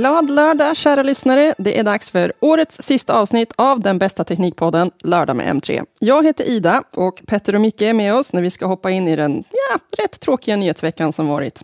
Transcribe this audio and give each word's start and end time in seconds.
Glad 0.00 0.30
lördag 0.30 0.76
kära 0.76 1.02
lyssnare! 1.02 1.54
Det 1.58 1.78
är 1.78 1.84
dags 1.84 2.10
för 2.10 2.32
årets 2.40 2.82
sista 2.82 3.14
avsnitt 3.14 3.52
av 3.56 3.80
den 3.80 3.98
bästa 3.98 4.24
teknikpodden 4.24 4.90
Lördag 5.02 5.36
med 5.36 5.56
M3. 5.56 5.84
Jag 5.98 6.24
heter 6.24 6.48
Ida 6.48 6.82
och 6.90 7.22
Petter 7.26 7.54
och 7.54 7.60
Micke 7.60 7.82
är 7.82 7.94
med 7.94 8.14
oss 8.14 8.32
när 8.32 8.42
vi 8.42 8.50
ska 8.50 8.66
hoppa 8.66 8.90
in 8.90 9.08
i 9.08 9.16
den 9.16 9.44
ja, 9.50 10.02
rätt 10.02 10.20
tråkiga 10.20 10.56
nyhetsveckan 10.56 11.12
som 11.12 11.28
varit. 11.28 11.62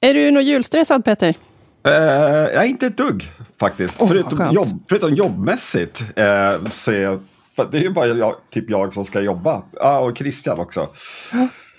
Är 0.00 0.14
du 0.14 0.30
nog 0.30 0.42
julstressad 0.42 1.04
Petter? 1.04 1.28
Uh, 1.28 1.92
jag 1.92 2.64
är 2.64 2.68
inte 2.68 2.86
ett 2.86 2.96
dugg 2.96 3.32
faktiskt. 3.60 4.02
Oh, 4.02 4.08
förutom, 4.08 4.52
jobb, 4.52 4.82
förutom 4.88 5.14
jobbmässigt. 5.14 6.00
Uh, 6.00 6.70
så 6.72 6.92
är, 6.92 7.18
för 7.56 7.68
det 7.70 7.78
är 7.78 7.82
ju 7.82 7.90
bara 7.90 8.06
jag, 8.06 8.34
typ 8.50 8.70
jag 8.70 8.92
som 8.92 9.04
ska 9.04 9.20
jobba. 9.20 9.62
Ja, 9.72 9.98
och 9.98 10.18
Christian 10.18 10.60
också. 10.60 10.88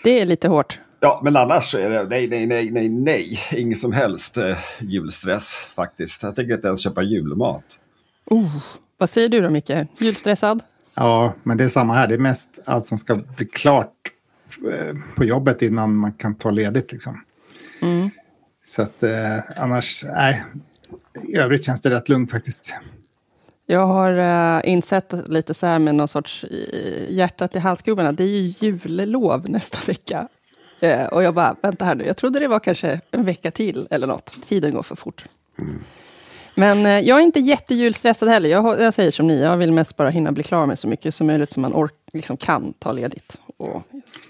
Det 0.03 0.21
är 0.21 0.25
lite 0.25 0.47
hårt. 0.47 0.79
Ja, 0.99 1.21
men 1.23 1.35
annars 1.35 1.75
är 1.75 1.89
det 1.89 2.03
nej, 2.03 2.27
nej, 2.27 2.45
nej, 2.45 2.71
nej, 2.71 2.89
nej. 2.89 3.39
Ingen 3.51 3.77
som 3.77 3.91
helst 3.91 4.37
eh, 4.37 4.57
julstress 4.79 5.53
faktiskt. 5.75 6.23
Jag 6.23 6.35
tänker 6.35 6.53
inte 6.53 6.67
ens 6.67 6.83
köpa 6.83 7.01
julmat. 7.01 7.79
Oh, 8.25 8.63
vad 8.97 9.09
säger 9.09 9.29
du 9.29 9.41
då 9.41 9.49
Micke? 9.49 9.71
Julstressad? 9.99 10.63
Ja, 10.93 11.33
men 11.43 11.57
det 11.57 11.63
är 11.63 11.69
samma 11.69 11.93
här. 11.93 12.07
Det 12.07 12.13
är 12.13 12.17
mest 12.17 12.59
allt 12.65 12.85
som 12.85 12.97
ska 12.97 13.15
bli 13.15 13.45
klart 13.45 13.93
eh, 14.71 14.95
på 15.15 15.23
jobbet 15.23 15.61
innan 15.61 15.95
man 15.95 16.11
kan 16.11 16.35
ta 16.35 16.51
ledigt. 16.51 16.91
Liksom. 16.91 17.21
Mm. 17.81 18.09
Så 18.65 18.81
att 18.81 19.03
eh, 19.03 19.37
annars, 19.55 20.05
nej. 20.07 20.43
I 21.27 21.35
övrigt 21.35 21.65
känns 21.65 21.81
det 21.81 21.89
rätt 21.89 22.09
lugnt 22.09 22.31
faktiskt. 22.31 22.75
Jag 23.65 23.87
har 23.87 24.13
uh, 24.13 24.69
insett 24.69 25.13
lite 25.27 25.53
så 25.53 25.65
här 25.65 25.79
med 25.79 25.95
någon 25.95 26.07
sorts 26.07 26.43
uh, 26.43 26.49
hjärtat 27.09 27.55
i 27.55 27.59
halsgroparna. 27.59 28.11
Det 28.11 28.23
är 28.23 28.27
ju 28.27 28.53
jullov 28.59 29.49
nästa 29.49 29.77
vecka. 29.87 30.27
Uh, 30.83 31.05
och 31.05 31.23
jag 31.23 31.33
bara, 31.33 31.55
vänta 31.61 31.85
här 31.85 31.95
nu, 31.95 32.05
jag 32.05 32.17
trodde 32.17 32.39
det 32.39 32.47
var 32.47 32.59
kanske 32.59 33.01
en 33.11 33.25
vecka 33.25 33.51
till 33.51 33.87
eller 33.89 34.07
något. 34.07 34.37
Tiden 34.43 34.73
går 34.73 34.83
för 34.83 34.95
fort. 34.95 35.25
Mm. 35.59 35.83
Men 36.55 36.85
uh, 36.85 36.99
jag 37.07 37.17
är 37.17 37.23
inte 37.23 37.39
jättejulstressad 37.39 38.29
heller. 38.29 38.49
Jag, 38.49 38.81
jag, 38.81 38.93
säger 38.93 39.11
som 39.11 39.27
ni, 39.27 39.41
jag 39.41 39.57
vill 39.57 39.71
mest 39.71 39.95
bara 39.95 40.09
hinna 40.09 40.31
bli 40.31 40.43
klar 40.43 40.65
med 40.65 40.79
så 40.79 40.87
mycket 40.87 41.15
som 41.15 41.27
möjligt 41.27 41.51
som 41.51 41.61
man 41.61 41.73
ork, 41.73 41.93
liksom 42.13 42.37
kan 42.37 42.73
ta 42.73 42.91
ledigt. 42.91 43.39
Och 43.57 43.83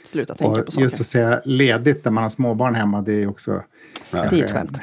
sluta 0.03 0.36
tänka 0.36 0.59
och 0.59 0.66
på 0.66 0.72
saker. 0.72 0.83
Just 0.83 1.00
att 1.00 1.08
säga 1.08 1.41
ledigt 1.45 2.06
när 2.06 2.11
man 2.11 2.23
har 2.23 2.30
småbarn 2.30 2.75
hemma, 2.75 3.02
det 3.02 3.13
är 3.13 3.30
också... 3.30 3.63
Det 4.11 4.17
är 4.17 4.44
ett 4.45 4.52
skämt. 4.52 4.80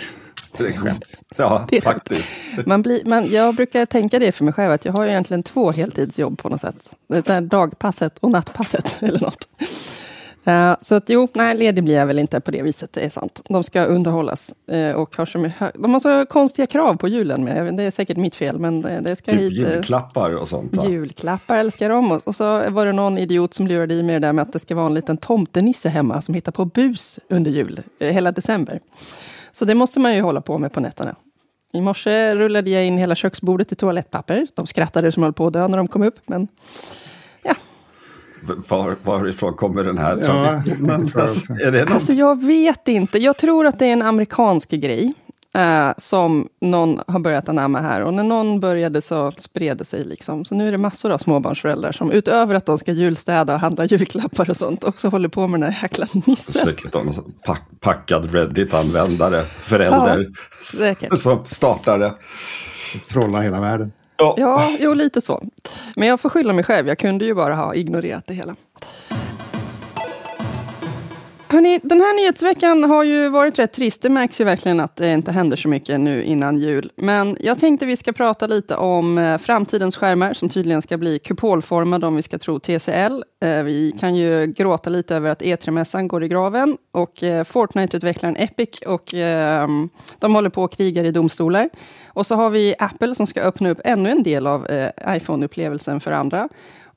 Det 0.59 0.67
är 0.67 0.73
skämt. 0.73 1.05
Ja, 1.37 1.67
det 1.71 1.77
är 1.77 1.81
faktiskt. 1.81 2.33
Man 2.67 2.83
blir, 2.83 3.05
man, 3.05 3.31
jag 3.31 3.55
brukar 3.55 3.87
tänka 3.87 4.19
det 4.19 4.33
för 4.33 4.45
mig 4.45 4.55
själv, 4.55 4.73
att 4.73 4.85
jag 4.85 4.93
har 4.93 5.05
ju 5.05 5.11
egentligen 5.11 5.43
två 5.43 5.71
heltidsjobb 5.71 6.39
på 6.39 6.49
något 6.49 6.61
sätt. 6.61 6.97
Det 7.09 7.29
är 7.29 7.41
dagpasset 7.41 8.19
och 8.19 8.31
nattpasset 8.31 8.97
eller 9.03 9.21
något. 9.21 9.49
Uh, 10.49 10.75
så 10.81 10.95
att 10.95 11.09
jo, 11.09 11.29
nej, 11.35 11.57
ledig 11.57 11.85
blir 11.85 11.95
jag 11.95 12.07
väl 12.07 12.19
inte 12.19 12.41
på 12.41 12.51
det 12.51 12.63
viset, 12.63 12.93
det 12.93 13.01
är 13.01 13.11
sant. 13.11 13.43
De 13.49 13.63
ska 13.63 13.85
underhållas 13.85 14.55
uh, 14.73 14.93
och 14.93 15.17
har 15.17 15.27
så 15.27 15.51
de 15.75 15.93
har 15.93 16.01
så 16.01 16.27
konstiga 16.27 16.67
krav 16.67 16.97
på 16.97 17.09
julen. 17.09 17.45
Med. 17.45 17.77
Det 17.77 17.83
är 17.83 17.91
säkert 17.91 18.17
mitt 18.17 18.35
fel, 18.35 18.59
men 18.59 18.83
det, 18.83 19.01
det 19.01 19.17
ska 19.17 19.33
typ 19.33 19.41
hit... 19.41 19.53
julklappar 19.53 20.31
och 20.31 20.49
sånt? 20.49 20.77
Va? 20.77 20.85
Julklappar 20.89 21.57
älskar 21.57 21.89
de. 21.89 22.13
Och, 22.13 22.29
och, 22.29 22.35
så 22.35 22.71
var 22.71 22.87
det 22.87 22.93
någon 22.93 23.19
idiot 23.19 23.55
som 23.55 23.67
lurade 23.67 23.95
i 23.95 24.03
mig 24.03 24.13
det 24.13 24.19
där 24.19 24.33
med 24.33 24.43
att 24.43 24.53
det 24.53 24.59
ska 24.59 24.75
vara 24.75 24.87
en 24.87 24.95
liten 24.95 25.17
tomtenisse 25.17 25.89
hemma 25.89 26.23
som 26.23 26.35
hittar 26.35 26.53
på 26.53 26.65
bus 26.65 27.21
under 27.29 27.51
jul, 27.51 27.81
hela 28.01 28.33
december. 28.33 28.81
Så 29.53 29.65
det 29.65 29.75
måste 29.75 30.01
man 30.01 30.15
ju 30.15 30.21
hålla 30.21 30.41
på 30.41 30.59
med 30.59 30.73
på 30.73 30.81
nätterna. 30.81 31.17
I 31.73 31.81
morse 31.81 32.35
rullade 32.35 32.71
jag 32.71 32.87
in 32.87 32.99
hela 32.99 33.15
köksbordet 33.15 33.73
i 33.73 33.75
toalettpapper. 33.75 34.47
De 34.55 34.67
skrattade 34.67 35.13
som 35.13 35.23
höll 35.23 35.33
på 35.33 35.47
att 35.47 35.53
dö 35.53 35.69
när 35.69 35.77
de 35.77 35.89
kom 35.89 36.03
upp, 36.03 36.21
men 36.27 36.49
ja. 36.53 37.06
Var, 38.69 38.97
varifrån 39.03 39.55
kommer 39.55 39.85
den 39.85 39.99
här 39.99 40.17
traditionen? 40.17 41.11
Ja, 41.15 41.21
alltså, 41.21 41.53
är 41.53 41.73
det 41.73 41.87
alltså, 41.91 42.13
jag 42.13 42.45
vet 42.45 42.89
inte. 42.89 43.19
Jag 43.19 43.37
tror 43.37 43.67
att 43.67 43.79
det 43.79 43.87
är 43.87 43.93
en 43.93 44.03
amerikansk 44.03 44.71
grej. 44.71 45.15
Uh, 45.59 45.93
som 45.97 46.49
någon 46.61 47.01
har 47.07 47.21
börjat 47.21 47.49
anamma 47.49 47.81
här. 47.81 48.01
Och 48.01 48.15
när 48.15 48.25
någon 48.25 48.61
började 48.61 49.03
så 49.03 49.33
spred 49.39 49.77
det 49.77 49.85
sig. 49.85 50.05
Liksom. 50.05 50.45
Så 50.45 50.55
nu 50.55 50.69
är 50.69 50.73
det 50.73 50.79
massor 50.79 51.11
av 51.11 51.19
småbarnsföräldrar 51.19 51.93
som 51.93 52.11
utöver 52.11 52.55
att 52.55 52.67
de 52.67 52.79
ska 52.79 52.93
julstäda 52.93 53.55
och 53.55 53.61
handla 53.61 53.85
julklappar 53.85 54.51
och 54.51 54.57
sånt 54.57 54.85
också 54.85 55.09
håller 55.09 55.29
på 55.29 55.47
med 55.47 55.61
den 55.61 55.73
här 55.73 55.83
jäkla 55.83 56.07
nissen. 56.13 56.55
Säkert 56.55 56.95
någon 56.95 57.15
pack, 57.45 57.63
packad 57.81 58.35
Reddit-användare, 58.35 59.45
förälder, 59.61 60.29
ja, 61.11 61.17
som 61.17 61.45
startade. 61.49 62.15
Trollar 63.09 63.43
hela 63.43 63.61
världen. 63.61 63.93
Ja. 64.19 64.35
ja, 64.39 64.77
jo 64.81 64.95
lite 64.95 65.21
så. 65.21 65.43
Men 65.97 66.09
jag 66.09 66.21
får 66.21 66.29
skylla 66.29 66.53
mig 66.53 66.65
själv, 66.65 66.89
jag 66.89 66.99
kunde 66.99 67.25
ju 67.25 67.35
bara 67.35 67.55
ha 67.55 67.75
ignorerat 67.75 68.27
det 68.27 68.35
hela. 68.35 68.57
Hörrni, 71.49 71.81
den 71.83 72.01
här 72.01 72.17
nyhetsveckan 72.17 72.85
har 72.85 73.05
ju 73.05 73.29
varit 73.29 73.59
rätt 73.59 73.73
trist. 73.73 74.03
Det 74.03 74.11
märks 74.11 74.41
ju 74.41 74.45
verkligen 74.45 74.81
att 74.81 74.97
det 74.97 75.13
inte 75.13 75.33
händer 75.33 75.57
så 75.57 75.69
mycket 75.69 76.01
nu 76.01 76.25
innan 76.25 76.59
jul. 76.59 76.91
Men 76.97 77.37
jag 77.41 77.59
tänkte 77.59 77.87
vi 77.87 77.97
ska 77.97 78.13
prata 78.13 78.47
lite 78.47 78.77
om 78.77 79.19
eh, 79.19 79.39
framtidens 79.39 79.97
skärmar 79.97 80.33
som 80.35 80.49
tydligen 80.49 80.83
ska 80.83 80.97
bli 80.99 81.19
kupolformade 81.19 82.07
om 82.07 82.17
vi 82.17 82.23
ska 82.23 82.39
tro 82.39 82.59
TCL. 82.59 83.23
Eh, 83.43 83.63
vi 83.63 83.93
kan 84.01 84.15
ju 84.17 84.47
gråta 84.47 84.91
lite 84.91 85.17
över 85.17 85.31
att 85.31 85.43
E3-mässan 85.43 86.09
går 86.09 86.25
i 86.25 86.29
graven 86.29 86.77
och 86.93 87.23
eh, 87.23 87.45
Fortnite-utvecklaren 87.45 88.37
Epic 88.39 88.83
och 88.87 89.15
ehm, 89.15 89.89
de 90.19 90.35
håller 90.35 90.51
på 90.51 90.63
och 90.63 90.73
krigar 90.73 91.05
i 91.05 91.11
domstolar. 91.11 91.71
Och 92.07 92.27
så 92.27 92.35
har 92.35 92.51
vi 92.51 92.75
Apple 92.79 93.15
som 93.15 93.27
ska 93.27 93.41
öppna 93.41 93.71
upp 93.71 93.81
ännu 93.85 94.11
en 94.11 94.23
del 94.23 94.47
av 94.47 94.67
iPhone-upplevelsen 95.07 96.01
för 96.01 96.13
andra. 96.13 96.49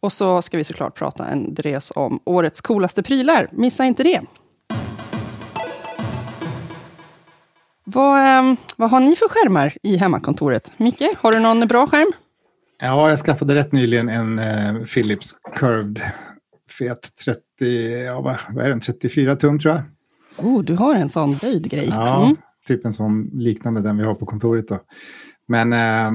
Och 0.02 0.14
så 0.14 0.42
ska 0.42 0.58
vi 0.58 0.64
såklart 0.64 0.96
prata 0.96 1.26
en 1.26 1.54
dres 1.54 1.92
om 1.96 2.20
årets 2.24 2.62
coolaste 2.62 3.04
prylar. 3.04 3.50
Missa 3.52 3.86
inte 3.86 4.04
det! 4.04 4.22
Vad, 7.84 8.20
ehm, 8.20 8.58
vad 8.78 8.90
har 8.90 9.00
ni 9.00 9.16
för 9.16 9.30
skärmar 9.30 9.78
i 9.84 9.98
hemmakontoret? 9.98 10.72
Micke, 10.78 11.04
har 11.18 11.32
du 11.32 11.40
någon 11.40 11.68
bra 11.68 11.88
skärm? 11.88 12.12
Ja, 12.82 13.10
jag 13.10 13.20
skaffade 13.20 13.56
rätt 13.56 13.72
nyligen 13.72 14.10
en 14.10 14.40
eh, 14.40 14.86
Philips 14.86 15.36
Curved 15.56 16.02
fet 16.78 17.16
30, 17.26 17.42
ja, 18.06 18.22
vad 18.50 18.66
är 18.66 18.70
den, 18.70 18.80
34 18.80 19.36
tum 19.36 19.60
tror 19.60 19.76
jag. 19.76 19.84
Oh, 20.46 20.64
du 20.64 20.76
har 20.76 20.96
en 20.96 21.10
sån 21.10 21.38
böjd 21.38 21.70
grej. 21.72 21.90
Ja, 21.92 22.24
mm. 22.24 22.36
typ 22.68 22.86
en 22.86 22.94
sån 22.94 23.30
liknande 23.34 23.82
den 23.82 23.98
vi 23.98 24.04
har 24.04 24.14
på 24.14 24.26
kontoret. 24.26 24.68
Då. 24.68 24.80
Men, 25.48 25.74
eh, 25.74 26.12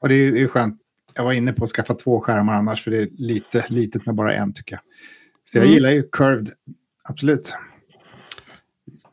och 0.00 0.08
det 0.08 0.14
är 0.14 0.36
ju 0.36 0.48
skönt. 0.48 0.80
Jag 1.14 1.24
var 1.24 1.32
inne 1.32 1.52
på 1.52 1.64
att 1.64 1.70
skaffa 1.70 1.94
två 1.94 2.20
skärmar 2.20 2.54
annars, 2.54 2.84
för 2.84 2.90
det 2.90 2.98
är 2.98 3.08
lite 3.16 3.64
litet 3.68 4.06
med 4.06 4.14
bara 4.14 4.34
en 4.34 4.52
tycker 4.52 4.74
jag. 4.74 4.82
Så 5.44 5.58
jag 5.58 5.64
mm. 5.64 5.74
gillar 5.74 5.90
ju 5.90 6.08
Curved, 6.12 6.50
absolut. 7.02 7.54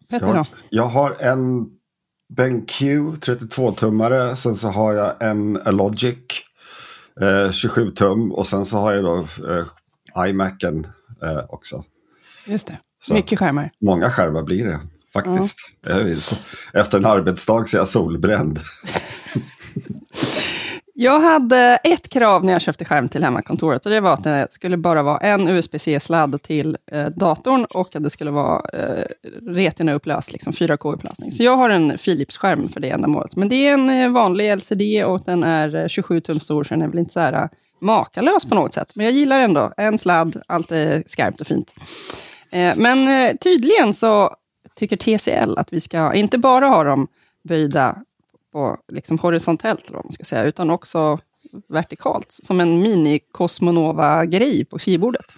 Peter 0.10 0.34
då? 0.34 0.46
Jag 0.70 0.84
har 0.84 1.12
en 1.12 1.70
BenQ 2.30 2.82
32-tummare. 2.82 4.36
Sen 4.36 4.56
så 4.56 4.68
har 4.68 4.94
jag 4.94 5.22
en 5.22 5.54
Logic 5.54 6.18
eh, 7.22 7.52
27 7.52 7.92
tum 7.92 8.32
och 8.32 8.48
sen 8.48 8.66
så 8.66 8.78
har 8.78 8.94
jag 8.94 9.04
då 9.04 9.28
eh, 9.50 10.28
iMacen 10.30 10.88
eh, 11.24 11.46
också. 11.50 11.84
Just 12.46 12.68
det. 12.68 12.78
Så 13.04 13.14
Mycket 13.14 13.40
skärmar. 13.40 13.72
Många 13.82 14.12
skärmar 14.12 14.44
blir 14.44 14.66
det 14.66 14.80
faktiskt. 15.14 15.58
Ja. 15.82 15.92
Efter 16.74 16.98
en 16.98 17.06
arbetsdag 17.06 17.66
så 17.68 17.78
är 17.78 17.80
jag 17.80 17.88
solbränd. 17.88 18.60
Jag 20.94 21.20
hade 21.20 21.80
ett 21.84 22.10
krav 22.10 22.46
när 22.46 22.54
jag 22.54 22.62
köpte 22.62 22.86
skärm 22.86 23.10
till 23.10 23.24
hemmakontoret 23.24 23.86
och 23.86 23.92
det 23.92 24.00
var 24.00 24.14
att 24.14 24.24
det 24.24 24.48
skulle 24.50 24.78
bara 24.78 25.04
vara 25.04 25.18
en 25.18 25.48
USB-C-sladd 25.48 26.42
till 26.42 26.78
eh, 26.92 27.06
datorn 27.06 27.66
och 27.66 27.96
att 27.96 28.04
det 28.04 28.10
skulle 28.10 28.32
vara 28.32 28.62
eh, 28.74 29.04
Retina-upplöst, 29.42 30.32
liksom 30.32 30.54
4K-upplösning. 30.54 31.32
Så 31.32 31.44
jag 31.44 31.58
har 31.58 31.70
en 31.70 31.98
Philips-skärm 31.98 32.68
för 32.68 32.80
det 32.80 32.90
ändamålet. 32.90 33.36
Men 33.36 33.50
det 33.50 33.68
är 33.68 33.74
en 33.74 33.90
eh, 33.90 34.10
vanlig 34.10 34.58
LCD 34.58 35.04
och 35.06 35.22
den 35.26 35.44
är 35.44 35.76
eh, 35.76 35.88
27 35.88 36.22
tum 36.22 36.40
stor, 36.40 36.64
så 36.64 36.74
den 36.74 36.82
är 36.82 36.88
väl 36.88 37.00
inte 37.00 37.14
så 37.14 37.20
här 37.20 37.34
eh, 37.34 37.50
makalös 37.82 38.46
på 38.46 38.56
något 38.56 38.74
sätt. 38.74 38.92
Men 38.96 39.06
jag 39.06 39.14
gillar 39.14 39.42
ändå 39.42 39.72
en 39.78 39.98
sladd, 39.98 40.42
allt 40.48 40.72
är 40.72 41.04
skarpt 41.06 41.42
och 41.42 41.48
fint. 41.48 41.74
Eh, 42.52 42.74
men 42.76 43.08
eh, 43.08 43.36
tydligen 43.38 43.94
så 43.94 44.36
tycker 44.76 44.98
TCL 44.98 45.58
att 45.58 45.74
vi 45.74 45.80
ska 45.80 46.14
inte 46.14 46.38
bara 46.38 46.68
ha 46.68 46.84
dem 46.84 47.08
böjda 47.44 47.96
på, 48.52 48.78
liksom 48.92 49.20
horisontellt, 49.20 49.92
vad 49.92 50.06
man 50.06 50.12
ska 50.12 50.24
säga, 50.24 50.44
utan 50.44 50.70
också 50.70 51.20
vertikalt, 51.70 52.28
som 52.30 52.60
en 52.60 52.86
mini-Cosmonova-grej 52.86 54.66
på 54.66 54.80
keyboardet. 54.80 55.36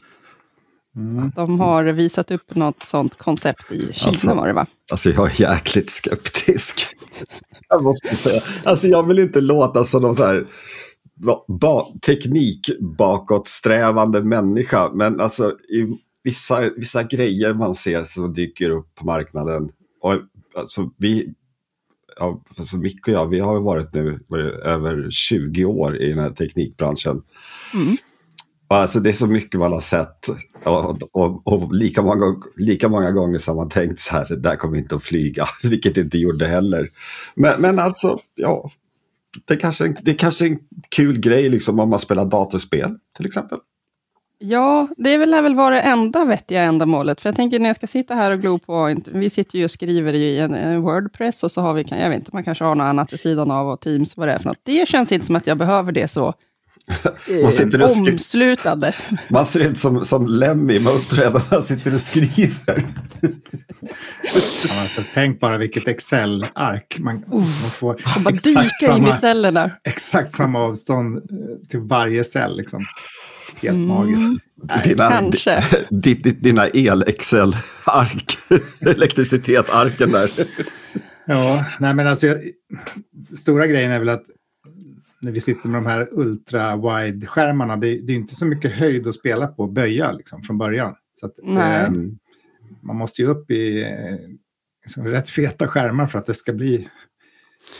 Mm. 0.95 1.31
De 1.35 1.59
har 1.59 1.83
visat 1.83 2.31
upp 2.31 2.55
något 2.55 2.83
sånt 2.83 3.17
koncept 3.17 3.71
i 3.71 3.93
Kina 3.93 4.09
alltså, 4.09 4.33
var 4.33 4.47
det 4.47 4.53
va? 4.53 4.65
Alltså 4.91 5.09
jag 5.09 5.31
är 5.31 5.41
jäkligt 5.41 5.89
skeptisk. 5.89 6.85
jag 7.69 7.83
måste 7.83 8.15
säga. 8.15 8.41
Alltså 8.63 8.87
jag 8.87 9.07
vill 9.07 9.19
inte 9.19 9.41
låta 9.41 9.83
som 9.83 10.01
någon 10.01 10.15
så 10.15 10.25
här 10.25 10.47
ba 11.47 11.93
teknik 12.05 12.69
bakåtsträvande 12.97 14.23
människa. 14.23 14.91
Men 14.93 15.19
alltså 15.19 15.49
i 15.49 15.97
vissa, 16.23 16.69
vissa 16.77 17.03
grejer 17.03 17.53
man 17.53 17.75
ser 17.75 18.03
som 18.03 18.33
dyker 18.33 18.69
upp 18.69 18.95
på 18.95 19.05
marknaden. 19.05 19.69
Och, 20.01 20.13
alltså, 20.55 20.89
vi, 20.97 21.33
ja, 22.15 22.41
alltså 22.57 22.77
Micke 22.77 23.07
och 23.07 23.13
jag, 23.13 23.27
vi 23.27 23.39
har 23.39 23.59
varit 23.59 23.93
nu 23.93 24.19
över 24.63 25.07
20 25.09 25.65
år 25.65 26.01
i 26.01 26.09
den 26.09 26.19
här 26.19 26.29
teknikbranschen. 26.29 27.21
Mm. 27.73 27.97
Alltså, 28.67 28.99
det 28.99 29.09
är 29.09 29.13
så 29.13 29.27
mycket 29.27 29.59
man 29.59 29.73
har 29.73 29.79
sett 29.79 30.27
och, 30.63 31.15
och, 31.15 31.47
och, 31.47 31.75
lika, 31.75 32.01
många, 32.01 32.35
lika 32.57 32.89
många 32.89 33.11
gånger 33.11 33.39
som 33.39 33.55
man 33.55 33.69
tänkt 33.69 33.99
så 33.99 34.11
här, 34.11 34.25
det 34.29 34.39
där 34.39 34.55
kommer 34.55 34.77
inte 34.77 34.95
att 34.95 35.03
flyga, 35.03 35.47
vilket 35.63 35.95
det 35.95 36.01
inte 36.01 36.17
gjorde 36.17 36.45
heller. 36.45 36.87
Men, 37.35 37.61
men 37.61 37.79
alltså, 37.79 38.17
ja, 38.35 38.71
det 39.45 39.55
kanske, 39.55 39.95
det 40.01 40.13
kanske 40.13 40.45
är 40.45 40.49
en 40.49 40.59
kul 40.89 41.19
grej 41.19 41.49
liksom 41.49 41.79
om 41.79 41.89
man 41.89 41.99
spelar 41.99 42.25
datorspel 42.25 42.97
till 43.17 43.25
exempel. 43.25 43.59
Ja, 44.45 44.87
det 44.97 45.17
vill 45.17 45.31
väl 45.31 45.55
vara 45.55 45.75
det 45.75 45.81
enda 45.81 46.25
vettiga 46.25 46.61
ändamålet. 46.61 47.21
För 47.21 47.29
jag 47.29 47.35
tänker 47.35 47.59
när 47.59 47.69
jag 47.69 47.75
ska 47.75 47.87
sitta 47.87 48.15
här 48.15 48.31
och 48.31 48.41
glo 48.41 48.59
på, 48.59 48.95
vi 49.05 49.29
sitter 49.29 49.57
ju 49.57 49.63
och 49.63 49.71
skriver 49.71 50.13
i 50.13 50.39
en, 50.39 50.53
en 50.53 50.81
Wordpress 50.81 51.43
och 51.43 51.51
så 51.51 51.61
har 51.61 51.73
vi, 51.73 51.85
jag 51.89 52.09
vet 52.09 52.19
inte, 52.19 52.29
man 52.33 52.43
kanske 52.43 52.63
har 52.63 52.75
något 52.75 52.85
annat 52.85 53.13
vid 53.13 53.19
sidan 53.19 53.51
av 53.51 53.69
och 53.69 53.81
Teams, 53.81 54.17
vad 54.17 54.27
det 54.27 54.33
är 54.33 54.39
för 54.39 54.45
något. 54.45 54.59
Det 54.63 54.87
känns 54.87 55.11
inte 55.11 55.25
som 55.25 55.35
att 55.35 55.47
jag 55.47 55.57
behöver 55.57 55.91
det 55.91 56.07
så 56.07 56.33
man 57.43 57.51
sitter 57.51 57.81
och 57.81 57.91
omslutande. 57.91 58.95
Man 59.29 59.45
ser 59.45 59.59
ut 59.59 59.77
som, 59.77 60.05
som 60.05 60.27
Lemmy 60.27 60.79
man 60.79 60.93
uppträder 60.93 61.41
man 61.51 61.63
sitter 61.63 61.93
och 61.93 62.01
skriver. 62.01 62.85
Ja, 64.69 64.81
alltså, 64.81 65.01
tänk 65.13 65.39
bara 65.39 65.57
vilket 65.57 65.87
Excel-ark. 65.87 66.97
Man, 66.99 67.23
man 67.27 67.43
får 67.71 68.21
bara 68.23 68.31
dyka 68.31 68.61
samma, 68.61 68.97
in 68.97 69.07
i 69.07 69.13
cellerna. 69.13 69.71
Exakt 69.83 70.31
samma 70.31 70.59
avstånd 70.59 71.17
eh, 71.17 71.23
till 71.69 71.79
varje 71.79 72.23
cell. 72.23 72.57
Liksom. 72.57 72.79
Helt 73.55 73.75
mm. 73.75 73.87
magiskt. 73.87 74.43
Dina, 74.83 75.09
Kanske. 75.09 75.63
Dina 76.41 76.69
el-Excel-ark. 76.69 78.37
Elektricitet-arken 78.79 80.11
där. 80.11 80.29
Ja, 81.25 81.65
nej 81.79 81.93
men 81.93 82.07
alltså, 82.07 82.27
stora 83.35 83.67
grejen 83.67 83.91
är 83.91 83.99
väl 83.99 84.09
att 84.09 84.25
när 85.21 85.31
vi 85.31 85.41
sitter 85.41 85.69
med 85.69 85.83
de 85.83 85.89
här 85.89 86.09
ultra-wide-skärmarna, 86.11 87.75
det, 87.77 87.99
det, 88.01 88.13
är 88.13 88.15
inte 88.15 88.35
så 88.35 88.45
mycket 88.45 88.71
höjd 88.71 89.07
att 89.07 89.15
spela 89.15 89.47
på, 89.47 89.67
böja 89.67 90.11
liksom, 90.11 90.43
från 90.43 90.57
början. 90.57 90.95
Så 91.13 91.25
att, 91.25 91.39
eh, 91.39 91.91
man 92.81 92.95
måste 92.95 93.21
ju 93.21 93.27
upp 93.27 93.51
i 93.51 93.83
eh, 93.83 94.17
liksom, 94.83 95.07
rätt 95.07 95.29
feta 95.29 95.67
skärmar 95.67 96.07
för 96.07 96.19
att 96.19 96.25
det 96.25 96.33
ska 96.33 96.53
bli 96.53 96.89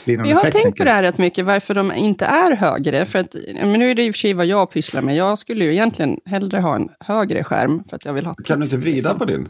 vi 0.06 0.31
har 0.31 0.51
tänkt 0.51 0.77
på 0.77 0.83
det 0.83 0.91
här 0.91 1.03
rätt 1.03 1.18
mycket, 1.18 1.45
varför 1.45 1.74
de 1.74 1.91
inte 1.91 2.25
är 2.25 2.56
högre. 2.56 3.06
För 3.06 3.19
att, 3.19 3.35
men 3.56 3.71
nu 3.74 3.91
är 3.91 3.95
det 3.95 4.06
i 4.06 4.12
och 4.12 4.15
för 4.15 4.19
sig 4.19 4.33
vad 4.33 4.45
jag 4.45 4.71
pysslar 4.71 5.01
med. 5.01 5.15
Jag 5.15 5.38
skulle 5.38 5.65
ju 5.65 5.71
egentligen 5.71 6.18
hellre 6.25 6.59
ha 6.59 6.75
en 6.75 6.89
högre 7.00 7.44
skärm, 7.44 7.83
för 7.89 7.95
att 7.95 8.06
jag 8.06 8.13
vill 8.13 8.25
ha 8.25 8.33
Kan 8.33 8.59
du 8.59 8.65
inte 8.65 8.77
vrida 8.77 8.95
liksom. 8.95 9.19
på 9.19 9.25
din? 9.25 9.47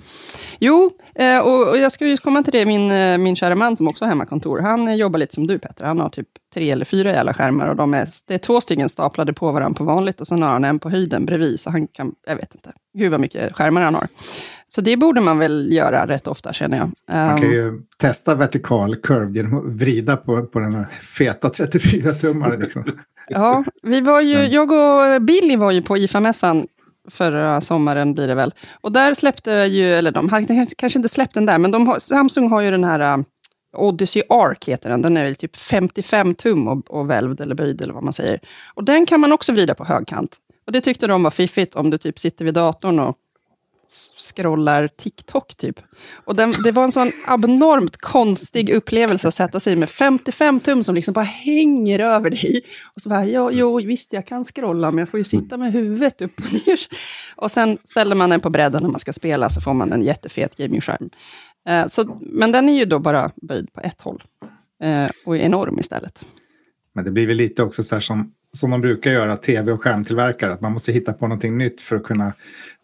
Jo, 0.60 0.92
eh, 1.16 1.40
och, 1.40 1.78
jag 1.78 1.92
ska 1.92 2.08
ju 2.08 2.18
komma 2.18 2.44
till 2.44 2.54
det, 2.54 2.66
min, 2.66 2.92
eh, 2.92 3.18
min 3.18 3.36
kära 3.36 3.56
man 3.56 3.76
som 3.76 3.88
också 3.88 4.06
har 4.06 4.10
hemmakontor, 4.10 4.60
han 4.60 4.98
jobbar 4.98 5.20
lite 5.20 5.34
som 5.34 5.48
du 5.48 5.60
Petter. 5.60 5.86
Han 5.86 6.00
har 6.00 6.10
typ 6.10 6.28
tre 6.54 6.72
eller 6.72 6.86
fyra 6.86 7.12
jävla 7.12 7.34
skärmar 7.34 7.68
och 7.68 7.76
de 7.76 7.94
är, 7.94 8.08
det 8.28 8.34
är 8.34 8.38
två 8.38 8.62
stycken 8.62 8.90
staplade 8.90 9.34
på 9.34 9.52
varandra 9.52 9.78
på 9.78 9.84
vanligt 9.84 10.22
och 10.22 10.28
sen 10.28 10.44
har 10.44 10.50
han 10.50 10.64
en 10.64 10.80
på 10.80 10.90
höjden 10.90 11.26
bredvid, 11.26 11.60
så 11.60 11.70
han 11.70 11.88
kan, 11.88 12.12
jag 12.28 12.36
vet 12.36 12.56
inte, 12.56 12.72
gud 12.98 13.12
vad 13.12 13.20
mycket 13.20 13.56
skärmar 13.56 13.82
han 13.82 13.96
har. 13.96 14.08
Så 14.76 14.82
det 14.82 14.98
borde 14.98 15.22
man 15.22 15.40
väl 15.40 15.74
göra 15.74 16.08
rätt 16.08 16.28
ofta 16.28 16.54
känner 16.54 16.78
jag. 16.78 16.92
Man 17.08 17.42
kan 17.42 17.50
ju 17.50 17.68
um, 17.68 17.86
testa 17.98 18.36
vertikal 18.36 18.96
curve 18.96 19.32
genom 19.32 19.58
att 19.58 19.74
vrida 19.74 20.18
på, 20.18 20.46
på 20.46 20.60
den 20.60 20.76
här 20.76 20.86
feta 21.02 21.50
34-tummaren. 21.50 22.62
Liksom. 22.62 22.86
ja, 23.28 23.64
vi 23.84 24.02
var 24.02 24.22
ju, 24.22 24.38
jag 24.38 24.72
och 24.72 25.22
Billy 25.22 25.56
var 25.56 25.72
ju 25.72 25.82
på 25.82 25.98
IFA-mässan 25.98 26.68
förra 27.12 27.62
sommaren 27.62 28.14
blir 28.14 28.28
det 28.28 28.36
väl. 28.36 28.54
Och 28.82 28.92
där 28.92 29.14
släppte 29.14 29.52
ju, 29.52 29.94
eller 29.94 30.12
de 30.12 30.30
hade 30.30 30.66
kanske 30.78 31.00
inte 31.00 31.10
släppt 31.10 31.34
den 31.34 31.46
där, 31.46 31.58
men 31.58 31.72
de 31.72 31.88
har, 31.88 32.00
Samsung 32.00 32.50
har 32.50 32.62
ju 32.62 32.72
den 32.72 32.84
här 32.84 33.18
uh, 33.18 33.24
Odyssey 33.78 34.24
Arc 34.30 34.68
heter 34.68 34.90
den. 34.90 35.02
Den 35.02 35.18
är 35.18 35.24
väl 35.24 35.36
typ 35.36 35.56
55 35.56 36.36
tum 36.36 36.68
och, 36.68 36.92
och 36.92 37.10
välvd 37.10 37.42
eller 37.42 37.56
böjd 37.56 37.82
eller 37.82 37.94
vad 37.94 38.04
man 38.04 38.14
säger. 38.14 38.40
Och 38.74 38.84
den 38.84 39.06
kan 39.06 39.20
man 39.20 39.32
också 39.32 39.54
vrida 39.54 39.76
på 39.76 39.86
högkant. 39.86 40.38
Och 40.66 40.72
det 40.72 40.82
tyckte 40.82 41.08
de 41.08 41.24
var 41.24 41.32
fiffigt 41.32 41.76
om 41.76 41.90
du 41.90 41.98
typ 41.98 42.20
sitter 42.20 42.46
vid 42.46 42.54
datorn 42.54 43.00
och 43.00 43.18
scrollar 44.18 44.88
TikTok 44.88 45.56
typ. 45.56 45.80
Och 46.26 46.36
den, 46.36 46.54
det 46.64 46.72
var 46.72 46.84
en 46.84 46.92
sån 46.92 47.12
abnormt 47.28 47.98
konstig 47.98 48.70
upplevelse 48.70 49.28
att 49.28 49.34
sätta 49.34 49.60
sig 49.60 49.76
med 49.76 49.90
55 49.90 50.60
tum 50.60 50.84
som 50.84 50.96
liksom 50.96 51.14
bara 51.14 51.26
hänger 51.26 52.00
över 52.00 52.30
dig. 52.30 52.62
Och 52.96 53.02
så 53.02 53.10
bara, 53.10 53.26
ja, 53.26 53.52
jo, 53.52 53.78
visst 53.78 54.14
jag 54.14 54.28
kan 54.28 54.44
scrolla, 54.44 54.92
men 54.92 55.00
jag 55.00 55.10
får 55.10 55.18
ju 55.18 55.24
sitta 55.24 55.58
med 55.58 55.74
huvudet 55.74 56.22
upp 56.22 56.40
och 56.40 56.54
ner. 56.54 56.80
Och 57.36 57.52
sen 57.52 57.78
ställer 57.84 58.16
man 58.16 58.30
den 58.30 58.40
på 58.40 58.50
bredden 58.50 58.84
när 58.84 58.90
man 58.90 59.00
ska 59.00 59.14
spela, 59.14 59.50
så 59.50 59.62
får 59.62 59.74
man 59.74 59.94
en 59.94 60.02
jättefet 60.02 60.58
gamingskärm. 60.58 61.10
Eh, 61.68 61.88
så, 61.88 62.20
men 62.22 62.52
den 62.52 62.70
är 62.70 62.74
ju 62.74 62.86
då 62.86 63.00
bara 63.00 63.32
böjd 63.42 63.74
på 63.74 63.82
ett 63.82 64.02
håll. 64.02 64.24
Eh, 64.84 65.10
och 65.26 65.38
är 65.38 65.42
enorm 65.42 65.80
istället. 65.80 66.26
Men 66.96 67.06
det 67.06 67.12
blir 67.12 67.28
väl 67.28 67.38
lite 67.38 67.64
också 67.64 67.84
så 67.84 67.96
här 67.96 68.02
som, 68.02 68.34
som 68.54 68.72
de 68.72 68.82
brukar 68.82 69.12
göra, 69.12 69.38
tv 69.38 69.72
och 69.72 69.82
skärmtillverkare, 69.82 70.54
att 70.54 70.62
man 70.62 70.72
måste 70.72 70.92
hitta 70.92 71.14
på 71.14 71.28
någonting 71.28 71.58
nytt 71.58 71.82
för 71.82 71.96
att 71.96 72.04
kunna 72.04 72.34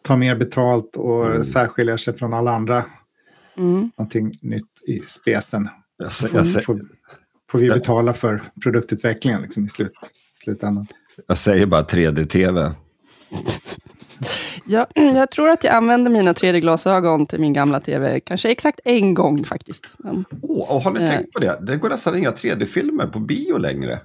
ta 0.02 0.16
mer 0.16 0.36
betalt 0.36 0.96
och 0.96 1.26
mm. 1.26 1.44
särskilja 1.44 1.98
sig 1.98 2.18
från 2.18 2.34
alla 2.34 2.52
andra. 2.52 2.86
Mm. 3.58 3.92
Någonting 3.98 4.40
nytt 4.42 4.84
i 4.88 5.02
spesen. 5.08 5.70
Jag 5.98 6.14
ser, 6.14 6.30
jag 6.34 6.48
ser, 6.48 6.62
får, 6.62 6.80
får, 7.52 7.60
vi 7.60 7.70
betala 7.70 8.14
för 8.14 8.44
produktutvecklingen 8.64 9.42
liksom, 9.42 9.66
i 9.66 9.70
slut, 9.70 9.94
slutändan. 10.44 10.86
Jag 11.28 11.38
säger 11.38 11.66
bara 11.66 11.84
3D-tv. 11.84 12.72
Ja, 14.66 14.88
jag 14.96 15.32
tror 15.32 15.50
att 15.50 15.64
jag 15.64 15.74
använde 15.74 16.10
mina 16.10 16.34
3D-glasögon 16.34 17.26
till 17.26 17.40
min 17.40 17.54
gamla 17.54 17.80
tv, 17.80 18.20
kanske 18.20 18.52
exakt 18.52 18.80
en 18.84 19.14
gång 19.14 19.46
faktiskt. 19.46 19.98
oh, 20.42 20.72
och 20.72 20.82
har 20.82 20.92
ni 20.92 21.04
äh, 21.04 21.12
tänkt 21.12 21.34
på 21.34 21.40
det? 21.40 21.58
Det 21.62 21.78
går 21.78 21.90
nästan 21.90 22.18
inga 22.18 22.32
3D-filmer 22.32 23.08
på 23.08 23.20
bio 23.20 23.58
längre. 23.58 24.00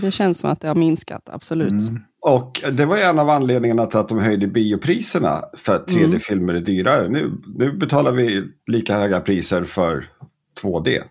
Det 0.00 0.10
känns 0.10 0.38
som 0.38 0.50
att 0.50 0.60
det 0.60 0.68
har 0.68 0.74
minskat, 0.74 1.28
absolut. 1.32 1.70
Mm. 1.70 2.00
Och 2.20 2.62
det 2.72 2.84
var 2.84 2.96
en 2.96 3.18
av 3.18 3.30
anledningarna 3.30 3.86
till 3.86 3.98
att 3.98 4.08
de 4.08 4.18
höjde 4.18 4.46
biopriserna. 4.46 5.42
För 5.56 5.76
att 5.76 5.88
3D-filmer 5.88 6.54
är 6.54 6.60
dyrare. 6.60 7.08
Nu, 7.08 7.32
nu 7.56 7.72
betalar 7.72 8.12
vi 8.12 8.44
lika 8.66 8.98
höga 8.98 9.20
priser 9.20 9.64
för 9.64 10.08
2D. 10.62 11.02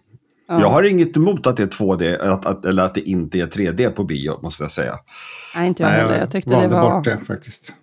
Ja. 0.47 0.61
Jag 0.61 0.67
har 0.67 0.83
inget 0.83 1.17
emot 1.17 1.47
att 1.47 1.57
det 1.57 1.63
är 1.63 1.67
2D 1.67 2.19
att, 2.19 2.45
att, 2.45 2.65
eller 2.65 2.83
att 2.83 2.95
det 2.95 3.09
inte 3.09 3.39
är 3.39 3.47
3D 3.47 3.89
på 3.89 4.03
bio, 4.03 4.41
måste 4.41 4.63
jag 4.63 4.71
säga. 4.71 4.99
Nej, 5.55 5.67
inte 5.67 5.83
jag 5.83 5.89
heller. 5.89 6.19
Jag 6.19 6.31
tyckte 6.31 6.61
det 6.61 6.67
var... 6.67 6.95
bort 6.95 7.03
det 7.03 7.19
faktiskt. 7.27 7.75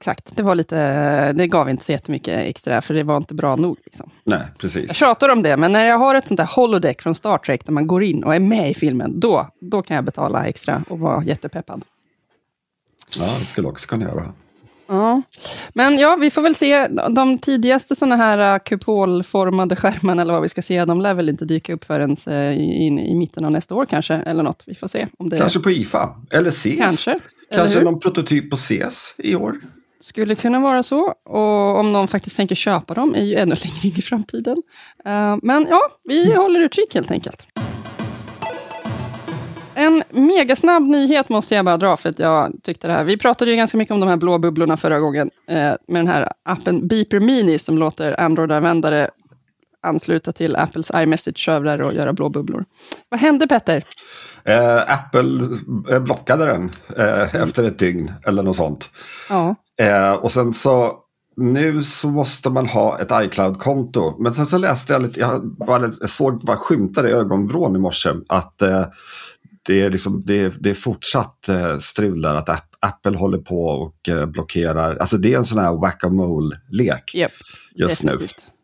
Exakt, 0.00 0.36
det 0.36 0.42
var 0.42 0.54
lite, 0.54 1.32
det 1.32 1.46
gav 1.46 1.70
inte 1.70 1.84
så 1.84 1.92
jättemycket 1.92 2.38
extra, 2.38 2.82
för 2.82 2.94
det 2.94 3.02
var 3.02 3.16
inte 3.16 3.34
bra 3.34 3.56
nog. 3.56 3.78
Liksom. 3.84 4.10
Nej, 4.24 4.42
precis. 4.58 4.84
Jag 4.86 4.96
tjatar 4.96 5.28
om 5.28 5.42
det, 5.42 5.56
men 5.56 5.72
när 5.72 5.86
jag 5.86 5.98
har 5.98 6.14
ett 6.14 6.28
sånt 6.28 6.38
där 6.38 6.48
holodeck 6.56 7.02
från 7.02 7.14
Star 7.14 7.38
Trek, 7.38 7.66
där 7.66 7.72
man 7.72 7.86
går 7.86 8.02
in 8.02 8.24
och 8.24 8.34
är 8.34 8.40
med 8.40 8.70
i 8.70 8.74
filmen, 8.74 9.20
då, 9.20 9.48
då 9.60 9.82
kan 9.82 9.94
jag 9.94 10.04
betala 10.04 10.46
extra 10.46 10.84
och 10.88 10.98
vara 10.98 11.24
jättepeppad. 11.24 11.84
Ja, 13.18 13.36
det 13.40 13.46
skulle 13.46 13.68
också 13.68 13.88
kunna 13.88 14.04
göra. 14.04 14.32
Ja, 14.86 15.22
men 15.74 15.98
ja, 15.98 16.16
vi 16.20 16.30
får 16.30 16.42
väl 16.42 16.54
se. 16.54 16.88
De 16.88 17.38
tidigaste 17.38 17.96
sådana 17.96 18.16
här 18.16 18.54
äh, 18.54 18.58
kupolformade 18.58 19.76
skärmarna, 19.76 20.22
eller 20.22 20.32
vad 20.32 20.42
vi 20.42 20.48
ska 20.48 20.62
se, 20.62 20.84
de 20.84 21.00
lär 21.00 21.14
väl 21.14 21.28
inte 21.28 21.44
dyka 21.44 21.74
upp 21.74 21.84
förrän 21.84 22.16
äh, 22.26 22.58
i, 22.58 22.86
i 22.86 23.14
mitten 23.14 23.44
av 23.44 23.50
nästa 23.50 23.74
år 23.74 23.86
kanske, 23.86 24.14
eller 24.14 24.42
något. 24.42 24.62
Vi 24.66 24.74
får 24.74 24.86
se. 24.86 25.06
Om 25.18 25.28
det... 25.28 25.38
Kanske 25.38 25.60
på 25.60 25.70
IFA, 25.70 26.16
eller 26.30 26.50
CES. 26.50 26.78
Kanske. 26.78 27.18
Kanske 27.54 27.80
någon 27.80 28.00
prototyp 28.00 28.50
på 28.50 28.56
CES 28.56 29.14
i 29.18 29.34
år. 29.34 29.58
Skulle 30.00 30.34
kunna 30.34 30.60
vara 30.60 30.82
så. 30.82 31.14
Och 31.24 31.78
om 31.78 31.92
någon 31.92 32.08
faktiskt 32.08 32.36
tänker 32.36 32.54
köpa 32.54 32.94
dem 32.94 33.14
är 33.14 33.24
ju 33.24 33.34
ännu 33.34 33.54
längre 33.64 33.88
in 33.88 33.94
i 33.96 34.02
framtiden. 34.02 34.56
Uh, 35.06 35.36
men 35.42 35.66
ja, 35.70 35.80
vi 36.04 36.34
håller 36.34 36.60
utkik 36.60 36.94
helt 36.94 37.10
enkelt. 37.10 37.46
En 39.74 40.02
megasnabb 40.10 40.82
nyhet 40.82 41.28
måste 41.28 41.54
jag 41.54 41.64
bara 41.64 41.76
dra, 41.76 41.96
för 41.96 42.08
att 42.08 42.18
jag 42.18 42.52
tyckte 42.62 42.86
det 42.86 42.92
här. 42.92 43.04
Vi 43.04 43.16
pratade 43.16 43.50
ju 43.50 43.56
ganska 43.56 43.78
mycket 43.78 43.92
om 43.92 44.00
de 44.00 44.08
här 44.08 44.16
blå 44.16 44.38
bubblorna 44.38 44.76
förra 44.76 45.00
gången, 45.00 45.30
eh, 45.48 45.56
med 45.56 45.78
den 45.88 46.08
här 46.08 46.32
appen 46.42 46.88
Beeper 46.88 47.20
Mini, 47.20 47.58
som 47.58 47.78
låter 47.78 48.20
Android-användare 48.20 49.10
ansluta 49.82 50.32
till 50.32 50.56
Apples 50.56 50.90
iMessage-servrar 50.94 51.78
och 51.78 51.94
göra 51.94 52.12
blå 52.12 52.28
bubblor. 52.28 52.64
Vad 53.08 53.20
hände 53.20 53.46
Petter? 53.46 53.84
Eh, 54.44 54.92
Apple 54.92 55.58
eh, 55.90 56.00
blockade 56.00 56.44
den 56.46 56.70
eh, 56.96 57.34
efter 57.34 57.64
ett 57.64 57.78
dygn 57.78 58.12
eller 58.26 58.42
något 58.42 58.56
sånt. 58.56 58.90
Ja. 59.28 59.54
Eh, 59.80 60.12
och 60.12 60.32
sen 60.32 60.54
så 60.54 60.98
nu 61.36 61.82
så 61.82 62.08
måste 62.08 62.50
man 62.50 62.66
ha 62.66 62.98
ett 62.98 63.08
iCloud-konto. 63.12 64.16
Men 64.18 64.34
sen 64.34 64.46
så 64.46 64.58
läste 64.58 64.92
jag 64.92 65.02
lite, 65.02 65.20
jag, 65.20 65.56
bara, 65.56 65.92
jag 66.00 66.10
såg 66.10 66.40
bara 66.40 66.56
skymtade 66.56 67.08
i 67.08 67.12
ögonvrån 67.12 67.76
i 67.76 67.78
morse 67.78 68.10
att 68.28 68.62
eh, 68.62 68.84
det, 69.66 69.80
är 69.80 69.90
liksom, 69.90 70.22
det, 70.24 70.40
är, 70.40 70.54
det 70.60 70.70
är 70.70 70.74
fortsatt 70.74 71.48
eh, 71.48 71.78
strul 71.78 72.22
där, 72.22 72.34
att 72.34 72.48
Apple 72.80 73.16
håller 73.16 73.38
på 73.38 73.64
och 73.64 74.08
eh, 74.08 74.26
blockerar. 74.26 74.96
Alltså 74.96 75.16
det 75.16 75.34
är 75.34 75.38
en 75.38 75.44
sån 75.44 75.58
här 75.58 75.72
whack-a-mole-lek 75.72 77.14
yep, 77.14 77.32
just 77.74 78.02
definitivt. 78.02 78.46
nu. 78.46 78.54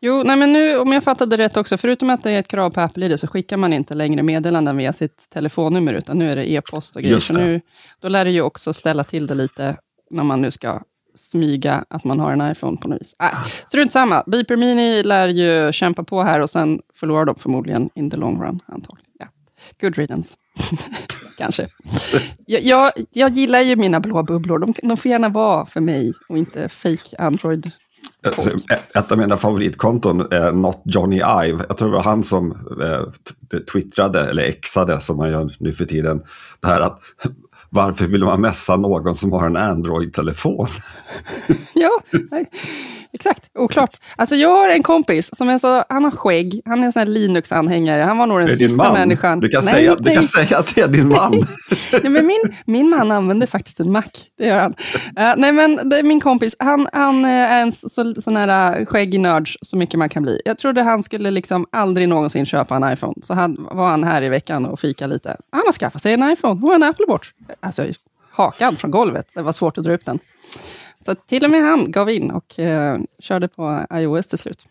Jo, 0.00 0.22
nej 0.26 0.36
men 0.36 0.52
nu 0.52 0.78
om 0.78 0.92
jag 0.92 1.04
fattade 1.04 1.36
rätt 1.36 1.56
också, 1.56 1.78
förutom 1.78 2.10
att 2.10 2.22
det 2.22 2.30
är 2.30 2.38
ett 2.38 2.48
krav 2.48 2.70
på 2.70 2.80
Apple-ID, 2.80 3.20
så 3.20 3.26
skickar 3.26 3.56
man 3.56 3.72
inte 3.72 3.94
längre 3.94 4.22
meddelanden 4.22 4.76
via 4.76 4.92
sitt 4.92 5.30
telefonnummer, 5.30 5.94
utan 5.94 6.18
nu 6.18 6.30
är 6.30 6.36
det 6.36 6.50
e-post 6.50 6.96
och 6.96 7.02
grejer. 7.02 7.18
Så 7.18 7.32
nu, 7.32 7.60
då 8.00 8.08
lär 8.08 8.24
det 8.24 8.30
ju 8.30 8.42
också 8.42 8.72
ställa 8.72 9.04
till 9.04 9.26
det 9.26 9.34
lite 9.34 9.76
när 10.10 10.24
man 10.24 10.42
nu 10.42 10.50
ska 10.50 10.82
smyga 11.14 11.84
att 11.90 12.04
man 12.04 12.20
har 12.20 12.32
en 12.32 12.52
iPhone 12.52 12.76
på 12.76 12.88
något 12.88 13.00
vis. 13.00 13.16
Äh, 13.22 13.46
strunt 13.66 13.92
samma. 13.92 14.24
Beeper 14.26 14.56
Mini 14.56 15.02
lär 15.02 15.28
ju 15.28 15.72
kämpa 15.72 16.04
på 16.04 16.22
här 16.22 16.40
och 16.40 16.50
sen 16.50 16.80
förlorar 16.94 17.24
de 17.24 17.34
förmodligen 17.34 17.90
in 17.94 18.10
the 18.10 18.16
long 18.16 18.42
run, 18.42 18.60
antagligen. 18.66 19.10
Ja. 19.18 19.26
Good 19.80 19.96
riddance. 19.96 20.36
kanske. 21.38 21.66
Jag, 22.46 22.62
jag, 22.62 22.92
jag, 23.12 23.30
gillar 23.30 23.60
ju 23.60 23.76
mina 23.76 24.00
blå 24.00 24.22
bubblor. 24.22 24.58
De, 24.58 24.74
de 24.82 24.96
får 24.96 25.10
gärna 25.10 25.28
vara 25.28 25.66
för 25.66 25.80
mig 25.80 26.12
och 26.28 26.38
inte 26.38 26.68
fake 26.68 27.16
Android. 27.18 27.70
Alltså, 28.26 28.50
ett 28.94 29.12
av 29.12 29.18
mina 29.18 29.36
favoritkonton 29.36 30.20
är 30.20 30.52
Not 30.52 30.82
Johnny 30.84 31.16
Ive. 31.16 31.64
Jag 31.68 31.76
tror 31.76 31.88
det 31.88 31.94
var 31.94 32.02
han 32.02 32.24
som 32.24 32.50
eh, 32.82 33.60
twittrade, 33.72 34.30
eller 34.30 34.42
exade 34.42 35.00
som 35.00 35.16
man 35.16 35.30
gör 35.30 35.56
nu 35.60 35.72
för 35.72 35.84
tiden. 35.84 36.22
Det 36.60 36.66
här 36.68 36.80
att 36.80 37.00
varför 37.76 38.06
vill 38.06 38.24
man 38.24 38.40
messa 38.40 38.76
någon 38.76 39.14
som 39.14 39.32
har 39.32 39.46
en 39.46 39.56
Android-telefon? 39.56 40.68
ja, 41.74 42.00
nej. 42.30 42.46
Exakt, 43.18 43.50
oklart. 43.54 43.96
Alltså 44.16 44.36
jag 44.36 44.48
har 44.48 44.68
en 44.68 44.82
kompis 44.82 45.30
som 45.32 45.48
är 45.48 45.58
så, 45.58 45.84
han 45.88 46.04
har 46.04 46.10
skägg, 46.10 46.60
han 46.64 46.82
är 46.82 46.86
en 46.86 46.92
sån 46.92 47.14
Linux-anhängare, 47.14 48.02
han 48.02 48.18
var 48.18 48.26
nog 48.26 48.40
den 48.40 48.56
sista 48.56 48.82
man. 48.82 48.92
människan. 48.92 49.40
Du 49.40 49.48
kan, 49.48 49.64
nej, 49.64 49.74
säga, 49.74 49.90
nej. 49.90 50.14
du 50.14 50.20
kan 50.20 50.28
säga 50.28 50.58
att 50.58 50.74
det 50.74 50.80
är 50.80 50.88
din 50.88 51.08
man. 51.08 51.32
nej, 51.92 52.10
men 52.10 52.26
min, 52.26 52.40
min 52.64 52.88
man 52.88 53.10
använder 53.10 53.46
faktiskt 53.46 53.80
en 53.80 53.92
Mac, 53.92 54.02
det 54.38 54.46
gör 54.46 54.58
han. 54.58 54.72
Uh, 54.72 55.34
nej 55.36 55.52
men 55.52 55.88
det 55.88 55.98
är 55.98 56.02
min 56.02 56.20
kompis, 56.20 56.56
han, 56.58 56.88
han 56.92 57.24
är 57.24 57.62
en 57.62 57.72
så, 57.72 58.14
sån 58.18 58.36
här 58.36 58.80
uh, 58.80 58.86
skäggig 58.86 59.20
nörd 59.20 59.48
så 59.62 59.76
mycket 59.76 59.98
man 59.98 60.08
kan 60.08 60.22
bli. 60.22 60.40
Jag 60.44 60.58
trodde 60.58 60.82
han 60.82 61.02
skulle 61.02 61.30
liksom 61.30 61.66
aldrig 61.72 62.08
någonsin 62.08 62.46
köpa 62.46 62.76
en 62.76 62.92
iPhone, 62.92 63.14
så 63.22 63.34
han, 63.34 63.68
var 63.70 63.88
han 63.88 64.04
här 64.04 64.22
i 64.22 64.28
veckan 64.28 64.66
och 64.66 64.80
fika 64.80 65.06
lite. 65.06 65.36
Han 65.50 65.62
har 65.66 65.72
skaffat 65.72 66.02
sig 66.02 66.12
en 66.12 66.32
iPhone 66.32 66.66
och 66.66 66.74
en 66.74 66.82
Apple 66.82 67.06
Watch. 67.08 67.32
Alltså 67.60 67.84
hakan 68.30 68.76
från 68.76 68.90
golvet, 68.90 69.26
det 69.34 69.42
var 69.42 69.52
svårt 69.52 69.78
att 69.78 69.84
dra 69.84 69.92
upp 69.92 70.04
den. 70.04 70.18
Så 71.06 71.14
till 71.14 71.44
och 71.44 71.50
med 71.50 71.62
han 71.62 71.90
gav 71.90 72.10
in 72.10 72.30
och 72.30 72.58
eh, 72.58 72.98
körde 73.18 73.48
på 73.48 73.86
iOS 73.94 74.26
till 74.26 74.38
slut. 74.38 74.66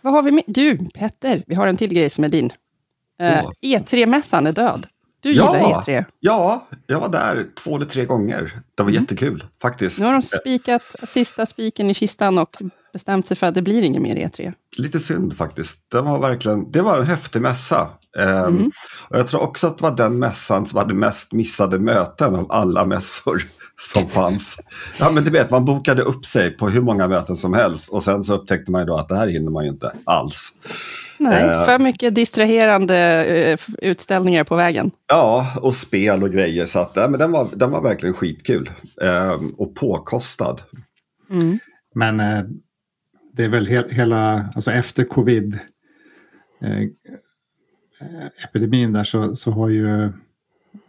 Vad 0.00 0.12
har 0.12 0.22
vi 0.22 0.32
med? 0.32 0.44
Du, 0.46 0.78
Petter, 0.94 1.44
vi 1.46 1.54
har 1.54 1.66
en 1.66 1.76
till 1.76 1.94
grej 1.94 2.10
som 2.10 2.24
är 2.24 2.28
din. 2.28 2.52
Eh, 3.20 3.44
E3-mässan 3.62 4.46
är 4.46 4.52
död. 4.52 4.86
Du 5.20 5.32
ja, 5.32 5.56
gillar 5.56 5.82
E3. 5.82 6.04
Ja, 6.20 6.68
jag 6.86 7.00
var 7.00 7.08
där 7.08 7.44
två 7.64 7.76
eller 7.76 7.86
tre 7.86 8.04
gånger. 8.04 8.62
Det 8.74 8.82
var 8.82 8.90
mm. 8.90 9.02
jättekul 9.02 9.44
faktiskt. 9.62 10.00
Nu 10.00 10.06
har 10.06 10.12
de 10.12 10.22
spikat 10.22 10.82
sista 11.02 11.46
spiken 11.46 11.90
i 11.90 11.94
kistan 11.94 12.38
och 12.38 12.56
bestämt 12.92 13.26
sig 13.26 13.36
för 13.36 13.46
att 13.46 13.54
det 13.54 13.62
blir 13.62 13.82
inget 13.82 14.02
mer 14.02 14.16
E3. 14.16 14.52
Lite 14.78 15.00
synd 15.00 15.36
faktiskt. 15.36 15.86
Det 15.90 16.00
var 16.00 16.18
verkligen 16.18 16.70
det 16.70 16.82
var 16.82 16.98
en 16.98 17.06
häftig 17.06 17.42
mässa. 17.42 17.88
Mm. 18.18 18.70
och 19.08 19.18
jag 19.18 19.26
tror 19.28 19.42
också 19.42 19.66
att 19.66 19.78
det 19.78 19.82
var 19.82 19.96
den 19.96 20.18
mässan 20.18 20.66
som 20.66 20.78
hade 20.78 20.94
mest 20.94 21.32
missade 21.32 21.78
möten 21.78 22.34
av 22.34 22.52
alla 22.52 22.84
mässor 22.84 23.42
som 23.94 24.08
fanns. 24.08 24.60
Ja, 24.98 25.10
men 25.10 25.24
du 25.24 25.30
vet, 25.30 25.50
man 25.50 25.64
bokade 25.64 26.02
upp 26.02 26.26
sig 26.26 26.50
på 26.50 26.68
hur 26.68 26.80
många 26.80 27.08
möten 27.08 27.36
som 27.36 27.52
helst 27.54 27.88
och 27.88 28.02
sen 28.02 28.24
så 28.24 28.34
upptäckte 28.34 28.70
man 28.70 28.80
ju 28.80 28.86
då 28.86 28.96
att 28.96 29.08
det 29.08 29.16
här 29.16 29.28
hinner 29.28 29.50
man 29.50 29.64
ju 29.64 29.70
inte 29.70 29.92
alls. 30.04 30.52
Nej, 31.18 31.44
eh, 31.44 31.64
för 31.64 31.78
mycket 31.78 32.14
distraherande 32.14 33.26
uh, 33.52 33.74
utställningar 33.78 34.44
på 34.44 34.56
vägen. 34.56 34.90
Ja, 35.08 35.52
och 35.56 35.74
spel 35.74 36.22
och 36.22 36.30
grejer. 36.30 36.66
Så 36.66 36.78
att, 36.78 36.92
ja, 36.94 37.08
men 37.08 37.20
den, 37.20 37.32
var, 37.32 37.48
den 37.54 37.70
var 37.70 37.82
verkligen 37.82 38.14
skitkul. 38.14 38.70
Uh, 39.02 39.40
och 39.56 39.74
påkostad. 39.74 40.62
Mm. 41.30 41.58
Men 41.94 42.20
uh, 42.20 42.44
det 43.32 43.44
är 43.44 43.48
väl 43.48 43.66
he 43.66 43.84
hela, 43.90 44.48
alltså 44.54 44.70
efter 44.70 45.04
covid 45.04 45.58
epidemin 48.44 48.92
där 48.92 49.04
så, 49.04 49.36
så 49.36 49.50
har 49.50 49.68
ju 49.68 50.12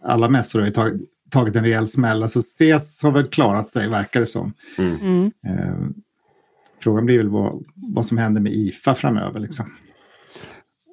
alla 0.02 0.30
mässor 0.30 0.62
har 0.62 0.70
tagit, 0.70 1.02
tagit 1.30 1.56
en 1.56 1.64
rejäl 1.64 1.88
smäll. 1.88 2.24
Alltså 2.24 2.42
CES 2.42 3.04
har 3.04 3.12
väl 3.12 3.28
klarat 3.28 3.70
sig, 3.70 3.90
verkar 3.90 4.20
det 4.20 4.26
som. 4.26 4.54
Mm. 4.78 4.96
mm. 5.02 5.32
Eh, 5.48 5.88
frågan 6.80 7.06
blir 7.06 7.18
väl 7.18 7.30
vad, 7.30 7.64
vad 7.76 8.06
som 8.06 8.18
händer 8.18 8.42
med 8.42 8.54
IFA 8.54 8.96
framöver. 8.96 9.40
Liksom. 9.40 9.66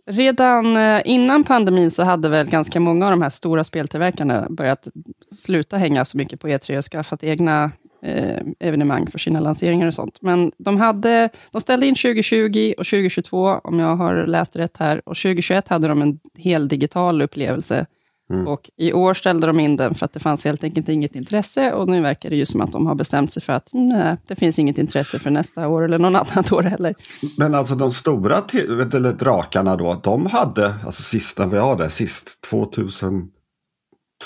Redan 0.07 0.77
eh, 0.77 1.03
innan 1.05 1.45
pandemin 1.45 1.91
så 1.91 2.05
hade 2.05 2.29
väl 2.29 2.51
ganska 2.51 2.81
många 2.81 3.05
av 3.05 3.11
de 3.11 3.23
här 3.23 3.31
stora 3.31 3.65
speltillverkarna 3.65 4.47
börjat 4.51 4.89
sluta 5.31 5.77
hänga 5.77 6.05
så 6.05 6.19
mycket 6.19 6.41
på 6.41 6.49
E3 6.49 6.77
och 6.77 6.85
skaffat 6.85 7.25
egna 7.25 7.71
eh, 8.03 8.41
evenemang 8.61 9.11
för 9.11 9.19
sina 9.19 9.41
lanseringar 9.41 9.87
och 9.87 9.95
sånt. 9.95 10.19
Men 10.21 10.53
de, 10.59 10.77
hade, 10.77 11.29
de 11.51 11.61
ställde 11.61 11.87
in 11.87 11.95
2020 11.95 12.75
och 12.79 12.87
2022, 12.87 13.61
om 13.65 13.79
jag 13.79 13.97
har 13.97 14.27
läst 14.27 14.57
rätt 14.57 14.77
här. 14.77 14.97
Och 14.97 15.17
2021 15.17 15.69
hade 15.69 15.89
de 15.89 16.03
en 16.03 16.19
hel 16.39 16.69
digital 16.69 17.23
upplevelse. 17.23 17.87
Mm. 18.31 18.47
Och 18.47 18.71
I 18.77 18.93
år 18.93 19.15
ställde 19.15 19.47
de 19.47 19.61
in 19.61 19.77
den 19.77 19.95
för 19.95 20.05
att 20.05 20.13
det 20.13 20.21
fanns 20.21 20.45
helt 20.45 20.65
enkelt 20.65 20.89
inget 20.89 21.15
intresse. 21.17 21.73
Och 21.73 21.89
nu 21.89 22.01
verkar 22.01 22.31
det 22.31 22.37
ju 22.37 22.47
som 22.47 22.61
att 22.61 22.73
de 22.73 22.87
har 22.87 22.95
bestämt 22.95 23.33
sig 23.33 23.43
för 23.43 23.53
att 23.53 23.71
nej, 23.73 24.17
det 24.27 24.37
finns 24.37 24.59
inget 24.59 24.79
intresse 24.79 25.19
för 25.19 25.31
nästa 25.31 25.69
år 25.69 25.85
eller 25.85 25.99
någon 25.99 26.17
annat 26.17 26.53
år 26.53 26.63
heller. 26.63 26.95
Men 27.39 27.55
alltså 27.55 27.75
de 27.75 27.93
stora 27.93 28.43
eller 28.53 29.13
drakarna 29.13 29.77
då, 29.77 30.01
de 30.03 30.27
hade, 30.27 30.75
alltså 30.85 31.03
sist 31.03 31.39
när 31.39 31.47
vi 31.47 31.59
var 31.59 31.77
där 31.77 31.89
sist, 31.89 32.41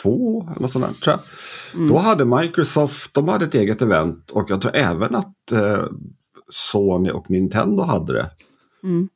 2002 0.02 0.48
eller 0.56 0.68
sånt 0.68 0.84
där, 0.86 0.92
tror 0.92 1.16
jag. 1.16 1.20
Mm. 1.80 1.88
Då 1.88 1.98
hade 1.98 2.24
Microsoft, 2.24 3.14
de 3.14 3.28
hade 3.28 3.44
ett 3.44 3.54
eget 3.54 3.82
event 3.82 4.30
och 4.30 4.50
jag 4.50 4.62
tror 4.62 4.76
även 4.76 5.14
att 5.14 5.52
eh, 5.52 5.84
Sony 6.48 7.10
och 7.10 7.30
Nintendo 7.30 7.82
hade 7.82 8.12
det. 8.12 8.30
Mm. 8.82 9.08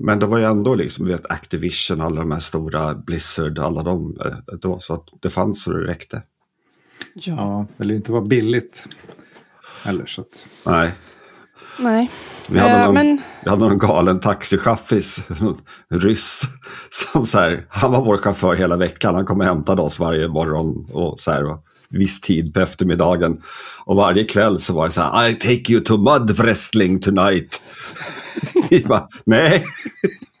Men 0.00 0.18
det 0.18 0.26
var 0.26 0.38
ju 0.38 0.44
ändå 0.44 0.74
liksom, 0.74 1.06
vet, 1.06 1.26
Activision, 1.26 2.00
alla 2.00 2.20
de 2.20 2.30
här 2.30 2.40
stora, 2.40 2.94
Blizzard, 2.94 3.58
alla 3.58 3.82
de. 3.82 4.20
Eh, 4.24 4.54
då, 4.60 4.78
så 4.80 4.94
att 4.94 5.08
det 5.22 5.30
fanns 5.30 5.62
så 5.62 5.72
det 5.72 5.86
räckte. 5.86 6.22
Ja, 7.14 7.66
det 7.76 7.84
lär 7.84 7.94
inte 7.94 8.12
vara 8.12 8.24
billigt 8.24 8.88
heller. 9.82 10.06
Så 10.06 10.20
att... 10.20 10.48
Nej. 10.66 10.92
Nej. 11.78 12.10
Vi 12.50 12.58
hade, 12.58 12.74
uh, 12.74 12.84
någon, 12.84 12.94
men... 12.94 13.20
vi 13.44 13.50
hade 13.50 13.68
någon 13.68 13.78
galen 13.78 14.20
taxichaffis, 14.20 15.20
ryss, 15.90 16.42
som 17.12 17.26
så 17.26 17.38
här, 17.38 17.66
han 17.68 17.92
var 17.92 18.04
vår 18.04 18.18
chaufför 18.18 18.54
hela 18.54 18.76
veckan. 18.76 19.14
Han 19.14 19.26
kom 19.26 19.40
och 19.40 19.46
hämtade 19.46 19.82
oss 19.82 19.98
varje 19.98 20.28
morgon 20.28 20.90
och 20.92 21.20
så 21.20 21.30
här, 21.30 21.44
och 21.44 21.64
viss 21.90 22.20
tid 22.20 22.54
på 22.54 22.60
eftermiddagen. 22.60 23.42
Och 23.84 23.96
varje 23.96 24.24
kväll 24.24 24.60
så 24.60 24.72
var 24.72 24.84
det 24.84 24.92
så 24.92 25.00
här, 25.00 25.28
I 25.28 25.34
take 25.34 25.72
you 25.72 25.80
to 25.80 25.96
mud 25.96 26.30
wrestling 26.30 27.00
tonight. 27.00 27.62
Vi 28.70 28.84
bara, 28.84 29.08
nej, 29.26 29.64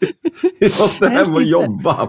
vi 0.60 0.66
måste 0.66 1.08
hem 1.08 1.34
och 1.34 1.42
jobba. 1.42 2.08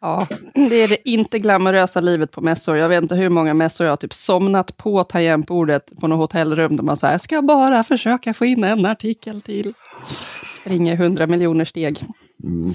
Ja, 0.00 0.26
det 0.54 0.82
är 0.82 0.88
det 0.88 1.08
inte 1.08 1.38
glamorösa 1.38 2.00
livet 2.00 2.30
på 2.30 2.40
mässor. 2.40 2.76
Jag 2.76 2.88
vet 2.88 3.02
inte 3.02 3.14
hur 3.14 3.30
många 3.30 3.54
mässor 3.54 3.86
jag 3.86 3.92
har 3.92 3.96
typ 3.96 4.14
somnat 4.14 4.76
på 4.76 5.04
tangentbordet 5.04 5.92
på 6.00 6.08
något 6.08 6.18
hotellrum 6.18 6.76
där 6.76 6.84
man 6.84 6.96
säger, 6.96 7.14
jag 7.14 7.20
ska 7.20 7.42
bara 7.42 7.84
försöka 7.84 8.34
få 8.34 8.44
in 8.44 8.64
en 8.64 8.86
artikel 8.86 9.40
till. 9.40 9.72
Springer 10.60 10.96
hundra 10.96 11.26
miljoner 11.26 11.64
steg. 11.64 12.04
Mm. 12.44 12.74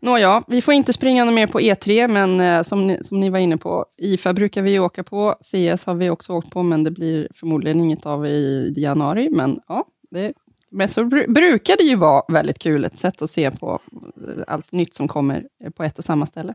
Nåja, 0.00 0.42
vi 0.48 0.62
får 0.62 0.74
inte 0.74 0.92
springa 0.92 1.24
något 1.24 1.34
mer 1.34 1.46
på 1.46 1.60
E3, 1.60 2.08
men 2.08 2.40
eh, 2.40 2.62
som, 2.62 2.86
ni, 2.86 2.98
som 3.00 3.20
ni 3.20 3.30
var 3.30 3.38
inne 3.38 3.56
på, 3.56 3.84
IFA 3.98 4.32
brukar 4.32 4.62
vi 4.62 4.78
åka 4.78 5.04
på, 5.04 5.34
CS 5.40 5.86
har 5.86 5.94
vi 5.94 6.10
också 6.10 6.32
åkt 6.32 6.50
på, 6.50 6.62
men 6.62 6.84
det 6.84 6.90
blir 6.90 7.28
förmodligen 7.34 7.80
inget 7.80 8.06
av 8.06 8.26
i 8.26 8.74
januari. 8.76 9.28
Men 9.32 9.60
ja, 9.68 9.84
det 10.10 10.32
men 10.76 10.88
så 10.88 11.04
brukar 11.04 11.76
det 11.76 11.82
ju 11.84 11.96
vara 11.96 12.22
väldigt 12.28 12.58
kul, 12.58 12.84
ett 12.84 12.98
sätt 12.98 13.22
att 13.22 13.30
se 13.30 13.50
på 13.50 13.80
eh, 14.28 14.44
allt 14.46 14.72
nytt 14.72 14.94
som 14.94 15.08
kommer 15.08 15.46
eh, 15.64 15.70
på 15.70 15.82
ett 15.82 15.98
och 15.98 16.04
samma 16.04 16.26
ställe. 16.26 16.54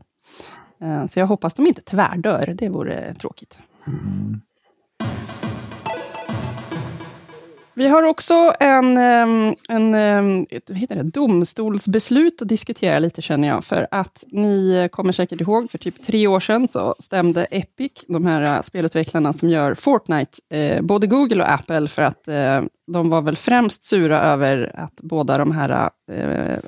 Eh, 0.80 1.04
så 1.04 1.18
jag 1.18 1.26
hoppas 1.26 1.54
de 1.54 1.66
inte 1.66 1.80
tvärdör, 1.80 2.54
det 2.58 2.68
vore 2.68 3.14
tråkigt. 3.14 3.58
Mm. 3.86 4.40
Vi 7.74 7.88
har 7.88 8.02
också 8.02 8.52
en, 8.60 8.96
ehm, 8.96 9.54
en, 9.68 9.94
ehm, 9.94 10.46
ett, 10.50 10.70
heter 10.70 10.96
det, 10.96 11.02
domstolsbeslut 11.02 12.42
att 12.42 12.48
diskutera 12.48 12.98
lite, 12.98 13.22
känner 13.22 13.48
jag. 13.48 13.64
För 13.64 13.88
att 13.90 14.24
ni 14.28 14.88
kommer 14.92 15.12
säkert 15.12 15.40
ihåg, 15.40 15.70
för 15.70 15.78
typ 15.78 16.06
tre 16.06 16.26
år 16.26 16.40
sedan 16.40 16.68
så 16.68 16.94
stämde 16.98 17.44
Epic, 17.44 17.92
de 18.08 18.26
här 18.26 18.42
äh, 18.56 18.62
spelutvecklarna 18.62 19.32
som 19.32 19.50
gör 19.50 19.74
Fortnite, 19.74 20.38
eh, 20.50 20.82
både 20.82 21.06
Google 21.06 21.42
och 21.42 21.50
Apple, 21.50 21.88
för 21.88 22.02
att 22.02 22.28
eh, 22.28 22.62
de 22.92 23.10
var 23.10 23.22
väl 23.22 23.36
främst 23.36 23.84
sura 23.84 24.22
över 24.22 24.72
att 24.74 25.00
båda 25.02 25.38
de 25.38 25.52
här 25.52 25.90
eh, 26.12 26.58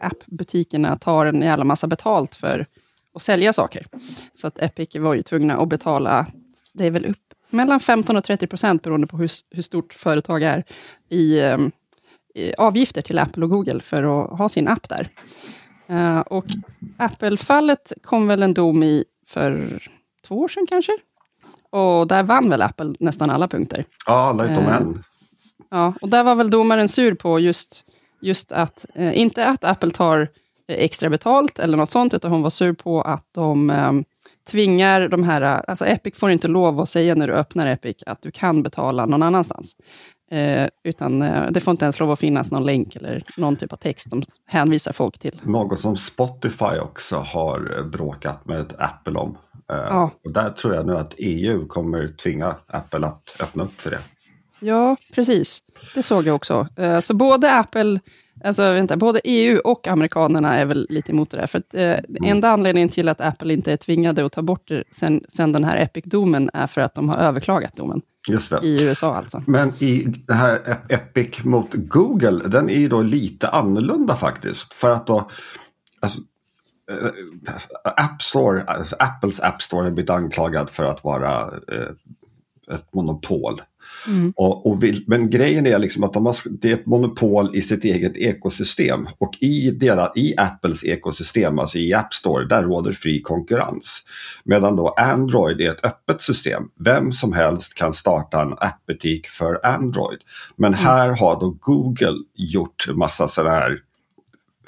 appbutikerna 0.00 0.98
tar 0.98 1.26
en 1.26 1.42
jävla 1.42 1.64
massa 1.64 1.86
betalt 1.86 2.34
för 2.34 2.66
att 3.14 3.22
sälja 3.22 3.52
saker. 3.52 3.86
Så 4.32 4.46
att 4.46 4.62
Epic 4.62 4.96
var 4.96 5.14
ju 5.14 5.22
tvungna 5.22 5.56
att 5.56 5.68
betala, 5.68 6.26
det 6.72 6.86
är 6.86 6.90
väl 6.90 7.04
upp 7.04 7.23
mellan 7.54 7.80
15 7.80 8.16
och 8.16 8.24
30 8.24 8.46
procent, 8.46 8.82
beroende 8.82 9.06
på 9.06 9.16
hur, 9.16 9.30
hur 9.50 9.62
stort 9.62 9.92
företag 9.92 10.42
är, 10.42 10.64
i, 11.08 11.40
um, 11.40 11.72
i, 12.34 12.54
avgifter 12.54 13.02
till 13.02 13.18
Apple 13.18 13.44
och 13.44 13.50
Google 13.50 13.80
för 13.80 14.02
att 14.02 14.38
ha 14.38 14.48
sin 14.48 14.68
app 14.68 14.88
där. 14.88 15.08
Uh, 15.90 16.20
och 16.20 16.44
Apple-fallet 16.96 17.92
kom 18.02 18.26
väl 18.26 18.42
en 18.42 18.54
dom 18.54 18.82
i 18.82 19.04
för 19.26 19.82
två 20.26 20.38
år 20.38 20.48
sedan 20.48 20.66
kanske? 20.68 20.92
Och 21.70 22.06
där 22.06 22.22
vann 22.22 22.50
väl 22.50 22.62
Apple 22.62 22.94
nästan 23.00 23.30
alla 23.30 23.48
punkter. 23.48 23.84
Ja, 24.06 24.12
alla 24.12 24.44
utom 24.44 24.66
uh, 24.66 24.76
en. 24.76 25.04
Ja, 25.70 25.94
och 26.00 26.08
där 26.08 26.24
var 26.24 26.34
väl 26.34 26.50
domaren 26.50 26.88
sur 26.88 27.14
på 27.14 27.40
just, 27.40 27.84
just 28.20 28.52
att, 28.52 28.86
uh, 28.98 29.18
inte 29.18 29.48
att 29.48 29.64
Apple 29.64 29.90
tar 29.90 30.28
extra 30.68 31.10
betalt 31.10 31.58
eller 31.58 31.76
något 31.76 31.90
sånt, 31.90 32.14
utan 32.14 32.30
hon 32.30 32.42
var 32.42 32.50
sur 32.50 32.72
på 32.72 33.02
att 33.02 33.26
de 33.32 33.70
um, 33.70 34.04
tvingar 34.50 35.08
de 35.08 35.24
här, 35.24 35.40
alltså 35.42 35.84
Epic 35.86 36.14
får 36.18 36.30
inte 36.30 36.48
lov 36.48 36.80
att 36.80 36.88
säga 36.88 37.14
när 37.14 37.26
du 37.28 37.32
öppnar 37.34 37.66
Epic 37.66 37.96
att 38.06 38.22
du 38.22 38.30
kan 38.30 38.62
betala 38.62 39.06
någon 39.06 39.22
annanstans. 39.22 39.76
Eh, 40.30 40.68
utan 40.84 41.22
eh, 41.22 41.50
det 41.50 41.60
får 41.60 41.70
inte 41.70 41.84
ens 41.84 42.00
lov 42.00 42.10
att 42.10 42.18
finnas 42.18 42.50
någon 42.50 42.66
länk 42.66 42.96
eller 42.96 43.22
någon 43.36 43.56
typ 43.56 43.72
av 43.72 43.76
text 43.76 44.10
som 44.10 44.22
hänvisar 44.46 44.92
folk 44.92 45.18
till. 45.18 45.40
Något 45.42 45.80
som 45.80 45.96
Spotify 45.96 46.78
också 46.82 47.16
har 47.16 47.82
bråkat 47.92 48.46
med 48.46 48.74
Apple 48.78 49.18
om. 49.18 49.38
Eh, 49.72 49.76
Ja. 49.76 50.10
Och 50.24 50.32
där 50.32 50.50
tror 50.50 50.74
jag 50.74 50.86
nu 50.86 50.96
att 50.96 51.14
EU 51.16 51.66
kommer 51.66 52.08
tvinga 52.22 52.56
Apple 52.66 53.06
att 53.06 53.36
öppna 53.40 53.64
upp 53.64 53.80
för 53.80 53.90
det. 53.90 54.00
Ja, 54.60 54.96
precis. 55.14 55.58
Det 55.94 56.02
såg 56.02 56.26
jag 56.26 56.34
också. 56.36 56.68
Eh, 56.76 57.00
Så 57.00 57.14
både 57.14 57.54
Apple, 57.58 58.00
alltså 58.44 58.62
vänta, 58.62 58.96
både 58.96 59.20
EU 59.24 59.58
och 59.64 59.86
amerikanerna 59.86 60.54
är 60.54 60.64
väl 60.64 60.86
lite 60.88 61.12
emot 61.12 61.30
det 61.30 61.36
där. 61.36 61.46
För 61.46 61.58
att, 61.58 61.74
eh, 61.74 62.30
enda 62.30 62.48
anledningen 62.48 62.88
till 62.88 63.08
att 63.08 63.20
Apple 63.20 63.52
inte 63.54 63.72
är 63.72 63.76
tvingade 63.76 64.26
att 64.26 64.32
ta 64.32 64.42
bort 64.42 64.68
det 64.68 64.84
sen, 64.90 65.24
sen 65.28 65.52
den 65.52 65.64
här 65.64 65.76
Epic-domen 65.76 66.50
är 66.54 66.66
för 66.66 66.80
att 66.80 66.94
de 66.94 67.08
har 67.08 67.16
överklagat 67.16 67.76
domen. 67.76 68.02
Just 68.28 68.50
det. 68.50 68.60
I 68.62 68.82
USA 68.84 69.16
alltså. 69.16 69.42
Men 69.46 69.68
i 69.68 70.04
det 70.26 70.34
här 70.34 70.58
Ep- 70.58 70.92
Epic 70.94 71.44
mot 71.44 71.68
Google, 71.72 72.48
den 72.48 72.70
är 72.70 72.78
ju 72.78 72.88
då 72.88 73.02
lite 73.02 73.48
annorlunda 73.48 74.16
faktiskt. 74.16 74.74
För 74.74 74.90
att 74.90 75.06
då, 75.06 75.30
alltså, 76.00 76.18
eh, 76.90 77.08
App 78.04 78.22
Store, 78.22 78.62
alltså 78.64 78.96
Apples 78.98 79.40
App 79.40 79.62
Store 79.62 79.84
har 79.84 79.90
blivit 79.90 80.10
anklagad 80.10 80.70
för 80.70 80.84
att 80.84 81.04
vara 81.04 81.40
eh, 81.72 82.74
ett 82.74 82.94
monopol. 82.94 83.62
Och, 84.36 84.66
och 84.66 84.82
vill, 84.82 85.04
men 85.06 85.30
grejen 85.30 85.66
är 85.66 85.78
liksom 85.78 86.04
att 86.04 86.12
de 86.12 86.26
har, 86.26 86.34
det 86.60 86.70
är 86.70 86.74
ett 86.74 86.86
monopol 86.86 87.56
i 87.56 87.62
sitt 87.62 87.84
eget 87.84 88.16
ekosystem. 88.16 89.08
Och 89.18 89.34
i, 89.40 89.70
deras, 89.70 90.16
i 90.16 90.34
Apples 90.36 90.84
ekosystem, 90.84 91.58
alltså 91.58 91.78
i 91.78 91.94
App 91.94 92.14
Store, 92.14 92.44
där 92.44 92.62
råder 92.62 92.92
fri 92.92 93.22
konkurrens. 93.22 94.02
Medan 94.44 94.76
då 94.76 94.88
Android 94.88 95.60
är 95.60 95.70
ett 95.70 95.84
öppet 95.84 96.22
system. 96.22 96.62
Vem 96.78 97.12
som 97.12 97.32
helst 97.32 97.74
kan 97.74 97.92
starta 97.92 98.42
en 98.42 98.52
appbutik 98.58 99.28
för 99.28 99.66
Android. 99.66 100.18
Men 100.56 100.74
här 100.74 101.08
har 101.08 101.40
då 101.40 101.56
Google 101.60 102.18
gjort 102.34 102.88
massa 102.94 103.28
sådana 103.28 103.50
här 103.50 103.78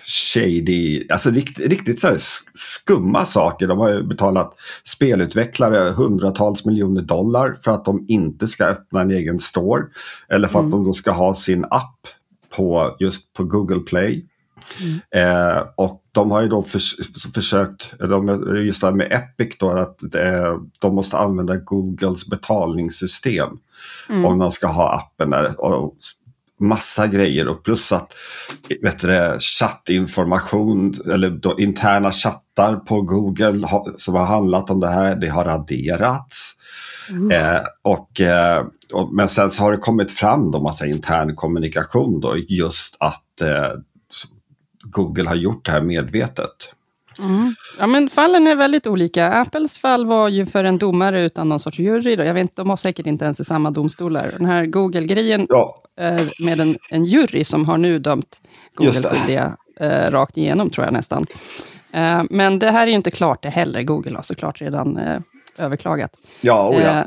shady, 0.06 1.06
alltså 1.08 1.30
rikt, 1.30 1.58
riktigt 1.58 2.00
så 2.00 2.16
skumma 2.54 3.24
saker. 3.24 3.66
De 3.66 3.78
har 3.78 3.90
ju 3.90 4.02
betalat 4.02 4.54
spelutvecklare 4.84 5.92
hundratals 5.92 6.64
miljoner 6.64 7.02
dollar 7.02 7.56
för 7.64 7.70
att 7.70 7.84
de 7.84 8.04
inte 8.08 8.48
ska 8.48 8.64
öppna 8.64 9.00
en 9.00 9.10
egen 9.10 9.38
store. 9.38 9.82
Eller 10.28 10.48
för 10.48 10.58
att 10.58 10.70
de 10.70 10.84
då 10.84 10.92
ska 10.92 11.10
ha 11.10 11.34
sin 11.34 11.64
app 11.64 12.00
på 12.56 12.96
just 13.00 13.32
på 13.32 13.44
Google 13.44 13.80
Play. 13.80 14.26
Eh, 15.14 15.62
och 15.76 16.02
de 16.12 16.30
har 16.30 16.42
ju 16.42 16.48
då 16.48 16.62
förs 16.62 16.94
försökt, 17.34 17.98
de, 17.98 18.54
just 18.66 18.80
det 18.80 18.86
här 18.86 18.94
med 18.94 19.12
Epic 19.12 19.56
då, 19.58 19.70
att 19.70 20.14
eh, 20.14 20.60
de 20.80 20.94
måste 20.94 21.18
använda 21.18 21.56
Googles 21.56 22.26
betalningssystem 22.26 23.48
om 24.24 24.38
de 24.38 24.50
ska 24.50 24.66
ha 24.66 24.94
appen 24.94 25.30
där. 25.30 25.60
Och 25.60 25.96
massa 26.60 27.06
grejer 27.06 27.48
och 27.48 27.64
plus 27.64 27.92
att 27.92 28.12
vet 28.82 28.98
du, 28.98 29.38
chattinformation 29.40 30.94
eller 31.12 31.60
interna 31.60 32.12
chattar 32.12 32.76
på 32.76 33.02
Google 33.02 33.68
som 33.96 34.14
har 34.14 34.24
handlat 34.24 34.70
om 34.70 34.80
det 34.80 34.88
här, 34.88 35.16
det 35.16 35.28
har 35.28 35.44
raderats. 35.44 36.52
Eh, 37.32 37.60
och, 37.82 38.20
eh, 38.20 38.66
och, 38.92 39.14
men 39.14 39.28
sen 39.28 39.50
så 39.50 39.62
har 39.62 39.72
det 39.72 39.78
kommit 39.78 40.12
fram 40.12 40.50
då 40.50 40.62
massa 40.62 40.86
intern 40.86 41.36
kommunikation 41.36 42.20
då 42.20 42.36
just 42.48 42.96
att 43.00 43.40
eh, 43.40 43.80
Google 44.84 45.28
har 45.28 45.36
gjort 45.36 45.64
det 45.64 45.72
här 45.72 45.80
medvetet. 45.80 46.72
Ja, 47.78 47.86
men 47.86 48.08
fallen 48.08 48.46
är 48.46 48.56
väldigt 48.56 48.86
olika. 48.86 49.32
Apples 49.32 49.78
fall 49.78 50.06
var 50.06 50.28
ju 50.28 50.46
för 50.46 50.64
en 50.64 50.78
domare 50.78 51.24
utan 51.24 51.48
någon 51.48 51.60
sorts 51.60 51.78
jury. 51.78 52.16
Då. 52.16 52.24
Jag 52.24 52.34
vet, 52.34 52.40
inte, 52.40 52.54
de 52.56 52.70
har 52.70 52.76
säkert 52.76 53.06
inte 53.06 53.24
ens 53.24 53.40
i 53.40 53.44
samma 53.44 53.70
domstolar. 53.70 54.34
Den 54.38 54.46
här 54.46 54.66
Google-grejen 54.66 55.46
Ja, 55.48 55.82
med 56.38 56.60
en, 56.60 56.78
en 56.90 57.04
jury 57.04 57.44
som 57.44 57.64
har 57.64 57.78
nu 57.78 57.98
dömt. 57.98 58.40
Google 58.74 58.92
skyldiga 59.02 59.56
eh, 59.80 60.10
rakt 60.10 60.36
igenom, 60.36 60.70
tror 60.70 60.84
jag 60.86 60.92
nästan. 60.92 61.26
Eh, 61.92 62.22
men 62.30 62.58
det 62.58 62.70
här 62.70 62.82
är 62.82 62.86
ju 62.86 62.92
inte 62.94 63.10
klart 63.10 63.42
det 63.42 63.48
heller. 63.48 63.82
Google 63.82 64.14
har 64.16 64.22
såklart 64.22 64.60
redan 64.60 64.96
eh, 64.96 65.18
överklagat. 65.58 66.10
ja, 66.40 66.68
oh, 66.68 66.82
ja. 66.82 66.98
Eh, 67.00 67.04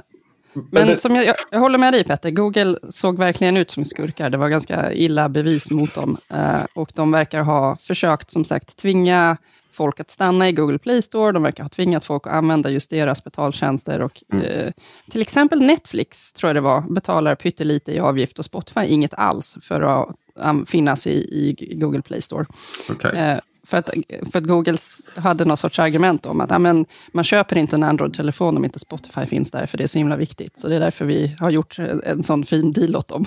men 0.71 0.87
det- 0.87 0.97
som 0.97 1.15
jag, 1.15 1.25
jag, 1.25 1.35
jag 1.51 1.59
håller 1.59 1.77
med 1.77 1.93
dig 1.93 2.03
Petter, 2.03 2.29
Google 2.31 2.75
såg 2.89 3.17
verkligen 3.17 3.57
ut 3.57 3.69
som 3.71 3.85
skurkar. 3.85 4.29
Det 4.29 4.37
var 4.37 4.49
ganska 4.49 4.93
illa 4.93 5.29
bevis 5.29 5.71
mot 5.71 5.93
dem. 5.95 6.17
Eh, 6.33 6.65
och 6.75 6.91
de 6.95 7.11
verkar 7.11 7.41
ha 7.41 7.77
försökt, 7.81 8.31
som 8.31 8.43
sagt, 8.45 8.77
tvinga 8.77 9.37
folk 9.79 9.99
att 9.99 10.11
stanna 10.11 10.49
i 10.49 10.51
Google 10.51 10.77
Play 10.77 11.01
Store. 11.01 11.31
De 11.31 11.43
verkar 11.43 11.63
ha 11.63 11.69
tvingat 11.69 12.05
folk 12.05 12.27
att 12.27 12.33
använda 12.33 12.69
just 12.69 12.89
deras 12.89 13.23
betaltjänster. 13.23 14.01
Och, 14.01 14.23
eh, 14.33 14.71
till 15.11 15.21
exempel 15.21 15.61
Netflix, 15.61 16.33
tror 16.33 16.49
jag 16.49 16.55
det 16.55 16.61
var, 16.61 16.81
betalar 16.81 17.35
pyttelite 17.35 17.91
i 17.95 17.99
avgift 17.99 18.39
och 18.39 18.45
Spotify 18.45 18.85
inget 18.85 19.13
alls 19.13 19.57
för 19.61 19.81
att 19.81 20.15
um, 20.35 20.65
finnas 20.65 21.07
i, 21.07 21.11
i 21.11 21.75
Google 21.75 22.01
Play 22.01 22.21
Store. 22.21 22.45
okej. 22.89 23.19
Eh, 23.19 23.39
för, 23.63 23.77
att, 23.77 23.89
för 24.31 24.39
att 24.39 24.45
Google 24.45 24.77
hade 25.15 25.45
någon 25.45 25.57
sorts 25.57 25.79
argument 25.79 26.25
om 26.25 26.41
att 26.41 26.49
ja, 26.49 26.59
men, 26.59 26.85
man 27.11 27.23
köper 27.23 27.57
inte 27.57 27.75
en 27.75 27.83
Android-telefon 27.83 28.57
om 28.57 28.65
inte 28.65 28.79
Spotify 28.79 29.25
finns 29.25 29.51
där, 29.51 29.65
för 29.65 29.77
det 29.77 29.83
är 29.83 29.87
så 29.87 29.97
himla 29.97 30.17
viktigt. 30.17 30.57
Så 30.57 30.67
det 30.67 30.75
är 30.75 30.79
därför 30.79 31.05
vi 31.05 31.35
har 31.39 31.49
gjort 31.49 31.79
en, 31.79 32.01
en 32.03 32.23
sån 32.23 32.45
fin 32.45 32.73
deal 32.73 32.95
åt 32.95 33.07
dem. 33.07 33.25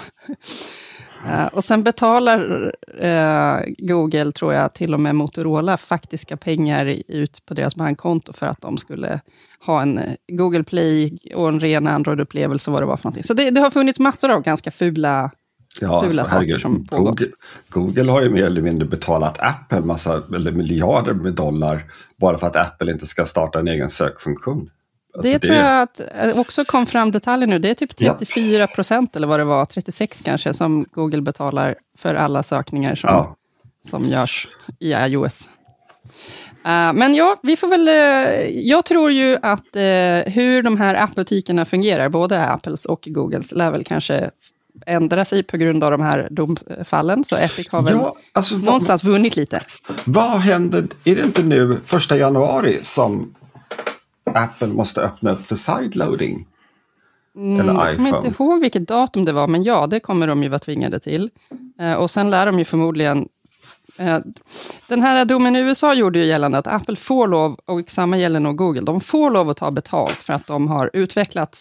Eh, 1.26 1.46
och 1.46 1.64
sen 1.64 1.82
betalar 1.82 2.72
eh, 2.98 3.56
Google, 3.78 4.32
tror 4.32 4.54
jag, 4.54 4.74
till 4.74 4.94
och 4.94 5.00
med 5.00 5.14
Motorola 5.14 5.76
faktiska 5.76 6.36
pengar 6.36 6.94
ut 7.08 7.46
på 7.46 7.54
deras 7.54 7.76
bankkonto 7.76 8.32
för 8.32 8.46
att 8.46 8.60
de 8.60 8.78
skulle 8.78 9.20
ha 9.66 9.82
en 9.82 9.98
eh, 9.98 10.04
Google 10.32 10.64
Play 10.64 11.18
och 11.34 11.48
en 11.48 11.60
ren 11.60 11.86
Android-upplevelse, 11.86 12.70
vad 12.70 12.82
det 12.82 12.86
var 12.86 12.96
för 12.96 13.04
någonting. 13.04 13.24
Så 13.24 13.34
det, 13.34 13.50
det 13.50 13.60
har 13.60 13.70
funnits 13.70 14.00
massor 14.00 14.30
av 14.30 14.42
ganska 14.42 14.70
fula 14.70 15.30
Ja, 15.80 16.02
fula 16.02 16.24
saker 16.24 16.58
som 16.58 16.86
pågått. 16.86 17.18
Google, 17.18 17.32
Google 17.68 18.12
har 18.12 18.22
ju 18.22 18.30
mer 18.30 18.44
eller 18.44 18.62
mindre 18.62 18.86
betalat 18.86 19.38
Apple 19.40 19.80
massa, 19.80 20.22
eller 20.34 20.52
miljarder 20.52 21.14
med 21.14 21.34
dollar 21.34 21.82
bara 22.20 22.38
för 22.38 22.46
att 22.46 22.56
Apple 22.56 22.92
inte 22.92 23.06
ska 23.06 23.24
starta 23.26 23.58
en 23.58 23.68
egen 23.68 23.90
sökfunktion. 23.90 24.70
Alltså, 25.14 25.32
det 25.32 25.38
tror 25.38 25.54
jag 25.54 25.82
att 25.82 26.00
eh, 26.24 26.38
också 26.38 26.64
kom 26.64 26.86
fram 26.86 27.10
detaljer 27.10 27.46
nu. 27.46 27.58
Det 27.58 27.70
är 27.70 27.74
typ 27.74 27.92
Ja. 27.96 28.16
34 28.18 28.66
procent, 28.66 29.16
eller 29.16 29.26
vad 29.26 29.40
det 29.40 29.44
var, 29.44 29.64
36 29.64 30.20
kanske, 30.24 30.54
som 30.54 30.84
Google 30.92 31.22
betalar 31.22 31.74
för 31.98 32.14
alla 32.14 32.42
sökningar 32.42 32.94
som, 32.94 33.08
Ja. 33.10 33.36
som 33.86 34.06
görs 34.08 34.48
i 34.80 34.92
iOS. 34.92 35.48
Eh, 36.64 36.92
men 36.92 37.14
ja, 37.14 37.36
vi 37.42 37.56
får 37.56 37.68
väl... 37.68 37.88
eh, 37.88 38.48
jag 38.68 38.84
tror 38.84 39.10
ju 39.10 39.38
att 39.42 39.76
eh, 39.76 40.32
hur 40.32 40.62
de 40.62 40.76
här 40.76 40.94
appbutikerna 40.94 41.64
fungerar, 41.64 42.08
både 42.08 42.46
Apples 42.46 42.84
och 42.84 43.02
Googles, 43.06 43.52
lär 43.52 43.70
väl 43.70 43.84
kanske 43.84 44.30
ändra 44.86 45.24
sig 45.24 45.42
på 45.42 45.56
grund 45.56 45.84
av 45.84 45.90
de 45.90 46.00
här 46.00 46.28
domfallen. 46.30 47.24
Så 47.24 47.36
Epic 47.36 47.68
har 47.68 47.82
väl 47.82 47.94
Ja, 47.94 48.16
alltså, 48.32 48.54
vad, 48.54 48.64
någonstans 48.64 49.04
vunnit 49.04 49.36
lite. 49.36 49.60
vad 50.04 50.40
händer? 50.40 50.84
Är 51.04 51.16
det 51.16 51.22
inte 51.22 51.42
nu 51.42 51.80
första 51.84 52.16
januari 52.16 52.78
som 52.82 53.34
Apple 54.36 54.68
måste 54.68 55.00
öppna 55.00 55.30
upp 55.30 55.46
för 55.46 55.56
sideloading? 55.56 56.46
Eller 57.36 57.62
Mm, 57.62 57.76
jag 57.76 57.96
kommer 57.96 58.16
inte 58.16 58.42
ihåg 58.42 58.60
vilket 58.60 58.88
datum 58.88 59.24
det 59.24 59.32
var, 59.32 59.48
men 59.48 59.62
ja, 59.62 59.86
det 59.86 60.00
kommer 60.00 60.26
de 60.26 60.42
ju 60.42 60.48
vara 60.48 60.58
tvingade 60.58 61.00
till. 61.00 61.30
Eh, 61.80 61.94
och 61.94 62.10
sen 62.10 62.30
lär 62.30 62.46
de 62.46 62.58
ju 62.58 62.64
förmodligen... 62.64 63.28
Eh, 63.98 64.18
den 64.88 65.02
här 65.02 65.24
domen 65.24 65.56
i 65.56 65.60
USA 65.60 65.94
gjorde 65.94 66.18
ju 66.18 66.24
gällande 66.24 66.58
att 66.58 66.66
Apple 66.66 66.96
får 66.96 67.28
lov, 67.28 67.60
och 67.66 67.90
samma 67.90 68.16
gäller 68.18 68.40
nog 68.40 68.56
Google, 68.56 68.80
de 68.80 69.00
får 69.00 69.30
lov 69.30 69.50
att 69.50 69.56
ta 69.56 69.70
betalt 69.70 70.12
för 70.12 70.32
att 70.32 70.46
de 70.46 70.68
har 70.68 70.90
utvecklat 70.92 71.58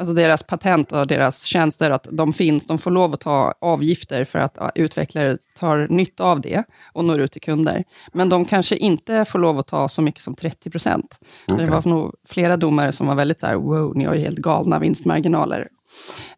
alltså 0.00 0.14
deras 0.14 0.42
patent 0.42 0.92
och 0.92 1.06
deras 1.06 1.44
tjänster, 1.44 1.90
att 1.90 2.08
de 2.10 2.32
finns, 2.32 2.66
de 2.66 2.78
får 2.78 2.90
lov 2.90 3.14
att 3.14 3.20
ta 3.20 3.54
avgifter 3.60 4.24
för 4.24 4.38
att 4.38 4.58
utvecklare 4.74 5.38
tar 5.58 5.86
nytta 5.90 6.24
av 6.24 6.40
det 6.40 6.64
och 6.92 7.04
når 7.04 7.20
ut 7.20 7.32
till 7.32 7.40
kunder. 7.40 7.84
Men 8.12 8.28
de 8.28 8.44
kanske 8.44 8.76
inte 8.76 9.24
får 9.24 9.38
lov 9.38 9.58
att 9.58 9.66
ta 9.66 9.88
så 9.88 10.02
mycket 10.02 10.22
som 10.22 10.34
30 10.34 10.70
procent. 10.70 11.18
Det 11.46 11.66
var 11.66 11.88
nog 11.88 12.14
flera 12.28 12.56
domare 12.56 12.92
som 12.92 13.06
var 13.06 13.14
väldigt 13.14 13.40
så 13.40 13.46
här, 13.46 13.54
wow, 13.54 13.96
ni 13.96 14.04
har 14.04 14.14
ju 14.14 14.20
helt 14.20 14.38
galna 14.38 14.78
vinstmarginaler. 14.78 15.68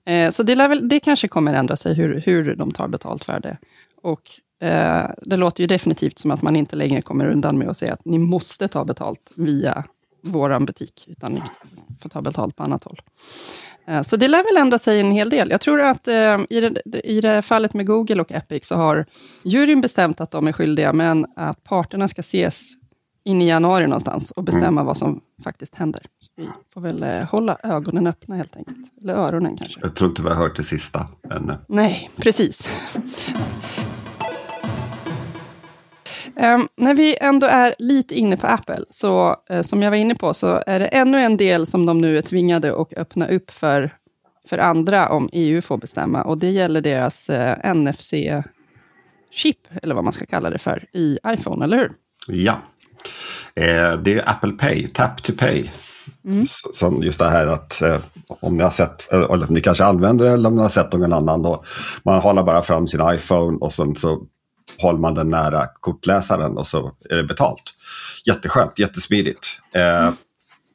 Eh, 0.06 0.30
så 0.30 0.42
det, 0.42 0.54
väl, 0.54 0.88
det 0.88 1.00
kanske 1.00 1.28
kommer 1.28 1.54
ändra 1.54 1.76
sig 1.76 1.94
hur, 1.94 2.22
hur 2.26 2.54
de 2.56 2.72
tar 2.72 2.88
betalt 2.88 3.24
för 3.24 3.40
det. 3.40 3.58
Och 4.02 4.22
eh, 4.66 5.10
det 5.22 5.36
låter 5.36 5.62
ju 5.62 5.66
definitivt 5.66 6.18
som 6.18 6.30
att 6.30 6.42
man 6.42 6.56
inte 6.56 6.76
längre 6.76 7.02
kommer 7.02 7.26
undan 7.26 7.58
med 7.58 7.68
att 7.68 7.76
säga 7.76 7.92
att 7.92 8.04
ni 8.04 8.18
måste 8.18 8.68
ta 8.68 8.84
betalt 8.84 9.32
via 9.36 9.84
vår 10.22 10.60
butik, 10.66 11.04
utan 11.08 11.32
ni 11.32 11.42
får 12.02 12.08
ta 12.08 12.22
betalt 12.22 12.56
på 12.56 12.62
annat 12.62 12.84
håll. 12.84 13.00
Eh, 13.86 14.02
Så 14.02 14.16
det 14.16 14.28
lär 14.28 14.44
väl 14.44 14.56
ändra 14.62 14.78
sig 14.78 15.00
en 15.00 15.10
hel 15.12 15.30
del. 15.30 15.50
Jag 15.50 15.60
tror 15.60 15.80
att 15.80 16.08
eh, 16.08 16.14
i, 16.50 16.60
det, 16.84 17.00
i 17.04 17.20
det 17.20 17.42
fallet 17.42 17.74
med 17.74 17.86
Google 17.86 18.20
och 18.22 18.32
Epic 18.32 18.66
så 18.66 18.74
har 18.76 19.06
juryn 19.44 19.80
bestämt 19.80 20.20
att 20.20 20.30
de 20.30 20.48
är 20.48 20.52
skyldiga, 20.52 20.92
men 20.92 21.26
att 21.36 21.64
parterna 21.64 22.08
ska 22.08 22.20
ses 22.20 22.68
in 23.24 23.42
i 23.42 23.48
januari 23.48 23.86
någonstans 23.86 24.30
och 24.30 24.44
bestämma 24.44 24.84
vad 24.84 24.96
som 24.98 25.20
faktiskt 25.44 25.74
händer. 25.74 26.02
Så 26.20 26.30
vi 26.36 26.48
får 26.74 26.80
väl 26.80 27.02
eh, 27.02 27.22
hålla 27.22 27.58
ögonen 27.62 28.06
öppna 28.06 28.36
helt 28.36 28.56
enkelt. 28.56 28.78
Eller 29.02 29.14
öronen 29.14 29.56
kanske. 29.56 29.80
Jag 29.80 29.96
tror 29.96 30.10
inte 30.10 30.22
vi 30.22 30.28
har 30.28 30.36
hört 30.36 30.56
det 30.56 30.64
sista 30.64 31.08
ännu. 31.30 31.58
Nej, 31.68 32.10
precis. 32.16 32.68
Um, 36.36 36.68
när 36.76 36.94
vi 36.94 37.16
ändå 37.20 37.46
är 37.46 37.74
lite 37.78 38.14
inne 38.14 38.36
på 38.36 38.46
Apple, 38.46 38.84
så 38.90 39.36
uh, 39.52 39.62
som 39.62 39.82
jag 39.82 39.90
var 39.90 39.98
inne 39.98 40.14
på, 40.14 40.34
så 40.34 40.62
är 40.66 40.80
det 40.80 40.86
ännu 40.86 41.18
en 41.18 41.36
del 41.36 41.66
som 41.66 41.86
de 41.86 42.00
nu 42.00 42.18
är 42.18 42.22
tvingade 42.22 42.80
att 42.80 42.92
öppna 42.96 43.28
upp 43.28 43.50
för, 43.50 43.90
för 44.48 44.58
andra 44.58 45.08
om 45.08 45.28
EU 45.32 45.62
får 45.62 45.78
bestämma. 45.78 46.22
Och 46.22 46.38
det 46.38 46.50
gäller 46.50 46.80
deras 46.80 47.30
uh, 47.30 47.74
NFC-chip, 47.74 49.56
eller 49.82 49.94
vad 49.94 50.04
man 50.04 50.12
ska 50.12 50.26
kalla 50.26 50.50
det 50.50 50.58
för, 50.58 50.84
i 50.92 51.18
iPhone, 51.26 51.64
eller 51.64 51.76
hur? 51.76 51.92
Ja. 52.28 52.56
Eh, 53.54 53.92
det 53.92 54.18
är 54.18 54.28
Apple 54.28 54.52
Pay, 54.52 54.88
Tap 54.88 55.22
to 55.22 55.32
Pay. 55.38 55.70
Mm. 56.24 56.46
Som 56.72 57.02
just 57.02 57.18
det 57.18 57.28
här 57.28 57.46
att 57.46 57.82
eh, 57.82 57.98
om 58.28 58.56
ni 58.56 58.62
har 58.62 58.70
sett, 58.70 59.12
eller 59.12 59.48
om 59.48 59.54
ni 59.54 59.60
kanske 59.60 59.84
använder 59.84 60.24
det 60.24 60.32
eller 60.32 60.48
om 60.48 60.56
ni 60.56 60.62
har 60.62 60.68
sett 60.68 60.92
någon 60.92 61.12
annan 61.12 61.42
då. 61.42 61.64
Man 62.04 62.20
håller 62.20 62.42
bara 62.42 62.62
fram 62.62 62.86
sin 62.86 63.00
iPhone 63.14 63.58
och 63.60 63.72
sen 63.72 63.94
så 63.94 64.22
håller 64.78 64.98
man 64.98 65.14
den 65.14 65.30
nära 65.30 65.66
kortläsaren 65.80 66.58
och 66.58 66.66
så 66.66 66.92
är 67.10 67.16
det 67.16 67.24
betalt. 67.24 67.62
Jätteskönt, 68.26 68.78
jättesmidigt. 68.78 69.46
Eh, 69.74 70.02
mm. 70.02 70.14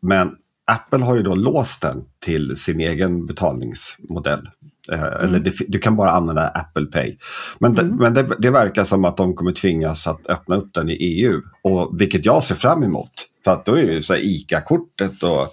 Men 0.02 0.36
Apple 0.72 1.04
har 1.04 1.16
ju 1.16 1.24
då 1.24 1.36
låst 1.36 1.82
den 1.82 2.04
till 2.20 2.56
sin 2.56 2.80
egen 2.80 3.26
betalningsmodell. 3.26 4.50
Eh, 4.92 5.04
mm. 5.04 5.24
Eller 5.24 5.40
det, 5.40 5.54
du 5.68 5.80
kan 5.80 5.96
bara 5.96 6.12
använda 6.12 6.48
Apple 6.48 6.86
Pay. 6.86 7.18
Men, 7.60 7.76
det, 7.76 7.82
mm. 7.82 7.96
men 7.96 8.14
det, 8.14 8.28
det, 8.40 8.50
verkar 8.50 8.84
som 8.84 9.06
att 9.06 9.18
de 9.18 9.36
kommer 9.36 9.52
tvingas 9.52 10.08
att 10.08 10.28
öppna 10.28 10.56
upp 10.56 10.74
den 10.74 10.90
i 10.90 10.94
EU. 10.94 11.42
Och, 11.64 12.02
vilket 12.02 12.26
jag 12.26 12.44
ser 12.44 12.56
fram 12.56 12.84
emot. 12.84 13.12
För 13.44 13.52
att 13.52 13.66
då 13.66 13.74
är 13.78 13.86
det 13.86 13.94
ju 13.94 14.02
så 14.02 14.16
ICA-kortet 14.16 15.24
och 15.24 15.48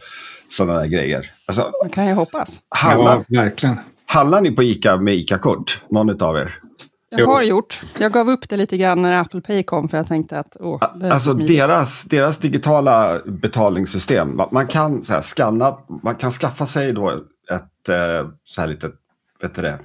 sådana 0.49 0.81
där 0.81 0.87
grejer. 0.87 1.31
Alltså, 1.47 1.73
Man 1.83 1.91
kan 1.91 2.07
ju 2.07 2.13
hoppas. 2.13 2.61
Handlar, 2.69 3.25
ja, 3.29 3.43
verkligen. 3.43 3.77
Handlar 4.07 4.41
ni 4.41 4.51
på 4.51 4.63
ICA 4.63 4.97
med 4.97 5.15
ICA-kort? 5.15 5.83
Någon 5.91 6.23
av 6.23 6.37
er? 6.37 6.55
Jag 7.19 7.27
har 7.27 7.43
gjort. 7.43 7.83
Jag 7.99 8.13
gav 8.13 8.29
upp 8.29 8.49
det 8.49 8.57
lite 8.57 8.77
grann 8.77 9.03
när 9.03 9.21
Apple 9.21 9.41
Pay 9.41 9.63
kom 9.63 9.89
för 9.89 9.97
jag 9.97 10.07
tänkte 10.07 10.39
att 10.39 10.57
åh, 10.61 10.81
det 11.01 11.07
är 11.07 11.11
Alltså 11.11 11.35
deras, 11.35 12.05
deras 12.05 12.39
digitala 12.39 13.21
betalningssystem. 13.27 14.41
Man 14.51 14.67
kan 14.67 15.05
så 15.05 15.13
här, 15.13 15.21
scanna, 15.21 15.79
man 16.03 16.15
kan 16.15 16.31
skaffa 16.31 16.67
sig 16.67 16.93
då 16.93 17.11
ett 17.51 17.89
eh, 17.89 18.29
så 18.45 18.61
här 18.61 18.69
litet, 18.69 18.93
vet 19.41 19.55
du 19.55 19.63
det, 19.63 19.79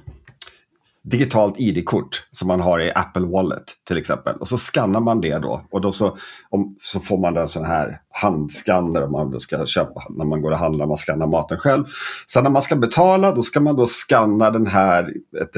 digitalt 1.02 1.54
ID-kort 1.58 2.26
som 2.32 2.48
man 2.48 2.60
har 2.60 2.80
i 2.80 2.92
Apple 2.94 3.26
Wallet 3.26 3.64
till 3.88 3.96
exempel. 3.96 4.36
Och 4.36 4.48
så 4.48 4.56
skannar 4.56 5.00
man 5.00 5.20
det 5.20 5.38
då 5.38 5.62
och 5.70 5.80
då 5.80 5.92
så, 5.92 6.16
om, 6.50 6.76
så 6.80 7.00
får 7.00 7.18
man 7.18 7.36
en 7.36 7.48
sån 7.48 7.64
här 7.64 8.00
handskanner 8.10 9.02
om 9.02 9.12
man 9.12 9.40
ska 9.40 9.66
köpa 9.66 10.02
när 10.10 10.24
man 10.24 10.42
går 10.42 10.50
och 10.50 10.58
handlar, 10.58 10.86
man 10.86 10.96
skannar 10.96 11.26
maten 11.26 11.58
själv. 11.58 11.84
Sen 12.32 12.44
när 12.44 12.50
man 12.50 12.62
ska 12.62 12.76
betala 12.76 13.32
då 13.32 13.42
ska 13.42 13.60
man 13.60 13.76
då 13.76 13.86
skanna 13.86 14.50
den 14.50 14.66
här 14.66 15.14
ett, 15.42 15.56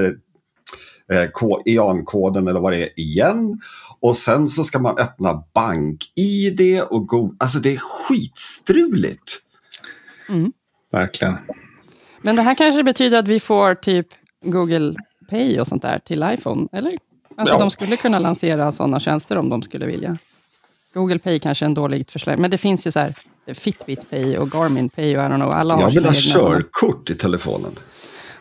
EAN-koden 1.67 2.49
eller 2.49 2.61
vad 2.61 2.73
det 2.73 2.83
är 2.83 3.01
igen. 3.01 3.61
Och 4.01 4.17
sen 4.17 4.49
så 4.49 4.65
ska 4.65 4.79
man 4.79 4.99
öppna 4.99 5.45
bank-id 5.55 6.83
och 6.91 7.07
go 7.07 7.35
Alltså 7.39 7.59
det 7.59 7.73
är 7.73 7.79
skitstruligt. 7.79 9.39
Mm. 10.29 10.53
Verkligen. 10.93 11.35
Men 12.23 12.37
det 12.37 12.43
här 12.43 12.55
kanske 12.55 12.83
betyder 12.83 13.19
att 13.19 13.29
vi 13.29 13.41
får 13.41 13.75
typ 13.75 14.07
Google 14.45 14.95
Pay 15.31 15.61
och 15.61 15.67
sånt 15.67 15.83
där 15.83 15.99
till 15.99 16.25
iPhone, 16.35 16.69
eller? 16.73 16.97
Alltså 17.37 17.55
ja. 17.55 17.59
de 17.59 17.71
skulle 17.71 17.97
kunna 17.97 18.19
lansera 18.19 18.73
sådana 18.73 19.01
tjänster 19.01 19.37
om 19.39 19.49
de 19.49 19.63
skulle 19.63 19.87
vilja. 19.87 20.19
Google 20.95 21.19
Pay 21.19 21.39
kanske 21.39 21.65
är 21.65 21.67
en 21.67 21.75
dålig 21.75 22.11
förslag, 22.11 22.39
men 22.39 22.51
det 22.51 22.59
finns 22.59 22.87
ju 22.87 22.93
så 22.93 23.01
här 23.01 23.15
Fitbit 23.55 24.11
Pay 24.11 24.37
och 24.37 24.51
Garmin 24.51 24.89
Pay 24.89 25.17
och 25.17 25.23
I 25.23 25.27
don't 25.27 25.37
know, 25.37 25.53
alla 25.53 25.75
har 25.75 25.83
Jag 25.83 25.91
vill 25.91 26.05
ha 26.05 26.13
körkort 26.15 27.11
i 27.11 27.15
telefonen. 27.15 27.79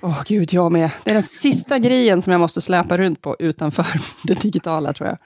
Åh 0.02 0.10
oh, 0.10 0.24
gud, 0.26 0.54
jag 0.54 0.72
med. 0.72 0.92
Det 1.04 1.10
är 1.10 1.14
den 1.14 1.24
sista 1.24 1.80
grejen 1.80 2.22
som 2.22 2.32
jag 2.32 2.40
måste 2.40 2.62
släpa 2.62 2.98
runt 2.98 3.22
på 3.22 3.36
utanför 3.40 3.86
det 4.24 4.42
digitala, 4.42 4.94
tror 4.94 5.10
jag. 5.10 5.18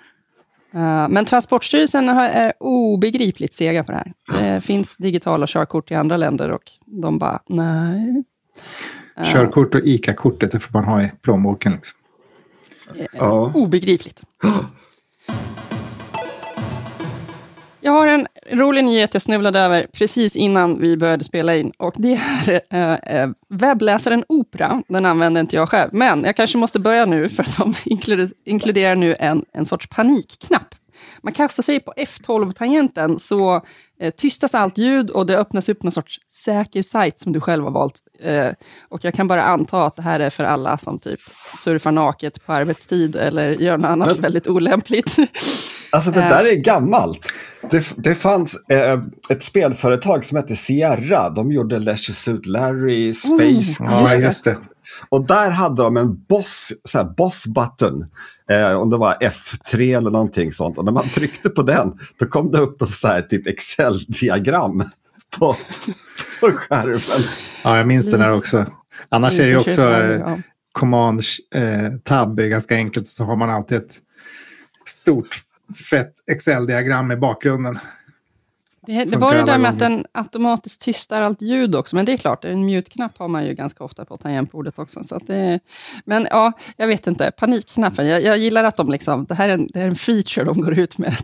Uh, 0.81 1.09
men 1.09 1.25
Transportstyrelsen 1.25 2.09
är 2.09 2.53
obegripligt 2.59 3.53
sega 3.53 3.83
på 3.83 3.91
det 3.91 3.97
här. 3.97 4.13
Det 4.39 4.61
finns 4.61 4.97
digitala 4.97 5.47
körkort 5.47 5.91
i 5.91 5.95
andra 5.95 6.17
länder 6.17 6.51
och 6.51 6.71
de 6.85 7.17
bara, 7.17 7.39
nej. 7.47 8.23
Uh, 9.19 9.33
körkort 9.33 9.75
och 9.75 9.81
ICA-kortet, 9.83 10.51
det 10.51 10.59
får 10.59 10.73
man 10.73 10.83
ha 10.83 11.03
i 11.03 11.11
plånboken. 11.21 11.71
Liksom. 11.71 11.99
Uh, 13.21 13.55
obegripligt. 13.55 14.23
Jag 17.86 17.91
har 17.91 18.08
en 18.08 18.28
rolig 18.52 18.84
nyhet 18.84 19.13
jag 19.13 19.21
snubblade 19.21 19.60
över 19.60 19.88
precis 19.91 20.36
innan 20.36 20.80
vi 20.80 20.98
började 20.98 21.24
spela 21.24 21.56
in. 21.56 21.71
Och 21.78 21.93
det 21.98 22.13
är 22.13 22.62
äh, 22.69 23.21
äh, 23.21 23.30
webbläsaren 23.50 24.24
Opera. 24.28 24.84
Den 24.88 25.06
använder 25.06 25.41
inte 25.41 25.56
jag 25.56 25.69
själv. 25.69 25.89
Men 25.93 26.24
jag 26.24 26.36
kanske 26.36 26.58
måste 26.58 26.80
börja 26.80 27.06
nu 27.06 27.30
för 27.30 27.43
att 27.43 27.58
de 27.58 27.74
inkluderar 28.45 28.95
nu 28.95 29.15
en, 29.19 29.45
en 29.54 29.65
sorts 29.65 29.88
panikknapp. 29.89 30.76
Man 31.21 31.34
kastar 31.34 31.63
sig 31.63 31.80
på 31.80 31.93
F12-tangenten 31.98 33.19
så 33.19 33.62
eh, 34.00 34.13
tystas 34.13 34.56
allt 34.56 34.78
ljud 34.78 35.10
och 35.10 35.26
det 35.26 35.38
öppnas 35.38 35.69
upp 35.69 35.84
någon 35.84 35.91
sorts 35.91 36.19
säker 36.30 36.82
sajt 36.82 37.19
som 37.19 37.34
du 37.34 37.41
själv 37.41 37.63
har 37.63 37.71
valt. 37.71 38.02
Eh, 38.19 38.50
och 38.89 39.06
jag 39.06 39.13
kan 39.13 39.28
bara 39.28 39.43
anta 39.43 39.86
att 39.86 39.95
det 39.95 40.02
här 40.02 40.19
är 40.19 40.30
för 40.30 40.43
alla 40.43 40.78
som 40.78 41.00
typ 41.00 41.19
surfar 41.58 41.91
naket 41.91 42.45
på 42.45 42.54
arbetstid 42.54 43.15
eller 43.15 43.52
gör 43.52 43.78
något 43.78 43.89
annat 43.89 44.17
väldigt 44.17 44.48
olämpligt. 44.48 45.17
Alltså 45.95 46.12
det 46.12 46.19
där 46.19 46.51
är 46.51 46.55
gammalt. 46.55 47.34
Det, 47.71 47.93
det 47.97 48.15
fanns 48.15 48.55
eh, 48.69 48.99
ett 49.29 49.43
spelföretag 49.43 50.25
som 50.25 50.38
hette 50.38 50.55
Sierra. 50.55 51.29
De 51.29 51.51
gjorde 51.51 51.79
Leisure 51.79 52.15
Suit 52.15 52.45
Larry, 52.45 53.13
Space 53.13 53.84
mm, 53.84 53.93
ja, 53.93 54.15
just 54.15 54.43
det. 54.43 54.58
Och 55.10 55.27
där 55.27 55.51
hade 55.51 55.84
de 55.84 55.97
en 55.97 56.23
boss, 56.23 56.73
så 56.84 56.97
här, 56.97 57.05
boss 57.05 57.47
button. 57.47 58.05
Eh, 58.51 58.81
om 58.81 58.89
det 58.89 58.97
var 58.97 59.17
F3 59.21 59.97
eller 59.97 60.12
någonting 60.12 60.51
sånt. 60.51 60.77
Och 60.77 60.86
när 60.86 60.91
man 60.91 61.10
tryckte 61.10 61.49
på 61.49 61.62
den, 61.62 61.99
då 62.19 62.25
kom 62.25 62.51
det 62.51 62.60
upp 62.60 62.81
så 62.81 63.08
här, 63.08 63.21
typ 63.21 63.47
Excel-diagram 63.47 64.84
på, 65.39 65.55
på 66.39 66.51
skärmen. 66.51 66.99
Ja, 67.63 67.77
jag 67.77 67.88
minns 67.88 68.12
den 68.12 68.21
här 68.21 68.38
också. 68.38 68.65
Annars 69.10 69.39
är 69.39 69.51
det 69.51 69.58
också 69.58 69.81
eh, 69.81 70.38
command 70.71 71.21
eh, 71.55 71.99
tab 72.03 72.39
är 72.39 72.47
ganska 72.47 72.75
enkelt. 72.75 73.08
Så 73.08 73.23
har 73.23 73.36
man 73.36 73.49
alltid 73.49 73.77
ett 73.77 73.99
stort 74.88 75.45
fett 75.89 76.13
Excel-diagram 76.32 77.12
i 77.12 77.15
bakgrunden. 77.15 77.80
Det, 78.88 79.06
det 79.06 79.17
var 79.17 79.36
det 79.36 79.45
där 79.45 79.58
med 79.58 79.69
att 79.69 79.80
den 79.80 80.06
automatiskt 80.12 80.82
tystar 80.82 81.21
allt 81.21 81.41
ljud 81.41 81.75
också, 81.75 81.95
men 81.95 82.06
det 82.06 82.13
är 82.13 82.17
klart, 82.17 82.45
en 82.45 82.65
mute-knapp 82.65 83.17
har 83.17 83.28
man 83.28 83.45
ju 83.45 83.54
ganska 83.54 83.84
ofta 83.84 84.06
på 84.06 84.17
tangentbordet 84.17 84.80
också. 84.80 85.04
Så 85.04 85.19
det, 85.19 85.60
men 86.06 86.28
ja, 86.30 86.51
jag 86.78 86.88
vet 86.88 87.08
inte, 87.08 87.32
panikknappen, 87.32 88.08
jag, 88.08 88.23
jag 88.23 88.38
gillar 88.38 88.63
att 88.63 88.75
de 88.75 88.89
liksom, 88.89 89.25
det 89.25 89.36
här 89.36 89.49
är 89.49 89.54
en, 89.54 89.67
det 89.73 89.82
är 89.82 89.88
en 89.88 89.95
feature 89.95 90.45
de 90.45 90.62
går 90.62 90.80
ut 90.80 90.97
med. 90.97 91.15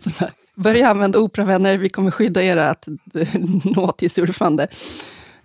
Börja 0.54 0.90
använda 0.90 1.18
operavänner, 1.18 1.76
vi 1.76 1.88
kommer 1.88 2.10
skydda 2.10 2.42
er 2.42 2.56
att 2.56 2.88
nå 3.76 3.92
till 3.92 4.10
surfande. 4.10 4.66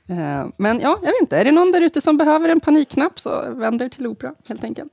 Eh, 0.10 0.48
men 0.58 0.80
ja, 0.80 1.00
jag 1.02 1.12
vet 1.12 1.22
inte, 1.22 1.38
är 1.38 1.46
det 1.46 1.52
någon 1.52 1.72
där 1.72 1.82
ute 1.82 2.02
som 2.02 2.18
behöver 2.18 2.50
en 2.50 2.60
panikknapp 2.60 3.20
så 3.20 3.54
vänd 3.54 3.82
er 3.82 3.90
till 3.90 4.08
Opera 4.08 4.34
helt 4.48 4.64
enkelt. 4.64 4.92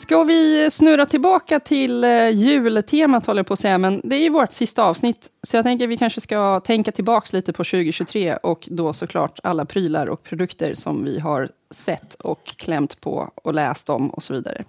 Ska 0.00 0.24
vi 0.24 0.70
snurra 0.70 1.06
tillbaka 1.06 1.60
till 1.60 2.04
eh, 2.04 2.28
jultemat, 2.28 3.26
håller 3.26 3.38
jag 3.38 3.46
på 3.46 3.52
att 3.52 3.58
säga, 3.58 3.78
men 3.78 4.00
det 4.04 4.16
är 4.16 4.22
ju 4.22 4.30
vårt 4.30 4.52
sista 4.52 4.84
avsnitt, 4.84 5.28
så 5.42 5.56
jag 5.56 5.64
tänker 5.64 5.84
att 5.84 5.90
vi 5.90 5.96
kanske 5.96 6.20
ska 6.20 6.60
tänka 6.60 6.92
tillbaka 6.92 7.28
lite 7.36 7.52
på 7.52 7.64
2023 7.64 8.36
och 8.36 8.68
då 8.70 8.92
såklart 8.92 9.40
alla 9.42 9.64
prylar 9.64 10.06
och 10.06 10.22
produkter 10.22 10.74
som 10.74 11.04
vi 11.04 11.18
har 11.18 11.48
sett 11.70 12.14
och 12.14 12.44
klämt 12.44 13.00
på 13.00 13.32
och 13.34 13.54
läst 13.54 13.90
om 13.90 14.10
och 14.10 14.22
så 14.22 14.32
vidare. 14.32 14.64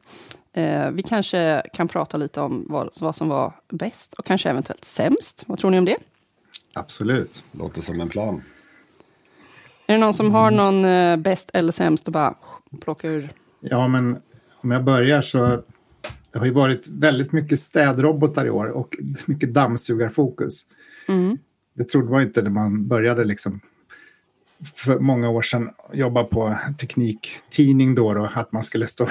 Eh, 0.53 0.91
vi 0.91 1.03
kanske 1.03 1.61
kan 1.73 1.87
prata 1.87 2.17
lite 2.17 2.41
om 2.41 2.65
vad, 2.69 2.89
vad 3.01 3.15
som 3.15 3.29
var 3.29 3.53
bäst 3.69 4.13
och 4.13 4.25
kanske 4.25 4.49
eventuellt 4.49 4.85
sämst. 4.85 5.43
Vad 5.47 5.59
tror 5.59 5.71
ni 5.71 5.77
om 5.77 5.85
det? 5.85 5.97
Absolut. 6.73 7.43
Låter 7.51 7.81
som 7.81 8.01
en 8.01 8.09
plan. 8.09 8.43
Är 9.87 9.93
det 9.93 9.99
någon 9.99 10.13
som 10.13 10.31
har 10.31 10.51
någon 10.51 10.85
eh, 10.85 11.17
bäst 11.17 11.51
eller 11.53 11.71
sämst 11.71 12.07
och 12.07 12.13
bara 12.13 12.35
plocka 12.81 13.07
ur? 13.07 13.29
Ja, 13.59 13.87
men 13.87 14.21
om 14.63 14.71
jag 14.71 14.83
börjar 14.83 15.21
så 15.21 15.63
det 16.31 16.39
har 16.39 16.45
ju 16.45 16.51
varit 16.51 16.87
väldigt 16.87 17.31
mycket 17.31 17.59
städrobotar 17.59 18.45
i 18.45 18.49
år 18.49 18.67
och 18.67 18.97
mycket 19.25 19.53
dammsugarfokus. 19.53 20.65
Mm. 21.07 21.37
Det 21.73 21.83
trodde 21.83 22.11
man 22.11 22.21
inte 22.21 22.41
när 22.41 22.49
man 22.49 22.87
började 22.87 23.23
liksom 23.23 23.59
för 24.75 24.99
många 24.99 25.29
år 25.29 25.41
sedan 25.41 25.69
jobba 25.93 26.23
på 26.23 26.57
tekniktidning 26.79 27.95
då, 27.95 28.13
då 28.13 28.29
att 28.33 28.51
man 28.51 28.63
skulle 28.63 28.87
stå 28.87 29.07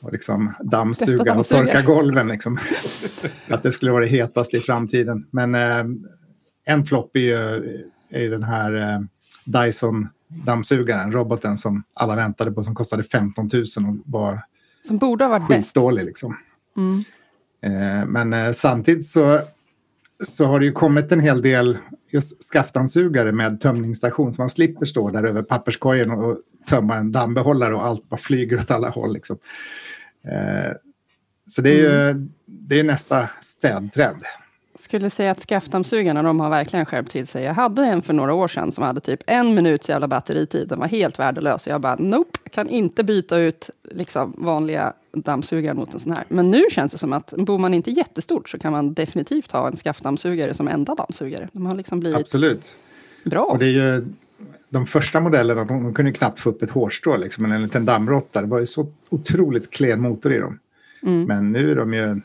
och 0.00 0.12
liksom 0.12 0.52
dammsuga 0.60 1.34
och 1.34 1.46
torka 1.46 1.82
golven. 1.82 2.28
Liksom. 2.28 2.58
att 3.48 3.62
det 3.62 3.72
skulle 3.72 3.92
vara 3.92 4.04
det 4.04 4.10
hetaste 4.10 4.56
i 4.56 4.60
framtiden. 4.60 5.26
Men 5.30 5.54
eh, 5.54 5.84
en 6.64 6.86
flopp 6.86 7.16
är 7.16 7.20
ju, 7.20 7.88
är 8.10 8.30
den 8.30 8.42
här 8.42 8.74
eh, 8.74 9.00
Dyson 9.44 10.08
dammsugaren, 10.28 11.12
roboten 11.12 11.58
som 11.58 11.82
alla 11.94 12.16
väntade 12.16 12.52
på 12.52 12.64
som 12.64 12.74
kostade 12.74 13.04
15 13.04 13.50
000 13.52 13.62
och 13.62 14.12
var 14.12 14.40
som 14.86 14.98
borde 14.98 15.24
ha 15.24 15.38
varit. 15.38 15.48
Skitdålig 15.48 16.04
liksom. 16.04 16.36
Mm. 16.76 17.04
Eh, 17.62 18.06
men 18.06 18.32
eh, 18.32 18.52
samtidigt 18.52 19.06
så, 19.06 19.40
så 20.24 20.44
har 20.44 20.60
det 20.60 20.66
ju 20.66 20.72
kommit 20.72 21.12
en 21.12 21.20
hel 21.20 21.42
del 21.42 21.78
just 22.10 22.52
skaftansugare 22.52 23.32
med 23.32 23.60
tömningsstation. 23.60 24.34
Så 24.34 24.42
man 24.42 24.50
slipper 24.50 24.86
stå 24.86 25.10
där 25.10 25.24
över 25.24 25.42
papperskorgen 25.42 26.10
och 26.10 26.38
tömma 26.68 26.96
en 26.96 27.12
dammbehållare 27.12 27.74
och 27.74 27.86
allt 27.86 28.08
bara 28.08 28.16
flyger 28.16 28.58
åt 28.58 28.70
alla 28.70 28.88
håll. 28.88 29.12
Liksom. 29.12 29.38
Eh, 30.24 30.72
Så 31.46 31.62
det 31.62 31.70
är 31.70 31.76
ju 32.12 32.26
det 32.46 32.80
är 32.80 32.84
nästa 32.84 33.28
städtrend. 33.40 34.22
Skulle 34.74 35.10
säga 35.10 35.30
att 35.30 35.40
skaftdammsugarna, 35.40 36.22
de 36.22 36.40
har 36.40 36.50
verkligen 36.50 36.86
skärpt 36.86 37.10
till 37.10 37.26
sig. 37.26 37.44
Jag 37.44 37.54
hade 37.54 37.82
en 37.84 38.02
för 38.02 38.12
några 38.12 38.34
år 38.34 38.48
sedan 38.48 38.72
som 38.72 38.84
hade 38.84 39.00
typ 39.00 39.20
en 39.26 39.54
minuts 39.54 39.88
jävla 39.88 40.08
batteritid. 40.08 40.68
Den 40.68 40.78
var 40.78 40.86
helt 40.86 41.18
värdelös. 41.18 41.66
Jag 41.66 41.80
bara, 41.80 41.96
nope, 41.96 42.38
kan 42.50 42.68
inte 42.68 43.04
byta 43.04 43.38
ut 43.38 43.70
liksom, 43.82 44.34
vanliga 44.38 44.92
dammsugare 45.12 45.74
mot 45.74 45.94
en 45.94 46.00
sån 46.00 46.12
här. 46.12 46.24
Men 46.28 46.50
nu 46.50 46.62
känns 46.70 46.92
det 46.92 46.98
som 46.98 47.12
att 47.12 47.34
bor 47.36 47.58
man 47.58 47.74
inte 47.74 47.90
jättestort 47.90 48.48
så 48.48 48.58
kan 48.58 48.72
man 48.72 48.94
definitivt 48.94 49.52
ha 49.52 49.68
en 49.68 49.76
skaftdammsugare 49.76 50.54
som 50.54 50.68
enda 50.68 50.94
dammsugare. 50.94 51.48
De 51.52 51.66
har 51.66 51.74
liksom 51.74 52.00
blivit 52.00 52.20
Absolut. 52.20 52.74
bra. 53.24 53.44
Och 53.44 53.58
det 53.58 53.66
är 53.66 53.70
ju, 53.70 54.06
de 54.68 54.86
första 54.86 55.20
modellerna, 55.20 55.64
de, 55.64 55.82
de 55.82 55.94
kunde 55.94 56.12
knappt 56.12 56.38
få 56.38 56.50
upp 56.50 56.62
ett 56.62 56.70
hårstrå, 56.70 57.16
liksom, 57.16 57.44
en 57.44 57.62
liten 57.62 57.84
dammråtta. 57.84 58.40
Det 58.40 58.46
var 58.46 58.58
ju 58.58 58.66
så 58.66 58.86
otroligt 59.10 59.70
klen 59.70 60.00
motor 60.00 60.32
i 60.32 60.38
dem. 60.38 60.58
Mm. 61.02 61.24
Men 61.24 61.52
nu 61.52 61.70
är 61.70 61.76
de 61.76 61.94
ju 61.94 62.20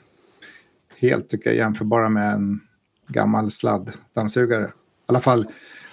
helt, 0.99 1.29
tycker 1.29 1.49
jag, 1.49 1.57
jämförbara 1.57 2.09
med 2.09 2.33
en 2.33 2.59
gammal 3.07 3.51
sladddammsugare. 3.51 4.63
I 4.65 4.69
alla 5.07 5.19
fall 5.19 5.47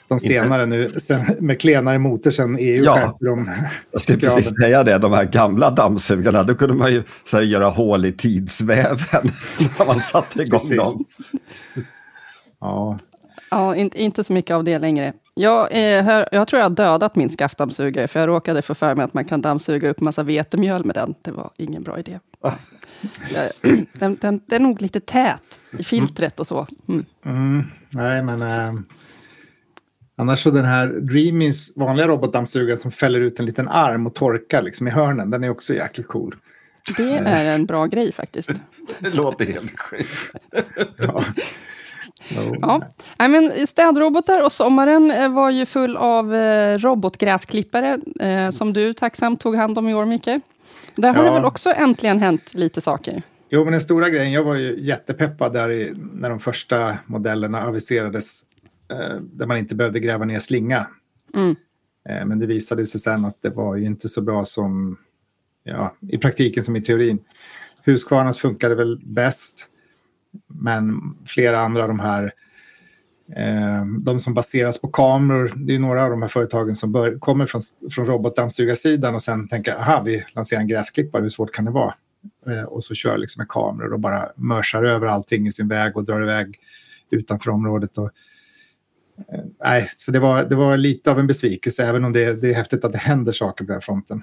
de 0.09 0.21
senare 0.21 0.67
nu, 0.67 0.89
sen, 0.91 1.25
med 1.41 1.61
klenare 1.61 1.99
motor 1.99 2.31
sen 2.31 2.59
EU 2.61 2.85
Ja. 2.85 2.95
skärpte 2.95 3.25
de. 3.25 3.51
Jag 3.91 4.03
skulle 4.03 4.19
precis 4.19 4.53
säga 4.63 4.83
det, 4.85 4.99
de 4.99 5.13
här 5.13 5.25
gamla 5.25 5.71
dammsugarna, 5.71 6.43
då 6.43 6.55
kunde 6.55 6.75
man 6.75 6.93
ju 6.93 7.03
så 7.25 7.37
här, 7.37 7.45
göra 7.45 7.69
hål 7.69 8.05
i 8.05 8.13
tidsväven 8.13 8.99
när 9.79 9.87
man 9.87 10.01
satte 10.01 10.43
igång 10.43 10.61
Precis. 10.61 10.77
dem. 10.77 11.05
Ja, 12.61 12.99
Ja, 13.51 13.77
inte, 13.77 14.03
inte 14.03 14.25
så 14.25 14.33
mycket 14.33 14.55
av 14.55 14.65
det 14.65 14.79
längre. 14.79 15.13
Jag, 15.35 15.69
eh, 15.73 16.05
hör, 16.05 16.29
jag 16.33 16.49
tror 16.49 16.61
jag 16.61 16.65
har 16.65 16.77
dödat 16.77 17.17
min 17.17 17.31
skaftdammsugare, 17.31 18.09
för 18.09 18.21
jag 18.21 18.27
råkade 18.27 18.63
få 18.63 18.75
för 18.75 18.95
mig 18.95 19.05
att 19.05 19.15
man 19.15 19.25
kan 19.25 19.41
dammsuga 19.41 19.91
upp 19.91 20.01
massa 20.01 20.23
vetemjöl 20.23 20.85
med 20.85 20.95
den. 20.95 21.15
Det 21.23 21.31
var 21.31 21.51
ingen 21.59 21.83
bra 21.83 21.99
idé. 21.99 22.19
Den, 23.63 23.87
den, 23.93 24.19
den 24.21 24.41
är 24.49 24.59
nog 24.61 24.83
lite 24.83 25.01
tät 25.01 25.61
i 25.79 25.85
filtret 25.85 26.41
och 26.41 26.47
så. 26.47 26.67
Mm. 26.89 27.05
mm, 27.25 27.65
nej 27.91 28.23
men... 28.23 28.43
Eh, 28.43 28.75
annars 30.17 30.43
så 30.43 30.51
den 30.51 30.65
här 30.65 30.87
Dreamys 30.87 31.77
vanliga 31.77 32.09
robotdammsugare 32.09 32.77
som 32.77 32.91
fäller 32.91 33.21
ut 33.21 33.41
en 33.41 33.47
liten 33.47 33.69
arm 33.69 34.07
och 34.07 34.15
torkar 34.15 34.63
liksom 34.63 34.89
i 34.89 34.91
hörnen, 34.91 35.31
den 35.31 35.45
är 35.45 35.51
också 35.51 35.75
jäkligt 35.75 36.09
cool. 36.09 36.37
Det 36.97 37.17
är 37.17 37.55
en 37.55 37.67
bra 37.67 37.87
grej 37.87 38.13
faktiskt. 38.13 38.63
Det 38.99 39.15
låter 39.15 39.47
helt 39.47 39.81
sjukt. 39.81 40.33
Ja. 40.99 41.25
Jo. 42.29 42.55
Ja. 42.61 42.83
Nej, 43.19 43.29
men 43.29 43.67
städrobotar 43.67 44.45
och 44.45 44.53
sommaren 44.53 45.11
eh, 45.11 45.29
var 45.29 45.51
ju 45.51 45.67
full 45.67 45.97
av 45.97 46.35
eh, 46.35 46.79
robotgräsklippare 46.79 47.99
eh, 48.21 48.51
som 48.51 48.73
du 48.73 48.95
tacksamt 48.95 49.41
tog 49.41 49.57
hand 49.57 49.79
om 49.79 49.89
i 49.89 49.95
år, 49.95 50.07
Micke. 50.07 50.29
Där 50.95 51.15
har 51.15 51.25
Ja. 51.25 51.31
det 51.31 51.37
väl 51.37 51.45
också 51.45 51.71
äntligen 51.71 52.19
hänt 52.19 52.55
lite 52.55 52.81
saker. 52.81 53.23
Jo, 53.49 53.65
men 53.65 53.73
den 53.73 53.81
stora 53.81 54.09
grejen, 54.09 54.33
jag 54.33 54.45
var 54.45 54.55
ju 54.55 54.81
jättepeppad 54.81 55.53
där 55.53 55.71
i, 55.71 55.93
när 56.13 56.31
de 56.31 56.41
första 56.41 56.99
modellerna 57.07 57.63
aviserades. 57.63 58.43
Eh, 58.91 59.17
där 59.21 59.47
man 59.47 59.57
inte 59.59 59.75
behövde 59.75 60.01
gräva 60.01 60.25
ner 60.25 60.39
slinga. 60.39 60.87
Mm. 61.35 61.57
Eh, 62.09 62.27
men 62.27 62.39
det 62.39 62.47
visade 62.47 62.87
sig 62.87 63.01
sen 63.01 63.25
att 63.25 63.43
det 63.43 63.51
var 63.51 63.77
ju 63.77 63.87
inte 63.87 64.09
så 64.09 64.21
bra 64.23 64.45
som 64.45 64.97
ja, 65.65 65.97
i 66.09 66.19
praktiken 66.19 66.65
som 66.65 66.77
i 66.77 66.83
teorin. 66.83 67.19
Husqvarnas 67.85 68.39
funkade 68.39 68.75
väl 68.75 69.01
bäst. 69.05 69.69
Men 70.47 71.01
flera 71.27 71.59
andra 71.61 71.83
av 71.83 71.89
de 71.89 72.01
här, 72.01 72.33
de 74.01 74.21
som 74.21 74.35
baseras 74.35 74.81
på 74.81 74.89
kameror, 74.89 75.53
det 75.57 75.75
är 75.75 75.79
några 75.79 76.05
av 76.05 76.11
de 76.11 76.23
här 76.23 76.29
företagen 76.29 76.77
som 76.77 76.93
bör, 76.93 77.19
kommer 77.19 77.47
från, 77.47 77.63
från 77.91 78.07
robotdammsugarsidan 78.07 79.15
och 79.15 79.23
sen 79.23 79.49
tänker, 79.49 79.75
aha, 79.75 80.01
vi 80.01 80.25
lanserar 80.35 80.61
en 80.61 80.69
gräsklippare, 80.69 81.23
hur 81.23 81.31
svårt 81.31 81.53
kan 81.53 81.65
det 81.65 81.71
vara? 81.71 81.95
Eh, 82.47 82.63
och 82.63 82.85
så 82.85 82.95
kör 82.95 83.19
liksom 83.19 83.41
med 83.41 83.49
kameror 83.49 83.93
och 83.93 84.01
bara 84.01 84.29
mörsar 84.37 84.83
över 84.83 85.07
allting 85.07 85.47
i 85.47 85.53
sin 85.53 85.69
väg 85.69 85.97
och 85.97 86.05
drar 86.05 86.23
iväg 86.23 86.59
utanför 87.11 87.51
området. 87.51 87.99
Och, 87.99 88.11
eh, 89.29 89.45
nej, 89.65 89.89
så 89.97 90.13
det 90.13 90.19
var, 90.19 90.45
det 90.45 90.55
var 90.55 90.77
lite 90.77 91.11
av 91.11 91.19
en 91.19 91.27
besvikelse, 91.27 91.85
även 91.85 92.05
om 92.05 92.13
det, 92.13 92.35
det 92.35 92.51
är 92.51 92.55
häftigt 92.55 92.85
att 92.85 92.93
det 92.93 92.99
händer 92.99 93.33
saker 93.33 93.65
på 93.65 93.69
den 93.69 93.75
här 93.75 93.81
fronten. 93.81 94.23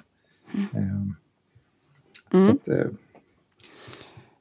Mm. 0.74 1.16
Så 2.32 2.52
att, 2.52 2.68
eh, 2.68 2.88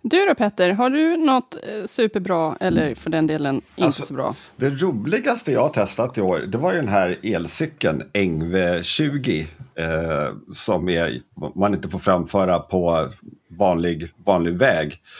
Du 0.02 0.26
då 0.26 0.34
Petter, 0.34 0.70
har 0.72 0.90
du 0.90 1.16
något 1.16 1.56
eh, 1.62 1.84
superbra, 1.86 2.56
eller 2.60 2.94
för 2.94 3.10
den 3.10 3.26
delen 3.26 3.54
inte 3.54 3.84
Alltså- 3.84 4.02
så 4.02 4.14
bra? 4.14 4.34
Det 4.56 4.70
roligaste 4.70 5.52
jag 5.52 5.60
har 5.60 5.68
testat 5.68 6.18
i 6.18 6.20
år, 6.20 6.38
det 6.38 6.58
var 6.58 6.72
ju 6.72 6.78
den 6.78 6.88
här 6.88 7.18
elcykeln 7.22 8.02
Engve 8.14 8.82
20. 8.82 9.46
Eh, 9.74 10.34
som 10.52 10.88
är, 10.88 11.20
man 11.54 11.74
inte 11.74 11.88
får 11.88 11.98
framföra 11.98 12.58
på 12.58 13.08
vanlig, 13.48 14.08
vanlig 14.24 14.54
väg. 14.58 15.00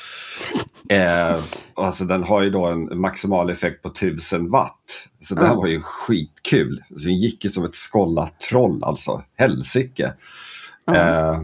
Eh, 0.89 1.39
alltså 1.75 2.05
den 2.05 2.23
har 2.23 2.43
ju 2.43 2.51
då 2.51 2.65
en 2.67 3.01
maximal 3.01 3.51
effekt 3.51 3.83
på 3.83 3.89
1000 3.89 4.51
watt. 4.51 5.09
Så 5.21 5.35
den 5.35 5.45
Ja. 5.45 5.55
var 5.55 5.67
ju 5.67 5.81
skitkul. 5.83 6.83
Så 6.91 7.05
den 7.05 7.19
gick 7.19 7.45
ju 7.45 7.51
som 7.51 7.65
ett 7.65 7.75
skållat 7.75 8.41
troll 8.41 8.85
alltså. 8.85 9.23
Helsike. 9.37 10.13
Ja. 10.85 10.95
Eh, 10.97 11.43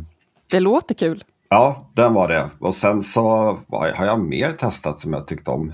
Det 0.51 0.61
låter 0.61 0.95
kul. 0.95 1.25
Ja, 1.49 1.91
den 1.95 2.15
var 2.15 2.29
det. 2.29 2.51
Och 2.59 2.75
sen 2.75 3.03
så 3.03 3.59
vad 3.67 3.95
har 3.95 4.07
jag 4.07 4.21
mer 4.21 4.53
testat 4.53 5.01
som 5.01 5.13
jag 5.13 5.27
tyckte 5.27 5.51
om. 5.51 5.73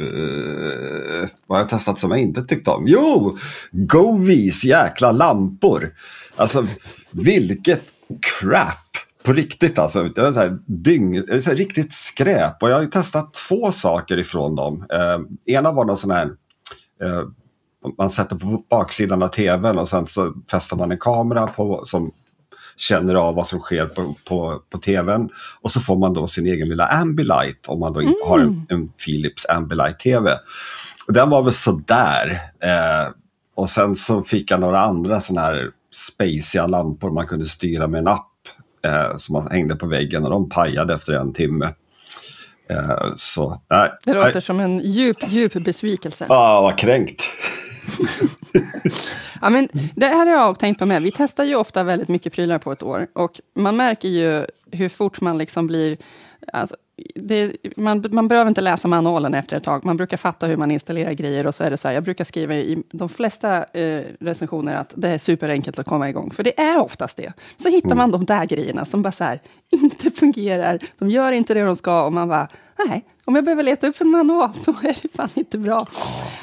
Uh, 0.00 1.28
vad 1.46 1.58
har 1.58 1.62
jag 1.62 1.68
testat 1.68 1.98
som 1.98 2.10
jag 2.10 2.20
inte 2.20 2.42
tyckte 2.42 2.70
om? 2.70 2.84
Jo! 2.86 3.38
Govis 3.70 4.64
jäkla 4.64 5.12
lampor. 5.12 5.94
Alltså, 6.36 6.66
vilket 7.10 7.82
crap. 8.40 8.74
På 9.24 9.32
riktigt 9.32 9.78
alltså. 9.78 10.02
Det 10.02 10.22
var 10.22 10.32
så 10.32 10.40
här 10.40 10.58
dyng, 10.66 11.12
det 11.12 11.32
är 11.32 11.40
så 11.40 11.50
här 11.50 11.56
riktigt 11.56 11.92
skräp. 11.92 12.62
Och 12.62 12.70
jag 12.70 12.74
har 12.74 12.82
ju 12.82 12.88
testat 12.88 13.34
två 13.34 13.72
saker 13.72 14.18
ifrån 14.18 14.56
dem. 14.56 14.84
Uh, 14.94 15.54
ena 15.54 15.72
var 15.72 15.84
någon 15.84 15.96
sån 15.96 16.10
här 16.10 16.30
Uh, 17.04 17.28
man 17.98 18.10
sätter 18.10 18.36
på 18.36 18.64
baksidan 18.70 19.22
av 19.22 19.28
tvn 19.28 19.78
och 19.78 19.88
sen 19.88 20.06
så 20.06 20.34
fäster 20.50 20.76
man 20.76 20.92
en 20.92 20.98
kamera 20.98 21.46
på, 21.46 21.84
som 21.84 22.12
känner 22.78 23.14
av 23.14 23.34
vad 23.34 23.46
som 23.46 23.60
sker 23.60 23.86
på, 23.86 24.14
på, 24.24 24.62
på 24.70 24.78
tvn. 24.78 25.28
Och 25.60 25.70
så 25.70 25.80
får 25.80 25.96
man 25.98 26.14
då 26.14 26.26
sin 26.26 26.46
egen 26.46 26.68
lilla 26.68 26.86
Ambilight 26.86 27.66
om 27.66 27.80
man 27.80 27.92
då 27.92 28.02
inte 28.02 28.24
har 28.26 28.38
en, 28.38 28.66
en 28.68 28.88
Philips 28.88 29.46
Ambilight-tv. 29.46 30.38
Och 31.08 31.14
Den 31.14 31.30
var 31.30 31.42
väl 31.42 31.52
sådär. 31.52 32.40
Eh, 32.60 33.12
och 33.54 33.70
sen 33.70 33.96
så 33.96 34.22
fick 34.22 34.50
jag 34.50 34.60
några 34.60 34.80
andra 34.80 35.20
sådana 35.20 35.46
här 35.46 35.70
spaciga 35.92 36.66
lampor 36.66 37.10
man 37.10 37.26
kunde 37.26 37.46
styra 37.46 37.86
med 37.86 37.98
en 37.98 38.08
app. 38.08 38.24
Eh, 38.84 39.16
som 39.16 39.32
man 39.32 39.50
hängde 39.50 39.76
på 39.76 39.86
väggen 39.86 40.24
och 40.24 40.30
de 40.30 40.48
pajade 40.48 40.94
efter 40.94 41.12
en 41.12 41.32
timme. 41.32 41.74
Eh, 42.70 43.14
så, 43.16 43.62
nej. 43.70 43.92
Det 44.04 44.14
låter 44.14 44.32
nej. 44.32 44.42
som 44.42 44.60
en 44.60 44.78
djup, 44.78 45.16
djup 45.28 45.52
besvikelse. 45.52 46.26
Ah, 46.28 46.60
vad 46.60 46.78
kränkt. 46.78 47.22
Ja, 49.40 49.50
men 49.50 49.68
det 49.96 50.06
här 50.06 50.26
har 50.26 50.32
jag 50.32 50.58
tänkt 50.58 50.78
på 50.78 50.86
med. 50.86 51.02
Vi 51.02 51.10
testar 51.10 51.44
ju 51.44 51.54
ofta 51.54 51.82
väldigt 51.82 52.08
mycket 52.08 52.32
prylar 52.32 52.58
på 52.58 52.72
ett 52.72 52.82
år. 52.82 53.06
Och 53.12 53.40
man 53.54 53.76
märker 53.76 54.08
ju 54.08 54.46
hur 54.72 54.88
fort 54.88 55.20
man 55.20 55.38
liksom 55.38 55.66
blir... 55.66 55.96
Alltså, 56.52 56.76
det, 57.14 57.56
man, 57.76 58.04
man 58.10 58.28
behöver 58.28 58.48
inte 58.48 58.60
läsa 58.60 58.88
manualen 58.88 59.34
efter 59.34 59.56
ett 59.56 59.64
tag. 59.64 59.84
Man 59.84 59.96
brukar 59.96 60.16
fatta 60.16 60.46
hur 60.46 60.56
man 60.56 60.70
installerar 60.70 61.12
grejer. 61.12 61.46
Och 61.46 61.54
så 61.54 61.64
är 61.64 61.70
det 61.70 61.76
så 61.76 61.88
här, 61.88 61.94
jag 61.94 62.04
brukar 62.04 62.24
skriva 62.24 62.54
i 62.54 62.82
de 62.90 63.08
flesta 63.08 63.64
eh, 63.64 64.02
recensioner 64.20 64.74
att 64.74 64.92
det 64.96 65.08
är 65.08 65.18
superenkelt 65.18 65.78
att 65.78 65.86
komma 65.86 66.08
igång. 66.08 66.30
För 66.30 66.42
det 66.42 66.60
är 66.60 66.78
oftast 66.78 67.16
det. 67.16 67.32
Så 67.56 67.68
hittar 67.68 67.94
man 67.94 68.10
de 68.10 68.24
där 68.24 68.46
grejerna 68.46 68.84
som 68.84 69.02
bara 69.02 69.12
så 69.12 69.24
här, 69.24 69.40
inte 69.70 70.10
fungerar. 70.10 70.78
De 70.98 71.10
gör 71.10 71.32
inte 71.32 71.54
det 71.54 71.62
de 71.62 71.76
ska. 71.76 72.04
Och 72.04 72.12
man 72.12 72.28
bara, 72.28 72.48
nej, 72.86 73.04
om 73.24 73.34
jag 73.34 73.44
behöver 73.44 73.62
leta 73.62 73.86
upp 73.86 74.00
en 74.00 74.08
manual, 74.08 74.50
då 74.64 74.72
är 74.72 74.96
det 75.02 75.08
fan 75.14 75.28
inte 75.34 75.58
bra. 75.58 75.86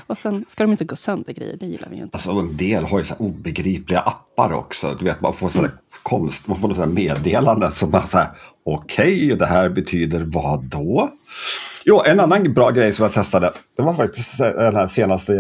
Och 0.08 0.18
sen 0.18 0.46
ska 0.48 0.63
de 0.63 0.72
inte 0.72 0.86
gå 0.86 0.96
sönder 0.96 1.34
grejer, 1.34 1.58
det 1.58 1.65
gillar 1.65 1.89
vi 1.89 1.96
ju 1.96 2.04
inte. 2.04 2.15
Alltså 2.18 2.32
en 2.32 2.58
del 2.58 2.84
har 2.84 3.00
ju 3.00 3.06
så 3.06 3.15
obegripliga 3.18 4.00
appar 4.00 4.54
också. 4.54 4.96
Du 5.00 5.06
vet, 5.06 5.22
man 5.22 5.34
får 5.34 5.50
sådär 5.50 5.72
konst, 6.04 6.48
man 6.48 6.60
får 6.60 6.68
något 6.68 6.78
sådär 6.78 6.91
meddelande 6.91 7.72
som 7.72 7.89
bara 7.89 8.06
så 8.08 8.18
här, 8.18 8.30
okej, 8.65 9.36
det 9.39 9.45
här 9.45 9.69
betyder 9.69 10.19
vad 10.19 10.63
då? 10.63 11.12
Jo, 11.86 12.01
en 12.06 12.19
annan 12.19 12.54
bra 12.54 12.71
grej 12.71 12.93
som 12.93 13.04
jag 13.04 13.13
testade, 13.13 13.54
det 13.78 13.84
var 13.84 13.93
faktiskt 13.93 14.38
den 14.38 14.75
här 14.75 14.88
senaste 14.88 15.34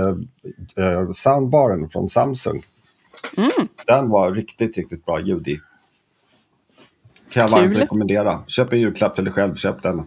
eh, 0.77 1.11
soundbaren 1.11 1.89
från 1.89 2.09
Samsung. 2.09 2.63
Den 3.87 4.09
var 4.09 4.31
riktigt, 4.31 4.77
riktigt 4.77 5.05
bra 5.05 5.21
ljud 5.21 5.47
i. 5.47 5.59
Kan 7.33 7.41
jag 7.41 7.49
varmt 7.49 7.77
rekommendera. 7.77 8.43
Köp 8.47 8.73
en 8.73 8.79
julklapp 8.79 9.15
till 9.15 9.23
dig 9.23 9.33
själv, 9.33 9.55
köp 9.55 9.81
den. 9.83 10.03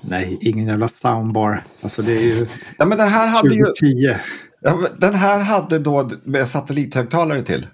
nej, 0.00 0.38
ingen 0.40 0.66
jävla 0.66 0.88
soundbar. 0.88 1.62
Alltså 1.80 2.02
det 2.02 2.12
är 2.16 2.22
ju 2.22 2.46
Ja, 2.78 2.84
men 2.86 2.98
den 2.98 3.08
här 3.08 3.26
hade 3.28 3.54
ju, 3.54 3.64
2010. 3.64 4.14
ja, 4.60 4.76
men 4.76 4.90
den 5.00 5.14
här 5.14 5.40
hade 5.40 5.78
då 5.78 6.10
med 6.24 6.48
satellithögtalare 6.48 7.42
till. 7.42 7.66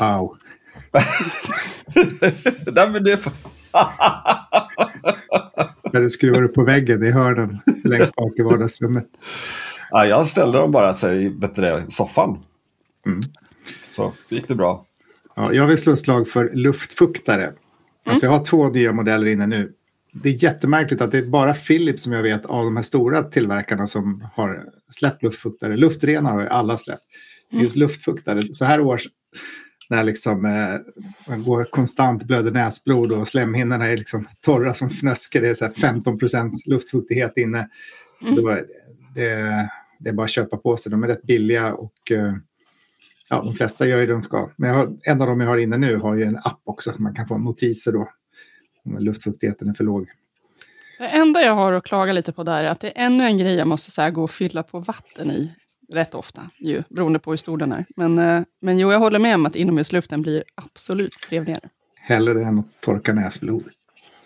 Wow. 0.00 0.36
Nej, 2.72 2.90
men 2.92 3.04
det, 3.04 3.20
Där 5.92 6.00
du 6.00 6.10
skruvar 6.10 6.42
upp 6.42 6.54
på 6.54 6.64
väggen 6.64 7.02
i 7.02 7.10
hörnen 7.10 7.58
längst 7.84 8.14
bak 8.14 8.32
i 8.38 8.42
vardagsrummet. 8.42 9.08
Ja, 9.90 10.06
jag 10.06 10.26
ställde 10.26 10.58
dem 10.58 10.72
bara 10.72 10.94
så 10.94 11.10
i 11.10 11.32
soffan. 11.88 12.38
Mm. 13.06 13.20
Så 13.88 14.12
gick 14.28 14.48
det 14.48 14.54
bra. 14.54 14.86
Ja, 15.36 15.52
jag 15.52 15.66
vill 15.66 15.78
slå 15.78 15.92
ett 15.92 15.98
slag 15.98 16.28
för 16.28 16.50
luftfuktare. 16.54 17.52
Alltså 18.06 18.26
jag 18.26 18.32
har 18.32 18.44
två 18.44 18.68
nya 18.68 18.92
modeller 18.92 19.26
inne 19.26 19.46
nu. 19.46 19.72
Det 20.12 20.28
är 20.28 20.44
jättemärkligt 20.44 21.00
att 21.00 21.10
det 21.10 21.18
är 21.18 21.26
bara 21.26 21.54
Philips 21.54 22.02
som 22.02 22.12
jag 22.12 22.22
vet 22.22 22.46
av 22.46 22.64
de 22.64 22.76
här 22.76 22.82
stora 22.82 23.22
tillverkarna 23.22 23.86
som 23.86 24.28
har 24.34 24.64
släppt 24.90 25.22
luftfuktare. 25.22 25.76
Luftrenare 25.76 26.32
har 26.32 26.40
ju 26.40 26.48
alla 26.48 26.78
släppt. 26.78 27.02
Just 27.50 27.76
luftfuktare, 27.76 28.54
så 28.54 28.64
här 28.64 28.80
års 28.80 29.08
när 29.88 30.04
liksom, 30.04 30.44
eh, 30.44 31.02
man 31.28 31.44
går 31.44 31.64
konstant 31.64 32.22
blöder 32.22 32.50
näsblod 32.50 33.12
och 33.12 33.28
slemhinnorna 33.28 33.86
är 33.86 33.96
liksom 33.96 34.28
torra 34.40 34.74
som 34.74 34.90
fnöske. 34.90 35.40
Det 35.40 35.48
är 35.48 35.54
så 35.54 35.64
här 35.64 35.72
15 35.72 36.18
procents 36.18 36.66
luftfuktighet 36.66 37.36
inne. 37.36 37.68
Då 38.36 38.48
är 38.48 38.64
det, 39.14 39.70
det 39.98 40.10
är 40.10 40.14
bara 40.14 40.24
att 40.24 40.30
köpa 40.30 40.56
på 40.56 40.76
sig. 40.76 40.90
De 40.90 41.02
är 41.02 41.08
rätt 41.08 41.22
billiga 41.22 41.74
och 41.74 42.10
eh, 42.10 42.34
ja, 43.30 43.42
de 43.42 43.54
flesta 43.54 43.86
gör 43.86 44.00
ju 44.00 44.06
det 44.06 44.12
de 44.12 44.20
ska. 44.20 44.50
Men 44.56 44.74
har, 44.74 44.96
en 45.02 45.20
av 45.20 45.28
dem 45.28 45.40
jag 45.40 45.48
har 45.48 45.58
inne 45.58 45.76
nu 45.76 45.96
har 45.96 46.14
ju 46.14 46.24
en 46.24 46.36
app 46.36 46.60
också. 46.64 46.94
Man 46.98 47.14
kan 47.14 47.28
få 47.28 47.38
notiser 47.38 47.92
då 47.92 48.08
om 48.84 48.98
luftfuktigheten 48.98 49.68
är 49.68 49.74
för 49.74 49.84
låg. 49.84 50.08
Det 50.98 51.08
enda 51.08 51.40
jag 51.42 51.54
har 51.54 51.72
att 51.72 51.84
klaga 51.84 52.12
lite 52.12 52.32
på 52.32 52.42
där 52.42 52.64
är 52.64 52.68
att 52.68 52.80
det 52.80 52.88
är 52.88 53.06
ännu 53.06 53.24
en 53.24 53.38
grej 53.38 53.54
jag 53.54 53.68
måste 53.68 53.90
så 53.90 54.10
gå 54.10 54.22
och 54.22 54.30
fylla 54.30 54.62
på 54.62 54.80
vatten 54.80 55.30
i 55.30 55.54
rätt 55.92 56.14
ofta, 56.14 56.50
ju, 56.58 56.82
beroende 56.88 57.18
på 57.18 57.30
hur 57.30 57.36
stor 57.36 57.58
den 57.58 57.72
är. 57.72 57.84
Men, 57.96 58.18
eh, 58.18 58.42
men 58.62 58.78
jo, 58.78 58.92
jag 58.92 58.98
håller 58.98 59.18
med 59.18 59.34
om 59.34 59.46
att 59.46 59.56
inomhusluften 59.56 60.22
blir 60.22 60.44
absolut 60.54 61.12
trevligare. 61.28 61.68
Hellre 62.00 62.42
än 62.44 62.58
att 62.58 62.80
torka 62.80 63.12
näsblod. 63.12 63.64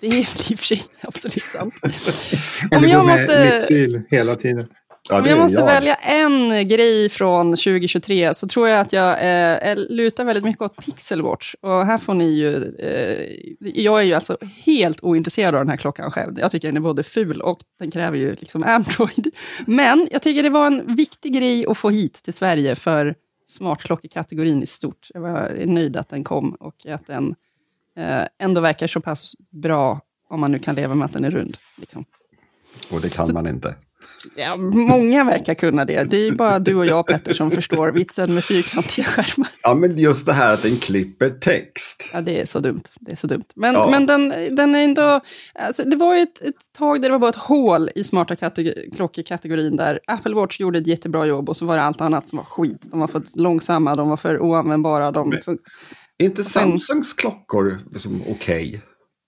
Det 0.01 0.07
är 0.07 0.18
i 0.18 0.22
och 0.55 0.59
för 0.59 0.64
sig 0.66 0.83
absolut 1.03 1.42
sant. 1.44 1.75
Eller 2.70 2.88
jag 2.88 3.01
gå 3.01 3.07
med 3.07 3.20
måste- 3.20 4.05
hela 4.11 4.37
tiden. 4.37 4.66
Ja, 5.12 5.18
Om 5.18 5.25
jag 5.29 5.38
måste 5.38 5.64
välja 5.64 5.94
en 5.94 6.68
grej 6.68 7.09
från 7.09 7.51
2023 7.51 8.35
så 8.35 8.46
tror 8.46 8.68
jag 8.68 8.81
att 8.81 8.92
jag 8.92 9.11
eh, 9.70 9.77
lutar 9.77 10.25
väldigt 10.25 10.44
mycket 10.44 10.62
åt 10.62 10.77
Pixelwatch. 10.77 11.55
Och 11.61 11.87
här 11.87 11.98
får 11.98 12.14
ni 12.14 12.31
ju... 12.31 12.77
Eh, 12.79 13.29
jag 13.61 14.01
är 14.01 14.05
ju 14.05 14.14
alltså 14.14 14.37
helt 14.64 15.03
ointresserad 15.03 15.55
av 15.55 15.61
den 15.61 15.68
här 15.68 15.77
klockan 15.77 16.11
själv. 16.11 16.38
Jag 16.38 16.51
tycker 16.51 16.68
den 16.68 16.77
är 16.77 16.81
både 16.81 17.03
ful 17.03 17.40
och 17.40 17.59
den 17.79 17.90
kräver 17.90 18.18
ju 18.18 18.35
liksom 18.35 18.62
Android. 18.62 19.35
Men 19.66 20.09
jag 20.11 20.22
tycker 20.22 20.42
det 20.42 20.51
var 20.51 20.66
en 20.66 20.96
viktig 20.96 21.35
grej 21.35 21.66
att 21.68 21.79
få 21.79 21.90
hit 21.90 22.14
till 22.14 22.35
Sverige 22.35 22.75
för 22.75 23.14
smartklockekategorin 23.46 24.62
i 24.62 24.66
stort. 24.66 25.09
Jag 25.14 25.20
var 25.20 25.53
nöjd 25.66 25.96
att 25.96 26.09
den 26.09 26.25
kom 26.25 26.55
och 26.55 26.87
att 26.87 27.07
den 27.07 27.35
eh, 27.98 28.22
ändå 28.38 28.61
verkar 28.61 28.87
så 28.87 29.01
pass 29.01 29.35
bra 29.51 30.01
om 30.29 30.40
man 30.40 30.53
nu 30.53 30.59
kan 30.59 30.75
leva 30.75 30.94
med 30.94 31.07
att 31.07 31.12
den 31.12 31.25
är 31.25 31.31
rund. 31.31 31.57
Liksom. 31.77 32.05
Och 32.92 33.01
det 33.01 33.14
kan 33.14 33.33
man 33.33 33.46
inte. 33.46 33.75
Ja, 34.37 34.57
många 34.57 35.25
verkar 35.25 35.55
kunna 35.55 35.85
det. 35.85 36.05
Det 36.11 36.27
är 36.27 36.33
bara 36.33 36.59
du 36.59 36.75
och 36.75 36.87
jag, 36.87 37.07
Petter, 37.07 37.35
som 37.35 37.51
förstår 37.51 37.93
vitsen 37.93 38.35
med 38.35 38.45
fyrkantiga 38.45 39.05
skärmar. 39.05 39.49
Ja, 39.62 39.75
men 39.75 39.99
just 39.99 40.27
det 40.27 40.33
här 40.33 40.53
att 40.55 40.62
den 40.62 40.77
klipper 40.77 41.31
text. 41.31 42.05
Ja, 42.12 42.21
det 42.21 42.41
är 42.41 42.45
så 42.47 42.59
dumt. 42.59 42.83
Det 43.01 43.12
är 43.12 43.17
så 43.17 43.27
dumt. 43.27 43.45
Men, 43.55 43.75
Ja. 43.75 43.88
men 43.91 44.07
den, 44.07 44.29
den 44.57 44.75
är 44.75 44.85
ändå... 44.85 45.21
Alltså, 45.55 45.83
det 45.85 45.97
var 45.97 46.17
ju 46.17 46.23
ett, 46.23 46.43
ett 46.43 46.73
tag 46.79 47.03
där 47.03 47.09
det 47.09 47.12
var 47.12 47.19
bara 47.19 47.29
ett 47.31 47.37
hål 47.37 47.91
i 47.95 48.05
smarta 48.05 48.35
kategor- 48.37 48.97
klockekategorin 48.97 49.77
där 49.77 50.01
Apple 50.07 50.35
Watch 50.35 50.61
gjorde 50.61 50.79
ett 50.79 50.87
jättebra 50.87 51.27
jobb 51.27 51.49
och 51.49 51.57
så 51.57 51.67
var 51.67 51.77
det 51.77 51.83
allt 51.83 52.01
annat 52.01 52.29
som 52.29 52.37
var 52.37 52.45
skit. 52.45 52.88
De 52.91 53.01
var 53.01 53.07
för 53.09 53.23
långsamma, 53.37 53.95
de 53.95 54.09
var 54.09 54.17
för 54.17 54.38
oanvändbara. 54.43 55.11
De 55.11 55.29
Men- 55.29 55.59
Är 56.19 56.25
inte 56.25 56.45
Samsungs 56.45 57.12
klockor 57.12 57.81
liksom 57.93 58.23
okej? 58.31 58.81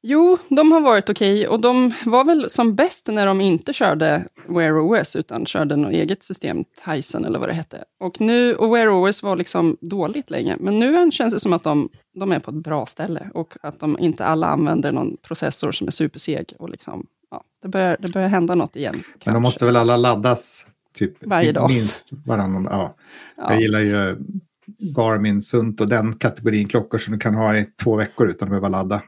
Jo, 0.06 0.38
de 0.48 0.72
har 0.72 0.80
varit 0.80 1.10
okej 1.10 1.48
och 1.48 1.60
de 1.60 1.92
var 2.04 2.24
väl 2.24 2.50
som 2.50 2.74
bäst 2.74 3.08
när 3.08 3.26
de 3.26 3.40
inte 3.40 3.72
körde 3.72 4.28
Wear 4.48 4.78
OS 4.78 5.16
utan 5.16 5.46
körde 5.46 5.76
något 5.76 5.92
eget 5.92 6.22
system, 6.22 6.64
Tyson 6.84 7.24
eller 7.24 7.38
vad 7.38 7.48
det 7.48 7.52
hette. 7.52 7.84
Och 8.00 8.20
nu, 8.20 8.54
och 8.54 8.74
Wear 8.74 8.88
OS 8.88 9.22
var 9.22 9.36
liksom 9.36 9.76
dåligt 9.80 10.30
länge, 10.30 10.56
men 10.60 10.78
nu 10.78 11.10
känns 11.10 11.34
det 11.34 11.40
som 11.40 11.52
att 11.52 11.62
de, 11.62 11.88
de 12.14 12.32
är 12.32 12.38
på 12.38 12.50
ett 12.50 12.56
bra 12.56 12.86
ställe 12.86 13.30
och 13.34 13.56
att 13.62 13.80
de 13.80 13.98
inte 13.98 14.24
alla 14.24 14.46
använder 14.46 14.92
någon 14.92 15.16
processor 15.16 15.72
som 15.72 15.86
är 15.86 15.90
superseg. 15.90 16.52
Och 16.58 16.70
liksom, 16.70 17.06
ja, 17.30 17.44
det, 17.62 17.68
börjar, 17.68 17.96
det 18.00 18.12
börjar 18.12 18.28
hända 18.28 18.54
något 18.54 18.76
igen. 18.76 18.94
Men 18.94 19.02
de 19.02 19.18
kanske. 19.18 19.40
måste 19.40 19.64
väl 19.66 19.76
alla 19.76 19.96
laddas 19.96 20.66
typ 20.94 21.26
Varje 21.26 21.52
dag. 21.52 21.70
minst 21.70 22.10
varannan 22.26 22.68
ja. 22.70 22.96
Ja. 23.36 23.52
Jag 23.52 23.60
gillar 23.60 23.80
ju 23.80 24.16
Garmin, 24.96 25.42
Sunt 25.42 25.80
och 25.80 25.88
den 25.88 26.16
kategorin 26.16 26.68
klockor 26.68 26.98
som 26.98 27.12
du 27.12 27.18
kan 27.18 27.34
ha 27.34 27.56
i 27.56 27.66
två 27.84 27.96
veckor 27.96 28.28
utan 28.28 28.46
att 28.46 28.50
behöva 28.50 28.68
ladda. 28.68 29.02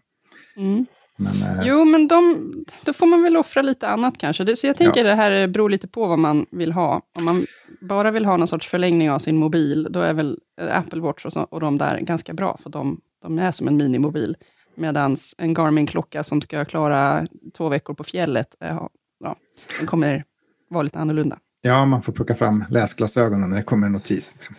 Mm. 0.56 0.86
Men, 1.16 1.42
eh, 1.42 1.66
Jo, 1.66 1.84
men 1.84 2.08
de, 2.08 2.36
då 2.84 2.92
får 2.92 3.06
man 3.06 3.22
väl 3.22 3.36
offra 3.36 3.62
lite 3.62 3.88
annat 3.88 4.18
kanske. 4.18 4.44
Det, 4.44 4.56
så 4.56 4.66
jag 4.66 4.76
tänker 4.76 5.04
det 5.04 5.14
här 5.14 5.46
beror 5.46 5.70
lite 5.70 5.88
på 5.88 6.06
vad 6.06 6.18
man 6.18 6.46
vill 6.50 6.72
ha. 6.72 7.02
Om 7.18 7.24
man 7.24 7.46
bara 7.80 8.10
vill 8.10 8.24
ha 8.24 8.36
någon 8.36 8.48
sorts 8.48 8.68
förlängning 8.68 9.10
av 9.10 9.18
sin 9.18 9.36
mobil, 9.36 9.86
då 9.90 10.00
är 10.00 10.14
väl 10.14 10.38
eh, 10.60 10.78
Apple 10.78 11.00
Watch 11.00 11.24
och, 11.24 11.32
så, 11.32 11.40
och 11.40 11.60
de 11.60 11.78
där 11.78 12.00
ganska 12.00 12.34
bra, 12.34 12.58
för 12.62 12.70
de, 12.70 13.00
de 13.22 13.38
är 13.38 13.50
som 13.52 13.68
en 13.68 13.76
minimobil. 13.76 14.36
Medan 14.74 15.16
en 15.38 15.54
Garmin-klocka 15.54 16.24
som 16.24 16.40
ska 16.40 16.64
klara 16.64 17.26
två 17.56 17.68
veckor 17.68 17.94
på 17.94 18.04
fjället, 18.04 18.56
eh, 18.60 18.80
ja, 19.24 19.36
den 19.78 19.86
kommer 19.86 20.24
vara 20.68 20.82
lite 20.82 20.98
annorlunda. 20.98 21.38
ja, 21.60 21.84
man 21.84 22.02
får 22.02 22.12
plocka 22.12 22.34
fram 22.34 22.64
läsglasögonen 22.70 23.50
när 23.50 23.56
det 23.56 23.62
kommer 23.62 23.86
en 23.86 23.92
notis. 23.92 24.30
Liksom. 24.34 24.56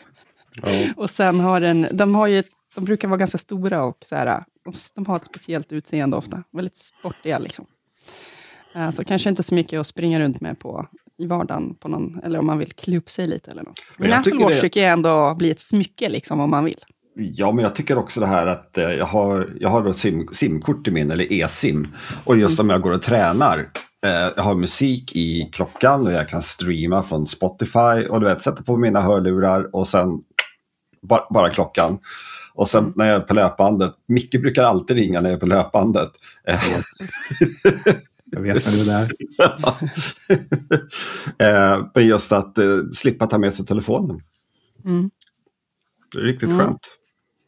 Ja. 0.61 0.69
Och 0.97 1.09
sen 1.09 1.39
har 1.39 1.59
den, 1.59 1.87
de 1.91 2.15
har 2.15 2.27
ju 2.27 2.43
de 2.75 2.85
brukar 2.85 3.07
vara 3.07 3.17
ganska 3.17 3.37
stora 3.37 3.83
och 3.83 3.97
så 4.05 4.15
här, 4.15 4.43
de, 4.71 4.73
de 4.95 5.05
har 5.05 5.15
ett 5.15 5.25
speciellt 5.25 5.71
utseende 5.71 6.17
ofta. 6.17 6.43
Väldigt 6.51 6.75
sportiga 6.75 7.39
liksom. 7.39 7.65
Eh, 8.75 8.89
Så 8.89 9.03
kanske 9.03 9.29
inte 9.29 9.43
så 9.43 9.55
mycket 9.55 9.79
att 9.79 9.87
springa 9.87 10.19
runt 10.19 10.41
med 10.41 10.59
på 10.59 10.87
i 11.19 11.25
vardagen, 11.25 11.75
på 11.75 11.87
någon, 11.87 12.19
eller 12.23 12.39
om 12.39 12.45
man 12.45 12.57
vill 12.57 12.71
klä 12.73 12.97
upp 12.97 13.09
sig 13.11 13.27
lite 13.27 13.51
eller 13.51 13.63
något. 13.63 13.79
Men 13.97 14.09
jag 14.09 14.19
Apple 14.19 14.43
Watch 14.43 14.55
det- 14.55 14.61
tycker 14.61 14.81
jag 14.83 14.91
ändå 14.93 15.35
blir 15.37 15.51
ett 15.51 15.59
smycke 15.59 16.09
liksom 16.09 16.39
om 16.39 16.49
man 16.49 16.63
vill. 16.65 16.79
Ja, 17.19 17.51
men 17.51 17.63
jag 17.63 17.75
tycker 17.75 17.97
också 17.97 18.19
det 18.19 18.25
här 18.27 18.47
att 18.47 18.77
eh, 18.77 18.83
jag 18.83 19.05
har, 19.05 19.53
jag 19.59 19.69
har 19.69 19.83
då 19.83 19.93
sim, 19.93 20.27
simkort 20.31 20.87
i 20.87 20.91
min, 20.91 21.11
eller 21.11 21.33
e-sim. 21.33 21.87
Och 22.23 22.37
just 22.37 22.59
om 22.59 22.69
jag 22.69 22.81
går 22.81 22.91
och 22.91 23.01
tränar. 23.01 23.59
Eh, 24.05 24.11
jag 24.35 24.43
har 24.43 24.55
musik 24.55 25.15
i 25.15 25.49
klockan 25.53 26.07
och 26.07 26.13
jag 26.13 26.29
kan 26.29 26.41
streama 26.41 27.03
från 27.03 27.27
Spotify. 27.27 28.07
Och 28.09 28.19
du 28.19 28.25
vet, 28.25 28.41
sätta 28.41 28.63
på 28.63 28.77
mina 28.77 29.01
hörlurar 29.01 29.75
och 29.75 29.87
sen 29.87 30.07
bara, 31.01 31.27
bara 31.29 31.49
klockan. 31.49 31.99
Och 32.57 32.69
sen 32.69 32.93
när 32.95 33.07
jag 33.07 33.15
är 33.15 33.19
på 33.19 33.33
löpbandet, 33.33 33.93
Micke 34.07 34.41
brukar 34.41 34.63
alltid 34.63 34.97
ringa 34.97 35.21
när 35.21 35.29
jag 35.29 35.35
är 35.35 35.39
på 35.39 35.45
löpbandet. 35.45 36.11
Jag 38.31 38.41
vet 38.41 38.65
när 38.65 38.73
du 38.73 38.81
är 38.81 38.85
där. 38.85 39.11
eh, 41.77 41.85
men 41.95 42.07
just 42.07 42.31
att 42.31 42.57
eh, 42.57 42.77
slippa 42.93 43.27
ta 43.27 43.37
med 43.37 43.53
sig 43.53 43.65
telefonen. 43.65 44.21
Mm. 44.85 45.09
Det 46.11 46.17
är 46.19 46.23
riktigt 46.23 46.49
Mm. 46.49 46.59
skönt. 46.59 46.79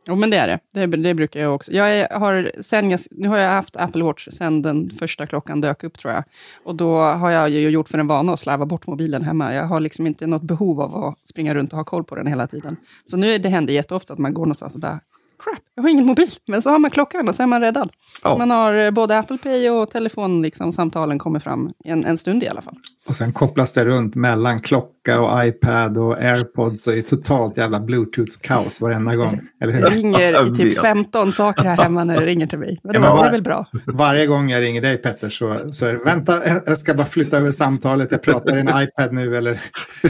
Jo, 0.08 0.16
men 0.16 0.30
det 0.30 0.38
är 0.38 0.48
det. 0.48 0.60
det. 0.88 0.98
Det 0.98 1.14
brukar 1.14 1.40
jag 1.40 1.56
också. 1.56 1.72
Jag 1.72 1.98
är- 2.00 2.20
har, 2.20 2.52
sen 2.60 2.92
jag, 2.92 3.00
nu 3.12 3.28
har 3.28 3.38
jag 3.38 3.52
haft 3.52 3.76
Apple 3.76 4.04
Watch 4.04 4.28
sen 4.32 4.62
den 4.62 4.90
första 5.00 5.26
klockan 5.28 5.62
dök 5.62 5.84
upp, 5.84 6.00
tror 6.00 6.14
jag. 6.14 6.24
Och 6.64 6.76
då 6.76 7.00
har 7.00 7.32
jag 7.32 7.50
ju 7.50 7.70
gjort 7.70 7.90
för 7.90 7.98
en 7.98 8.08
vana 8.08 8.34
att 8.34 8.40
slarva 8.40 8.66
bort 8.66 8.88
mobilen 8.88 9.22
hemma. 9.24 9.54
Jag 9.54 9.64
har 9.66 9.80
liksom 9.80 10.08
inte 10.08 10.28
något 10.28 10.42
behov 10.44 10.82
av 10.82 10.96
att 11.04 11.28
springa 11.30 11.54
runt 11.56 11.72
och 11.74 11.78
ha 11.78 11.84
koll 11.84 12.04
på 12.04 12.16
den 12.16 12.28
hela 12.28 12.48
tiden. 12.48 12.76
Så 13.06 13.18
nu 13.18 13.38
det 13.38 13.50
händer 13.50 13.74
jätteofta 13.74 14.14
att 14.14 14.20
man 14.20 14.34
går 14.34 14.42
någonstans 14.46 14.76
och 14.76 14.82
bara, 14.82 15.00
crap, 15.44 15.60
jag 15.76 15.84
har 15.84 15.90
ingen 15.90 16.06
mobil. 16.06 16.30
Men 16.48 16.62
så 16.62 16.70
har 16.70 16.80
man 16.80 16.92
klockan 16.92 17.30
och 17.30 17.36
så 17.36 17.44
är 17.44 17.48
man 17.48 17.62
räddad. 17.62 17.90
Ja. 18.24 18.38
Man 18.38 18.52
har 18.52 18.74
eh, 18.74 18.92
både 18.92 19.20
Apple 19.20 19.38
Pay 19.38 19.70
och 19.70 19.92
telefon, 19.92 20.42
liksom, 20.42 20.74
samtalen 20.74 21.20
kommer 21.20 21.40
fram 21.40 21.72
en, 21.86 22.06
en 22.06 22.18
stund 22.18 22.44
i 22.44 22.48
alla 22.48 22.62
fall. 22.62 22.76
Och 23.08 23.16
sen 23.16 23.34
kopplas 23.34 23.72
det 23.72 23.86
runt 23.86 24.16
mellan 24.16 24.60
klocka 24.60 25.22
och 25.22 25.46
iPad 25.46 25.98
och 25.98 26.18
AirPods 26.22 26.88
och 26.88 26.94
är 26.94 27.02
totalt 27.02 27.58
jävla 27.58 27.80
bluetooth-kaos 27.80 28.82
varenda 28.82 29.16
gång. 29.16 29.40
Eller 29.62 29.74
Det 29.74 29.80
hur? 29.90 29.96
ringer 29.96 30.34
Jag 30.34 30.48
i 30.48 30.56
typ 30.56 30.78
vet. 30.78 30.82
15 30.82 31.32
saker 31.32 31.64
här 31.64 31.78
hemma 31.78 32.04
när 32.04 32.20
det 32.20 32.26
ringer 32.26 32.48
till 32.48 32.60
mig. 32.60 32.80
Men 32.84 32.94
det, 32.94 33.00
var, 33.00 33.22
det 33.22 33.28
är 33.28 33.32
väl 33.32 33.42
bra. 33.44 33.68
Varje 33.86 34.28
gång 34.28 34.50
jag 34.50 34.62
ringer 34.62 34.82
dig 34.82 34.98
Petter 34.98 35.30
så, 35.30 35.74
så 35.74 35.86
är 35.86 35.94
det 35.94 36.00
vänta, 36.04 36.42
jag 36.66 36.78
ska 36.78 36.94
bara 36.94 37.08
flytta 37.08 37.38
över 37.38 37.52
samtalet. 37.52 38.12
Jag 38.12 38.22
pratar 38.22 38.58
i 38.58 38.60
en 38.60 38.82
iPad 38.84 39.14
nu 39.14 39.38
eller 39.38 39.62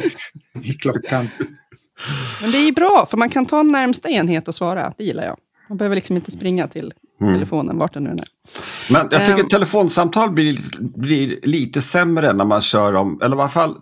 i 0.64 0.74
klockan. 0.74 1.28
Men 2.42 2.52
det 2.52 2.58
är 2.58 2.72
bra, 2.72 3.08
för 3.10 3.18
man 3.18 3.30
kan 3.30 3.46
ta 3.46 3.64
närmsta 3.64 4.10
enhet 4.10 4.48
och 4.48 4.56
svara. 4.56 4.94
Det 4.98 5.04
gillar 5.04 5.24
jag. 5.24 5.38
Man 5.70 5.78
behöver 5.78 5.96
liksom 5.96 6.16
inte 6.16 6.32
springa 6.32 6.68
till 6.68 6.94
telefonen, 7.20 7.78
vart 7.78 7.94
den 7.94 8.04
nu 8.04 8.10
är. 8.10 8.24
Men 8.94 9.08
jag 9.12 9.26
tycker 9.26 9.40
Ehm. 9.40 9.48
telefonsamtal 9.48 10.32
blir, 10.32 10.60
blir 10.80 11.40
lite 11.44 11.82
sämre 11.82 12.34
när 12.34 12.46
man 12.46 12.62
kör 12.62 12.94
om, 12.96 13.22
eller 13.24 13.36
i 13.38 13.40
alla 13.40 13.50
fall, 13.50 13.76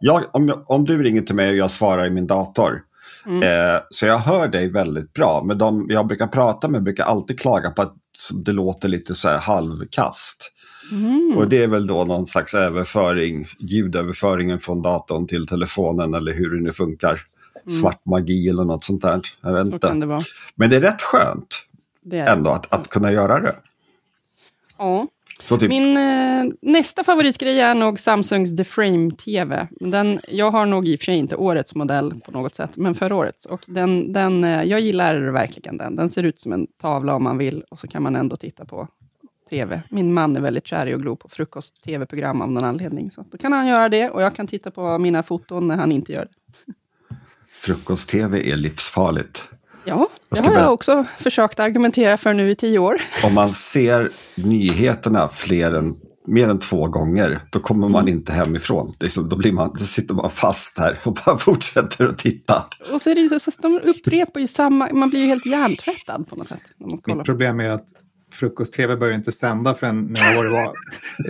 jag, 0.00 0.24
om, 0.32 0.48
jag, 0.48 0.70
om 0.70 0.84
du 0.84 1.02
ringer 1.02 1.22
till 1.22 1.34
mig 1.34 1.50
och 1.50 1.56
jag 1.56 1.70
svarar 1.70 2.06
i 2.06 2.10
min 2.10 2.26
dator, 2.26 2.82
eh, 3.26 3.82
så 3.90 4.06
jag 4.06 4.18
hör 4.18 4.48
dig 4.48 4.68
väldigt 4.68 5.12
bra. 5.12 5.42
Men 5.44 5.58
de 5.58 5.86
jag 5.88 6.06
brukar 6.06 6.26
prata 6.26 6.68
med 6.68 6.82
brukar 6.82 7.04
alltid 7.04 7.40
klaga 7.40 7.70
på 7.70 7.82
att 7.82 7.94
det 8.44 8.52
låter 8.52 8.88
lite 8.88 9.14
så 9.14 9.28
här 9.28 9.38
halvkast. 9.38 10.52
Och 11.36 11.48
det 11.48 11.62
är 11.62 11.66
väl 11.68 11.86
då 11.86 12.04
någon 12.04 12.26
slags 12.26 12.54
överföring, 12.54 13.46
ljudöverföringen 13.58 14.58
från 14.58 14.82
datorn 14.82 15.26
till 15.26 15.46
telefonen 15.46 16.14
eller 16.14 16.32
hur 16.34 16.56
det 16.56 16.62
nu 16.62 16.72
funkar. 16.72 17.20
Svart 17.70 18.06
magi 18.06 18.48
eller 18.48 18.64
något 18.64 18.84
sånt 18.84 19.02
där. 19.02 19.20
Jag 19.40 19.52
vet 19.52 19.66
inte. 19.66 19.94
det. 19.94 20.22
Men 20.54 20.70
det 20.70 20.76
är 20.76 20.80
rätt 20.80 21.02
skönt 21.02 21.62
Det 22.02 22.18
är 22.18 22.32
ändå 22.32 22.50
att, 22.50 22.72
att 22.72 22.88
kunna 22.88 23.12
göra 23.12 23.40
det. 23.40 23.54
Ja. 24.78 25.06
Typ, 25.48 25.68
Min 25.68 25.96
eh, 25.96 26.44
nästa 26.62 27.04
favoritgrej 27.04 27.60
är 27.60 27.74
nog 27.74 28.00
Samsungs 28.00 28.56
The 28.56 28.64
Frame 28.64 29.10
TV. 29.10 29.68
Den, 29.80 30.20
jag 30.28 30.50
har 30.50 30.66
nog 30.66 30.88
i 30.88 30.96
och 30.96 31.00
för 31.00 31.04
sig 31.04 31.16
inte 31.16 31.36
årets 31.36 31.74
modell 31.74 32.20
på 32.24 32.32
något 32.32 32.54
sätt, 32.54 32.76
men 32.76 32.94
förra 32.94 33.14
årets. 33.14 33.46
Och 33.46 33.64
den, 33.66 34.12
den, 34.12 34.44
eh, 34.44 34.62
jag 34.62 34.80
gillar 34.80 35.16
verkligen 35.16 35.76
den. 35.76 35.96
Den 35.96 36.08
ser 36.08 36.22
ut 36.22 36.40
som 36.40 36.52
en 36.52 36.66
tavla 36.80 37.14
om 37.14 37.24
man 37.24 37.38
vill, 37.38 37.64
och 37.70 37.80
så 37.80 37.88
kan 37.88 38.02
man 38.02 38.16
ändå 38.16 38.36
titta 38.36 38.64
på 38.64 38.88
TV. 39.50 39.82
Min 39.90 40.14
man 40.14 40.36
är 40.36 40.40
väldigt 40.40 40.66
kär 40.66 40.86
i 40.86 40.94
att 40.94 41.00
glo 41.00 41.16
på 41.16 41.28
frukost-TV-program 41.28 42.42
av 42.42 42.52
någon 42.52 42.64
anledning. 42.64 43.10
Så 43.10 43.24
då 43.30 43.38
kan 43.38 43.52
han 43.52 43.66
göra 43.66 43.88
det, 43.88 44.10
och 44.10 44.22
jag 44.22 44.34
kan 44.34 44.46
titta 44.46 44.70
på 44.70 44.98
mina 44.98 45.22
foton 45.22 45.68
när 45.68 45.76
han 45.76 45.92
inte 45.92 46.12
gör 46.12 46.22
det. 46.22 46.45
Frukost-tv 47.66 48.52
är 48.52 48.56
livsfarligt. 48.56 49.48
Ja, 49.84 50.08
Jag 50.28 50.44
det 50.44 50.48
har 50.48 50.58
jag 50.58 50.72
också 50.72 51.06
försökt 51.18 51.60
argumentera 51.60 52.16
för 52.16 52.34
nu 52.34 52.50
i 52.50 52.54
tio 52.54 52.78
år. 52.78 53.02
Om 53.24 53.34
man 53.34 53.48
ser 53.48 54.10
nyheterna 54.34 55.28
fler 55.28 55.72
än, 55.74 55.94
mer 56.26 56.48
än 56.48 56.58
två 56.58 56.88
gånger, 56.88 57.40
då 57.50 57.60
kommer 57.60 57.88
man 57.88 58.08
inte 58.08 58.32
hemifrån. 58.32 58.96
Liksom, 59.00 59.28
då, 59.28 59.36
blir 59.36 59.52
man, 59.52 59.74
då 59.78 59.84
sitter 59.84 60.14
man 60.14 60.30
fast 60.30 60.78
här 60.78 61.00
och 61.04 61.14
bara 61.14 61.38
fortsätter 61.48 62.06
att 62.06 62.18
titta. 62.18 62.66
Och 62.92 63.02
så 63.02 63.10
är 63.10 63.14
det 63.14 63.20
ju 63.20 63.28
så, 63.28 63.38
så 63.40 63.50
de 63.62 63.80
upprepar 63.84 64.40
ju 64.40 64.46
samma, 64.46 64.88
man 64.92 65.10
blir 65.10 65.20
ju 65.20 65.26
helt 65.26 65.46
hjärntvättad 65.46 66.28
på 66.28 66.36
något 66.36 66.46
sätt. 66.46 66.72
När 66.78 66.86
man 66.86 67.18
Mitt 67.18 67.26
problem 67.26 67.60
är 67.60 67.68
att 67.68 67.86
frukost-tv 68.32 68.96
börjar 68.96 69.14
inte 69.14 69.32
sända 69.32 69.74
förrän 69.74 70.06
när 70.06 70.32
jag 70.32 70.50
var. 70.50 70.72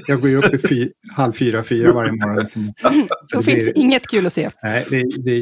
Jag 0.08 0.20
går 0.20 0.30
ju 0.30 0.36
upp 0.36 0.54
i 0.54 0.58
fy, 0.68 0.90
halv 1.16 1.32
fyra, 1.32 1.64
fyra 1.64 1.92
varje 1.92 2.12
morgon. 2.12 2.38
Liksom. 2.38 2.72
Så 2.82 2.88
Då 3.32 3.38
det 3.38 3.42
finns 3.42 3.64
det 3.64 3.78
inget 3.78 4.06
kul 4.08 4.26
att 4.26 4.32
se. 4.32 4.50
Nej, 4.62 4.86
det 4.90 5.00
är, 5.00 5.24
det 5.24 5.30
är 5.30 5.40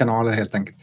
YouTube-kanaler 0.00 0.34
helt 0.34 0.54
enkelt. 0.54 0.76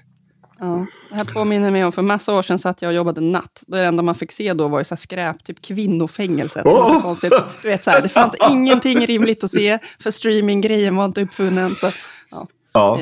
Ja, 0.60 0.86
det 1.10 1.16
här 1.16 1.26
påminner 1.26 1.72
mig 1.72 1.86
om, 1.86 1.92
för 1.92 2.02
massa 2.02 2.34
år 2.34 2.42
sedan 2.42 2.60
satt 2.60 2.82
jag 2.82 2.90
och 2.90 2.96
jobbade 2.96 3.22
natt. 3.22 3.64
Då 3.68 3.78
det 3.78 3.86
enda 3.86 4.04
man 4.04 4.16
fick 4.16 4.32
se 4.32 4.54
då 4.54 4.68
var 4.68 4.80
ju 4.80 4.86
så 4.86 4.96
skräp, 4.96 5.44
typ 5.44 5.62
kvinnofängelset. 5.62 6.66
Åh! 6.66 7.02
konstigt. 7.02 7.34
Du 7.62 7.68
vet, 7.68 7.84
så 7.84 7.92
här, 7.92 8.02
det 8.02 8.10
fanns 8.10 8.36
ingenting 8.52 9.00
rimligt 9.00 9.44
att 9.44 9.50
se, 9.50 9.80
för 10.00 10.12
streaminggrejen 10.12 10.96
var 10.96 11.06
inte 11.06 11.22
uppfunnen. 11.22 11.76
Så, 11.76 11.92
ja, 12.32 12.48
Ja, 12.74 13.00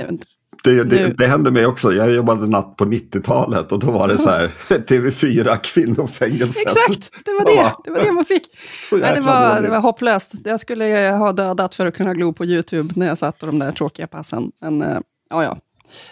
det, 0.63 0.83
det, 0.83 1.13
det 1.17 1.27
hände 1.27 1.51
mig 1.51 1.65
också. 1.65 1.93
Jag 1.93 2.11
jobbade 2.11 2.47
natt 2.47 2.77
på 2.77 2.85
90-talet 2.85 3.71
och 3.71 3.79
då 3.79 3.91
var 3.91 4.07
det 4.07 4.17
så 4.17 4.29
här, 4.29 4.51
TV4 4.69 5.57
kvinnofängelset. 5.57 6.63
Exakt, 6.67 7.25
det 7.25 7.31
var 7.31 7.45
det, 7.45 7.73
det 7.83 7.91
var 7.91 8.05
det 8.05 8.11
man 8.11 8.25
fick. 8.25 8.43
Nej, 8.91 9.13
det, 9.15 9.21
var, 9.21 9.61
det 9.61 9.69
var 9.69 9.79
hopplöst. 9.79 10.33
Jag 10.43 10.59
skulle 10.59 11.09
ha 11.09 11.31
dödat 11.31 11.75
för 11.75 11.85
att 11.85 11.95
kunna 11.95 12.13
glo 12.13 12.33
på 12.33 12.45
YouTube 12.45 12.93
när 12.95 13.07
jag 13.07 13.17
satt 13.17 13.43
och 13.43 13.47
de 13.47 13.59
där 13.59 13.71
tråkiga 13.71 14.07
passen. 14.07 14.51
Men 14.61 14.81
eh, 14.81 14.99
ja, 15.29 15.43
ja. 15.43 15.57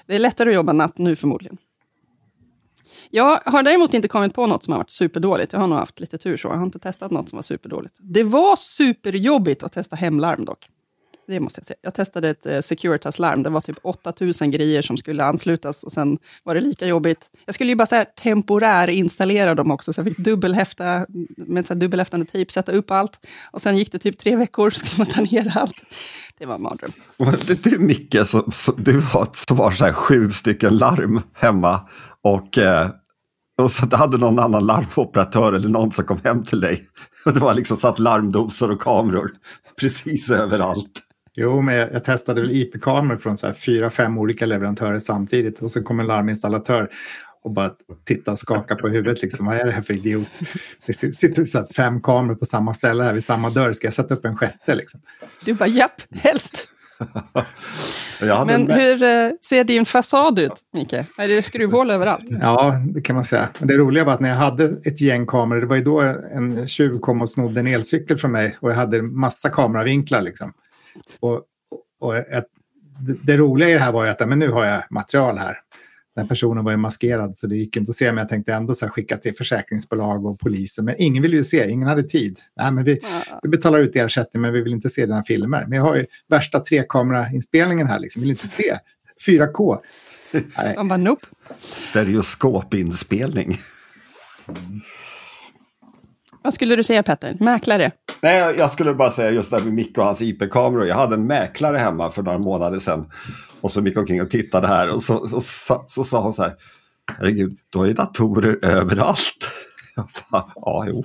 Det 0.05 0.15
är 0.15 0.19
lättare 0.19 0.49
att 0.49 0.55
jobba 0.55 0.73
natt 0.73 0.97
nu 0.97 1.15
förmodligen. 1.15 1.57
Jag 3.09 3.39
har 3.45 3.63
däremot 3.63 3.93
inte 3.93 4.07
kommit 4.07 4.33
på 4.33 4.47
något 4.47 4.63
som 4.63 4.71
har 4.71 4.79
varit 4.79 4.91
superdåligt. 4.91 5.53
Jag 5.53 5.59
har 5.59 5.67
nog 5.67 5.77
haft 5.77 5.99
lite 5.99 6.17
tur 6.17 6.37
så. 6.37 6.47
Jag 6.47 6.55
har 6.55 6.65
inte 6.65 6.79
testat 6.79 7.11
något 7.11 7.29
som 7.29 7.37
var 7.37 7.43
superdåligt. 7.43 7.95
Det 7.99 8.23
var 8.23 8.55
superjobbigt 8.55 9.63
att 9.63 9.71
testa 9.71 9.95
hemlarm 9.95 10.45
dock. 10.45 10.69
Det 11.27 11.39
måste 11.39 11.59
jag 11.59 11.65
säga. 11.65 11.77
Jag 11.81 11.93
testade 11.93 12.29
ett 12.29 12.45
eh, 12.45 12.59
Securitas-larm. 12.61 13.43
Det 13.43 13.49
var 13.49 13.61
typ 13.61 13.77
8000 13.83 14.51
grejer 14.51 14.81
som 14.81 14.97
skulle 14.97 15.23
anslutas 15.23 15.83
och 15.83 15.91
sen 15.91 16.17
var 16.43 16.55
det 16.55 16.61
lika 16.61 16.85
jobbigt. 16.85 17.31
Jag 17.45 17.55
skulle 17.55 17.69
ju 17.69 17.75
bara 17.75 17.85
så 17.85 17.95
här 17.95 18.05
temporär 18.05 18.89
installera 18.89 19.55
dem 19.55 19.71
också, 19.71 19.93
så 19.93 19.99
jag 19.99 20.07
fick 20.07 20.17
dubbelhäfta, 20.17 21.05
med 21.37 21.67
så 21.67 21.73
här 21.73 21.81
dubbelhäftande 21.81 22.25
tejp 22.25 22.51
sätta 22.51 22.71
upp 22.71 22.91
allt. 22.91 23.25
Och 23.51 23.61
sen 23.61 23.77
gick 23.77 23.91
det 23.91 23.99
typ 23.99 24.19
tre 24.19 24.35
veckor, 24.35 24.69
så 24.69 24.85
skulle 24.85 25.05
man 25.05 25.13
ta 25.13 25.21
ner 25.21 25.57
allt. 25.57 25.83
Det 26.39 26.45
var 26.45 26.55
en 26.55 26.61
mardröm. 26.61 26.91
Var 27.17 27.63
du 27.63 27.79
Micke, 27.79 28.17
som, 28.25 28.51
som, 28.51 28.75
du 28.77 29.01
har, 29.01 29.27
som 29.47 29.59
har 29.59 29.71
så 29.71 29.85
här 29.85 29.93
sju 29.93 30.31
stycken 30.31 30.77
larm 30.77 31.21
hemma 31.33 31.89
och, 32.21 32.57
eh, 32.57 32.89
och 33.61 33.71
så 33.71 33.95
hade 33.95 34.17
någon 34.17 34.39
annan 34.39 34.65
larmoperatör 34.65 35.53
eller 35.53 35.69
någon 35.69 35.91
som 35.91 36.05
kom 36.05 36.19
hem 36.23 36.43
till 36.43 36.59
dig. 36.59 36.83
Och 37.25 37.33
det 37.33 37.39
var 37.39 37.53
liksom 37.53 37.77
satt 37.77 37.99
larmdosor 37.99 38.71
och 38.71 38.81
kameror 38.81 39.31
precis 39.79 40.29
överallt. 40.29 41.01
Jo, 41.35 41.61
men 41.61 41.75
jag, 41.75 41.93
jag 41.93 42.03
testade 42.03 42.41
väl 42.41 42.51
IP-kameror 42.51 43.17
från 43.17 43.37
så 43.37 43.47
här 43.47 43.53
fyra, 43.53 43.89
fem 43.89 44.17
olika 44.17 44.45
leverantörer 44.45 44.99
samtidigt. 44.99 45.61
Och 45.61 45.71
så 45.71 45.83
kom 45.83 45.99
en 45.99 46.07
larminstallatör 46.07 46.89
och 47.43 47.51
bara 47.51 47.71
titta 48.05 48.31
och 48.31 48.37
skaka 48.37 48.75
på 48.75 48.87
huvudet. 48.87 49.21
Liksom. 49.21 49.45
Vad 49.45 49.57
är 49.57 49.65
det 49.65 49.71
här 49.71 49.81
för 49.81 49.93
idiot? 49.93 50.39
Det 50.85 50.93
sitter 50.93 51.45
så 51.45 51.65
fem 51.75 52.01
kameror 52.01 52.35
på 52.35 52.45
samma 52.45 52.73
ställe 52.73 53.03
här 53.03 53.13
vid 53.13 53.23
samma 53.23 53.49
dörr. 53.49 53.73
Ska 53.73 53.87
jag 53.87 53.93
sätta 53.93 54.13
upp 54.13 54.25
en 54.25 54.37
sjätte? 54.37 54.75
Liksom? 54.75 55.01
Du 55.45 55.53
bara, 55.53 55.67
japp, 55.67 56.01
helst. 56.11 56.67
Men 58.21 58.49
en- 58.49 58.71
hur 58.71 59.03
eh, 59.03 59.29
ser 59.41 59.63
din 59.63 59.85
fasad 59.85 60.39
ut, 60.39 60.53
Micke? 60.73 60.93
Är 60.93 61.27
det 61.27 61.43
skruvhål 61.45 61.91
överallt? 61.91 62.23
Ja, 62.41 62.81
det 62.93 63.01
kan 63.01 63.15
man 63.15 63.25
säga. 63.25 63.49
Men 63.59 63.67
det 63.67 63.77
roliga 63.77 64.03
var 64.03 64.13
att 64.13 64.19
när 64.19 64.29
jag 64.29 64.35
hade 64.35 64.63
ett 64.65 65.01
gäng 65.01 65.25
kameror, 65.25 65.61
det 65.61 65.67
var 65.67 65.75
ju 65.75 65.83
då 65.83 65.99
en 66.01 66.67
tjuv 66.67 66.99
kom 66.99 67.21
och 67.21 67.29
snodde 67.29 67.59
en 67.59 67.67
elcykel 67.67 68.17
från 68.17 68.31
mig 68.31 68.57
och 68.61 68.71
jag 68.71 68.75
hade 68.75 69.01
massa 69.01 69.49
kameravinklar. 69.49 70.21
Liksom. 70.21 70.53
Och, 71.19 71.41
och 71.99 72.17
ett, 72.17 72.47
det, 72.99 73.13
det 73.23 73.37
roliga 73.37 73.69
i 73.69 73.73
det 73.73 73.79
här 73.79 73.91
var 73.91 74.03
ju 74.05 74.09
att 74.09 74.29
men 74.29 74.39
nu 74.39 74.49
har 74.51 74.65
jag 74.65 74.83
material 74.89 75.37
här. 75.37 75.57
Den 76.15 76.27
personen 76.27 76.63
var 76.63 76.71
ju 76.71 76.77
maskerad 76.77 77.37
så 77.37 77.47
det 77.47 77.55
gick 77.55 77.77
inte 77.77 77.89
att 77.89 77.95
se, 77.95 78.05
men 78.05 78.17
jag 78.17 78.29
tänkte 78.29 78.53
ändå 78.53 78.73
så 78.73 78.85
här, 78.85 78.91
skicka 78.91 79.17
till 79.17 79.35
försäkringsbolag 79.35 80.25
och 80.25 80.39
polisen. 80.39 80.85
Men 80.85 80.95
ingen 80.97 81.23
ville 81.23 81.35
ju 81.35 81.43
se, 81.43 81.69
ingen 81.69 81.87
hade 81.87 82.03
tid. 82.03 82.39
Nej, 82.57 82.71
men 82.71 82.83
vi, 82.83 82.99
Ja. 83.01 83.39
vi 83.43 83.49
betalar 83.49 83.79
ut 83.79 83.95
ersättning, 83.95 84.41
men 84.41 84.53
vi 84.53 84.61
vill 84.61 84.73
inte 84.73 84.89
se 84.89 85.05
dina 85.05 85.23
filmer. 85.23 85.65
Men 85.67 85.77
jag 85.77 85.83
har 85.83 85.95
ju 85.95 86.05
värsta 86.29 86.59
trekamerainspelningen 86.59 87.87
här, 87.87 87.99
liksom. 87.99 88.21
vill 88.21 88.29
inte 88.31 88.47
se. 88.47 88.77
4K. 89.27 89.79
Nej, 90.57 90.73
De 90.75 90.87
bara, 90.87 90.97
nope. 90.97 91.25
Stereoskopinspelning. 91.57 93.57
Vad 96.43 96.53
skulle 96.53 96.75
du 96.75 96.83
säga, 96.83 97.03
Petter? 97.03 97.37
Mäklare? 97.39 97.91
Nej, 98.21 98.55
jag 98.57 98.71
skulle 98.71 98.93
bara 98.93 99.11
säga 99.11 99.31
just 99.31 99.51
det 99.51 99.57
här 99.57 99.65
med 99.65 99.73
Micke 99.73 99.97
och 99.97 100.03
hans 100.03 100.21
IP-kameror. 100.21 100.87
Jag 100.87 100.95
hade 100.95 101.15
en 101.15 101.27
mäklare 101.27 101.77
hemma 101.77 102.11
för 102.11 102.23
några 102.23 102.37
månader 102.37 102.79
sedan. 102.79 103.11
Och 103.61 103.71
så 103.71 103.81
gick 103.81 103.97
omkring 103.97 104.21
och 104.21 104.29
tittade 104.29 104.67
här 104.67 104.89
och 104.89 105.03
så, 105.03 105.15
och 105.15 105.43
så, 105.43 105.85
så 105.87 106.03
sa 106.03 106.21
hon 106.21 106.33
så 106.33 106.41
här. 106.43 106.53
Herregud, 107.17 107.57
du 107.69 107.79
har 107.79 107.85
ju 107.85 107.93
datorer 107.93 108.65
överallt. 108.65 109.47
Jag 109.95 110.09
bara, 110.31 110.51
ja, 110.55 110.85
jo. 110.87 111.03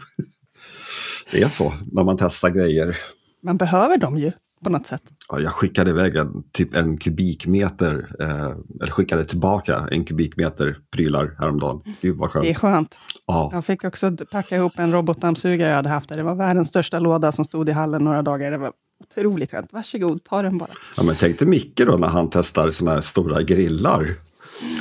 Det 1.33 1.43
är 1.43 1.49
så 1.49 1.75
när 1.93 2.05
man 2.05 2.17
testar 2.17 2.51
grejer. 2.51 2.99
Man 3.43 3.57
behöver 3.57 3.97
dem 3.97 4.19
ju, 4.19 4.33
på 4.65 4.71
något 4.71 4.87
sätt. 4.87 5.03
Ja, 5.29 5.41
jag 5.41 5.53
skickade 5.53 5.91
iväg 5.91 6.17
en, 6.17 6.43
typ 6.53 6.75
en 6.75 6.99
kubikmeter, 6.99 8.07
eh, 8.21 8.53
eller 8.83 8.91
skickade 8.91 9.25
tillbaka 9.25 9.89
en 9.91 10.05
kubikmeter 10.05 10.79
prylar 10.91 11.37
häromdagen. 11.39 11.83
Gud 12.01 12.17
vad 12.17 12.31
skönt. 12.31 12.45
Det 12.45 12.51
är 12.51 12.55
skönt. 12.55 13.01
Ja. 13.27 13.51
Jag 13.53 13.65
fick 13.65 13.85
också 13.85 14.17
packa 14.31 14.57
ihop 14.57 14.73
en 14.77 14.93
robotdammsugare 14.93 15.69
jag 15.69 15.77
hade 15.77 15.89
haft 15.89 16.09
där. 16.09 16.17
Det 16.17 16.23
var 16.23 16.35
världens 16.35 16.69
största 16.69 16.99
låda 16.99 17.33
som 17.33 17.45
stod 17.45 17.69
i 17.69 17.73
hallen 17.73 18.05
några 18.05 18.23
dagar. 18.23 18.51
Det 18.51 18.59
var 18.59 18.73
otroligt 19.05 19.51
skönt. 19.51 19.73
Varsågod, 19.73 20.25
ta 20.25 20.43
den 20.43 20.59
bara. 20.59 20.71
ja, 20.97 21.03
men 21.03 21.15
tänk 21.15 21.39
dig 21.39 21.49
Micke 21.49 21.81
då 21.87 21.97
när 21.97 22.09
han 22.09 22.31
testar 22.31 22.71
sådana 22.71 22.95
här 22.95 23.01
stora 23.01 23.43
grillar. 23.43 24.15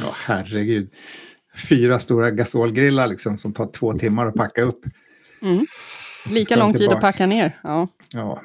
Ja, 0.01 0.11
herregud. 0.25 0.89
Fyra 1.69 1.99
stora 1.99 2.31
gasolgrillar 2.31 3.07
liksom, 3.07 3.37
som 3.37 3.53
tar 3.53 3.71
två 3.71 3.93
timmar 3.93 4.25
att 4.25 4.35
packa 4.35 4.61
upp. 4.61 4.79
Lika 6.29 6.45
ska 6.45 6.63
lång 6.63 6.73
tid 6.73 6.89
att 6.89 7.01
packa 7.01 7.25
ner. 7.25 7.59
Ja. 7.63 7.87
Ja. 8.13 8.41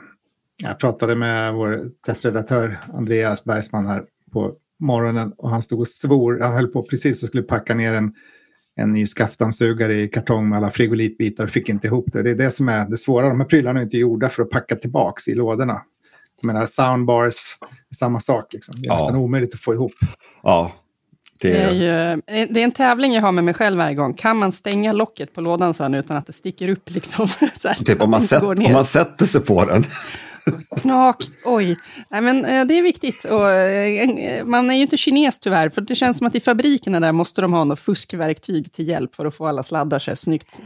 Jag 0.62 0.78
pratade 0.78 1.14
med 1.16 1.54
vår 1.54 1.90
testredaktör 2.06 2.78
Andreas 2.94 3.44
Bergsman 3.44 3.86
här 3.86 4.04
på 4.32 4.52
morgonen 4.80 5.32
och 5.38 5.50
han 5.50 5.62
stod 5.62 5.80
och 5.80 5.88
svor. 5.88 6.40
Han 6.40 6.52
höll 6.54 6.66
på 6.68 6.82
precis 6.82 7.22
och 7.22 7.28
skulle 7.28 7.42
packa 7.42 7.74
ner 7.74 7.94
en, 7.94 8.14
en 8.76 8.92
ny 8.92 9.06
skaftdammsugare 9.06 9.94
i 9.94 10.08
kartong 10.08 10.48
med 10.48 10.56
alla 10.56 10.70
frigolitbitar 10.70 11.44
och 11.44 11.50
fick 11.50 11.68
inte 11.68 11.86
ihop 11.86 12.12
det. 12.12 12.22
Det 12.22 12.30
är 12.30 12.34
det 12.34 12.50
som 12.50 12.68
är 12.68 12.88
det 12.88 12.96
svåra. 12.96 13.28
De 13.28 13.40
här 13.40 13.46
prylarna 13.48 13.80
är 13.80 13.84
inte 13.84 13.96
gjorda 13.98 14.28
för 14.28 14.42
att 14.42 14.50
packa 14.50 14.76
tillbaks 14.76 15.28
i 15.28 15.34
lådorna. 15.34 15.82
Jag 16.40 16.46
menar, 16.46 16.66
soundbars, 16.66 17.34
samma 17.98 18.20
sak. 18.20 18.52
Liksom. 18.52 18.74
Det 18.76 18.86
är 18.86 18.92
Ja. 18.92 18.98
nästan 18.98 19.16
omöjligt 19.16 19.54
att 19.54 19.60
få 19.60 19.74
ihop. 19.74 19.92
Ja, 20.42 20.72
det 21.42 21.48
Det, 21.52 21.58
är, 21.58 21.72
ju, 21.72 22.22
det 22.46 22.60
är 22.60 22.64
en 22.64 22.72
tävling 22.72 23.12
jag 23.12 23.22
har 23.22 23.32
med 23.32 23.44
mig 23.44 23.54
själv 23.54 23.78
varje 23.78 23.94
gång. 23.94 24.14
Kan 24.14 24.36
man 24.36 24.52
stänga 24.52 24.92
locket 24.92 25.34
på 25.34 25.40
lådan 25.40 25.74
sen 25.74 25.94
utan 25.94 26.16
att 26.16 26.26
det 26.26 26.32
sticker 26.32 26.68
upp? 26.68 26.90
Liksom, 26.90 27.28
så 27.54 27.68
här, 27.68 27.84
typ 27.84 28.02
om 28.02 28.10
man, 28.10 28.22
sätt, 28.22 28.40
går 28.40 28.54
ner? 28.54 28.66
om 28.66 28.72
man 28.72 28.84
sätter 28.84 29.26
sig 29.26 29.40
på 29.40 29.64
den. 29.64 29.84
Knak, 30.76 31.16
oj. 31.44 31.76
Nej, 32.10 32.20
men, 32.20 32.44
eh, 32.44 32.64
det 32.64 32.78
är 32.78 32.82
viktigt. 32.82 33.24
Och, 33.24 33.50
eh, 33.50 34.10
eh, 34.10 34.44
man 34.44 34.70
är 34.70 34.74
ju 34.74 34.82
inte 34.82 34.96
kines 34.96 35.40
tyvärr, 35.40 35.70
för 35.70 35.80
det 35.80 35.94
känns 35.94 36.18
som 36.18 36.26
att 36.26 36.34
i 36.34 36.40
fabrikerna 36.40 37.00
där 37.00 37.12
måste 37.12 37.40
de 37.40 37.52
ha 37.52 37.64
något 37.64 37.80
fuskverktyg 37.80 38.72
till 38.72 38.88
hjälp 38.88 39.14
för 39.14 39.24
att 39.24 39.34
få 39.34 39.46
alla 39.46 39.62
sladdar 39.62 39.98
så 39.98 40.16
snyggt 40.16 40.60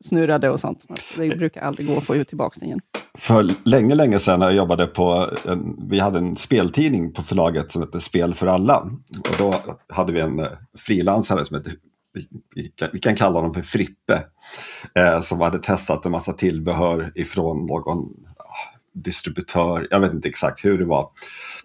snurrade 0.00 0.50
och 0.50 0.60
sånt. 0.60 0.84
Det 1.16 1.28
brukar 1.28 1.62
aldrig 1.62 1.86
gå 1.86 1.98
att 1.98 2.04
få 2.04 2.16
ut 2.16 2.28
tillbaka 2.28 2.60
det 2.60 2.66
igen. 2.66 2.80
För 3.18 3.50
länge, 3.64 3.94
länge 3.94 4.18
sedan 4.18 4.40
när 4.40 4.46
jag 4.46 4.56
jobbade 4.56 4.86
på, 4.86 5.30
en, 5.48 5.88
vi 5.90 6.00
hade 6.00 6.18
en 6.18 6.36
speltidning 6.36 7.12
på 7.12 7.22
förlaget 7.22 7.72
som 7.72 7.82
hette 7.82 8.00
Spel 8.00 8.34
för 8.34 8.46
alla. 8.46 8.78
Och 9.18 9.36
då 9.38 9.54
hade 9.88 10.12
vi 10.12 10.20
en 10.20 10.46
frilansare 10.78 11.44
som 11.44 11.56
hette, 11.56 11.70
vi, 12.54 12.68
kan, 12.68 12.88
vi 12.92 12.98
kan 12.98 13.16
kalla 13.16 13.38
honom 13.38 13.54
för 13.54 13.62
Frippe, 13.62 14.24
eh, 14.94 15.20
som 15.20 15.40
hade 15.40 15.58
testat 15.58 16.06
en 16.06 16.12
massa 16.12 16.32
tillbehör 16.32 17.12
ifrån 17.14 17.66
någon, 17.66 18.23
distributör, 18.94 19.88
jag 19.90 20.00
vet 20.00 20.12
inte 20.12 20.28
exakt 20.28 20.64
hur 20.64 20.78
det 20.78 20.84
var. 20.84 21.08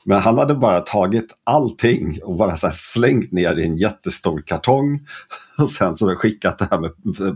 Men 0.04 0.20
han 0.20 0.38
hade 0.38 0.56
bara 0.56 0.82
tagit 0.82 1.38
allting 1.44 2.20
och 2.24 2.36
bara 2.36 2.56
så 2.56 2.70
slängt 2.72 3.32
ner 3.32 3.60
i 3.60 3.64
en 3.64 3.78
jättestor 3.78 4.42
kartong. 4.46 5.00
Och 5.58 5.70
sen 5.70 5.98
så 5.98 6.16
skickat 6.16 6.60
det 6.60 6.68
här 6.72 6.80
med 6.80 6.92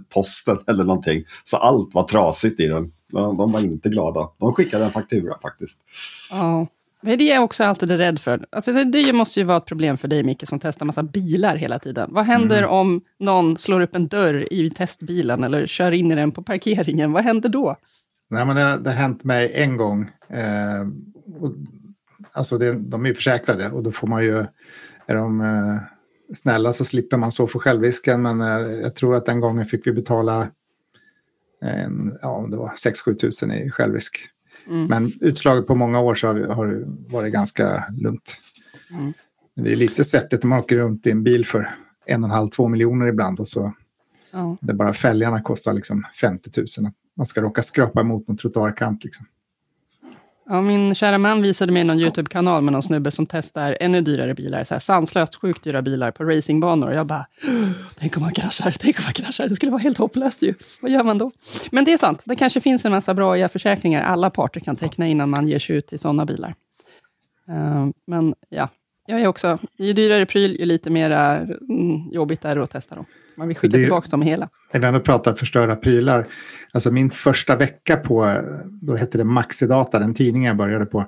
posten 0.10 0.58
eller 0.68 0.84
någonting. 0.84 1.24
Så 1.46 1.58
allt 1.58 1.94
var 1.94 2.04
trasigt 2.04 2.60
i 2.60 2.68
den. 2.68 2.92
De, 3.12 3.52
var 3.52 3.60
inte 3.60 3.90
glada. 3.90 4.30
De 4.40 4.54
skickade 4.54 4.86
en 4.86 4.92
faktura 4.92 5.40
faktiskt. 5.42 5.80
Ja. 6.32 6.68
Men 7.06 7.18
det 7.18 7.32
är 7.32 7.36
jag 7.36 7.44
också 7.44 7.64
alltid 7.64 7.90
rädd 7.90 8.20
för. 8.20 8.46
Alltså 8.52 8.74
det, 8.74 8.84
det 8.84 9.14
måste 9.14 9.40
ju 9.40 9.46
vara 9.46 9.58
ett 9.58 9.66
problem 9.66 9.98
för 9.98 10.08
dig, 10.08 10.24
Micke, 10.24 10.48
som 10.48 10.60
testar 10.60 10.86
massa 10.86 11.04
bilar 11.04 11.56
hela 11.56 11.80
tiden. 11.80 12.10
Vad 12.14 12.26
händer 12.26 12.58
mm. 12.58 12.70
om 12.70 13.02
någon 13.20 13.58
slår 13.58 13.82
upp 13.82 13.96
en 13.96 14.08
dörr 14.08 14.54
i 14.54 14.70
testbilen 14.70 15.44
eller 15.44 15.68
kör 15.68 15.92
in 15.92 16.12
i 16.12 16.16
den 16.16 16.32
på 16.32 16.44
parkeringen? 16.44 17.12
Vad 17.12 17.24
händer 17.24 17.50
då? 17.50 17.76
Nej, 18.30 18.46
men 18.46 18.56
det, 18.56 18.78
det 18.78 18.90
har 18.90 18.98
hänt 18.98 19.24
mig 19.24 19.52
en 19.54 19.78
gång. 19.78 20.12
Eh, 20.30 20.88
och, 21.40 21.54
alltså 22.32 22.58
det, 22.58 22.74
de 22.74 23.06
är 23.06 23.14
försäkrade 23.14 23.70
och 23.70 23.84
då 23.84 23.92
får 23.92 24.08
man 24.08 24.24
ju... 24.24 24.46
Är 25.06 25.16
de 25.16 25.42
eh, 25.42 25.78
snälla 26.34 26.74
så 26.74 26.86
slipper 26.86 27.18
man 27.18 27.32
så 27.32 27.48
för 27.48 27.60
självrisken. 27.60 28.22
Men 28.22 28.42
eh, 28.42 28.72
jag 28.72 28.96
tror 28.96 29.16
att 29.16 29.26
den 29.26 29.40
gången 29.40 29.66
fick 29.66 29.88
vi 29.88 29.92
betala 29.92 30.48
en, 31.62 32.18
ja, 32.22 32.48
det 32.52 32.58
var 32.58 32.70
6-7 32.70 33.14
tusen 33.14 33.52
i 33.52 33.72
självrisk. 33.72 34.30
Mm. 34.68 34.86
Men 34.86 35.14
utslaget 35.22 35.68
på 35.68 35.76
många 35.76 36.00
år 36.00 36.16
så 36.16 36.28
har, 36.28 36.68
det 36.68 36.86
varit 37.14 37.34
ganska 37.34 37.84
lugnt. 37.98 38.38
Mm. 38.92 39.14
Det 39.56 39.72
är 39.72 39.76
lite 39.76 40.04
svettigt 40.04 40.44
när 40.44 40.48
man 40.48 40.60
åker 40.60 40.78
runt 40.78 41.08
i 41.08 41.12
en 41.12 41.24
bil 41.24 41.46
för 41.46 41.76
en 42.06 42.24
och 42.24 42.30
en 42.30 42.36
halv, 42.36 42.50
två 42.50 42.68
miljoner 42.68 43.08
ibland 43.08 43.40
och 43.40 43.48
så 43.48 43.74
ja. 44.32 44.58
det 44.62 44.74
bara 44.74 44.94
fälgarna 44.94 45.42
kostar 45.42 45.74
liksom 45.74 46.04
50 46.22 46.50
000. 46.82 46.92
Man 47.18 47.26
ska 47.26 47.42
råka 47.42 47.64
skrapa 47.64 48.02
emot 48.02 48.28
någon 48.28 48.38
trottoarkant. 48.38 49.04
Liksom. 49.04 49.26
Ja, 50.46 50.62
min 50.62 50.96
kära 50.96 51.18
man 51.18 51.42
visade 51.42 51.72
mig 51.72 51.84
någon 51.84 52.00
YouTube-kanal 52.00 52.64
med 52.64 52.74
någon 52.74 52.84
snubbe 52.84 53.12
som 53.12 53.26
testar 53.26 53.78
ännu 53.80 54.02
dyrare 54.02 54.34
bilar, 54.34 54.64
så 54.64 54.74
här 54.74 54.80
sanslöst 54.80 55.36
sjukt 55.36 55.64
dyra 55.64 55.82
bilar 55.82 56.12
på 56.12 56.24
racingbanor. 56.24 56.88
Och 56.88 56.96
jag 56.96 57.08
bara, 57.08 57.26
tänk 58.00 58.18
om 58.18 58.24
man 58.24 58.34
kraschar, 58.34 58.76
tänk 58.80 59.00
om 59.00 59.04
man 59.04 59.14
kraschar, 59.14 59.48
det 59.48 59.56
skulle 59.56 59.72
vara 59.72 59.82
helt 59.82 59.98
hopplöst 59.98 60.42
ju. 60.42 60.54
Vad 60.82 60.92
gör 60.92 61.04
man 61.04 61.18
då? 61.18 61.32
Men 61.72 61.86
det 61.86 61.94
är 61.94 61.98
sant, 61.98 62.24
det 62.26 62.36
kanske 62.36 62.62
finns 62.62 62.86
en 62.86 62.92
massa 62.92 63.14
bra 63.14 63.48
försäkringar 63.48 64.04
alla 64.04 64.30
parter 64.30 64.60
kan 64.60 64.76
teckna 64.76 65.08
innan 65.08 65.30
man 65.30 65.48
ger 65.48 65.60
sig 65.60 65.76
ut 65.76 65.94
i 65.94 65.98
sådana 65.98 66.26
bilar. 66.26 66.56
Uh, 67.50 67.90
men 68.08 68.34
ja, 68.50 68.70
jag 69.08 69.22
är 69.22 69.28
också, 69.28 69.60
ju 69.78 69.94
dyrare 69.94 70.26
pryl, 70.26 70.56
ju 70.60 70.66
lite 70.66 70.90
mer 70.90 71.12
mm, 71.12 72.12
jobbigt 72.12 72.46
är 72.46 72.56
det 72.56 72.64
att 72.64 72.72
testa 72.72 72.96
dem. 72.96 73.06
Man 73.36 73.48
vill 73.48 73.58
skicka 73.58 73.78
tillbaka 73.78 74.08
dem 74.12 74.22
hela. 74.22 74.50
När 74.72 74.80
vi 74.80 74.88
ändå 74.88 75.00
pratar 75.00 75.34
förstörda 75.34 75.76
prylar. 75.76 76.28
Alltså 76.72 76.92
min 76.92 77.10
första 77.10 77.56
vecka 77.56 77.98
på, 77.98 78.42
då 78.82 78.96
hette 78.96 79.18
det 79.18 79.24
Maxidata, 79.24 80.00
den 80.00 80.14
tidningen 80.14 80.48
jag 80.48 80.58
började 80.58 80.86
på. 80.86 81.06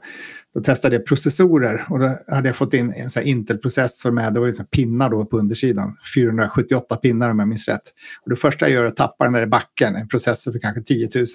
Då 0.53 0.61
testade 0.61 0.95
jag 0.95 1.05
processorer 1.05 1.85
och 1.89 1.99
då 1.99 2.17
hade 2.27 2.49
jag 2.49 2.55
fått 2.55 2.73
in 2.73 2.93
en 3.15 3.23
Intel-processor 3.23 4.11
med, 4.11 4.33
det 4.33 4.39
var 4.39 4.47
ju 4.47 4.53
pinnar 4.53 5.09
då 5.09 5.25
på 5.25 5.37
undersidan. 5.37 5.97
478 6.15 6.95
pinnar 6.95 7.29
om 7.29 7.39
jag 7.39 7.47
minns 7.47 7.67
rätt. 7.67 7.93
Och 8.23 8.29
det 8.29 8.35
första 8.35 8.65
jag 8.65 8.73
gör 8.73 8.83
är 8.83 8.87
att 8.87 8.95
tappa 8.95 9.23
den 9.23 9.33
där 9.33 9.43
i 9.43 9.47
backen, 9.47 9.95
en 9.95 10.07
processor 10.07 10.51
för 10.51 10.59
kanske 10.59 10.81
10 10.81 11.09
000. 11.15 11.27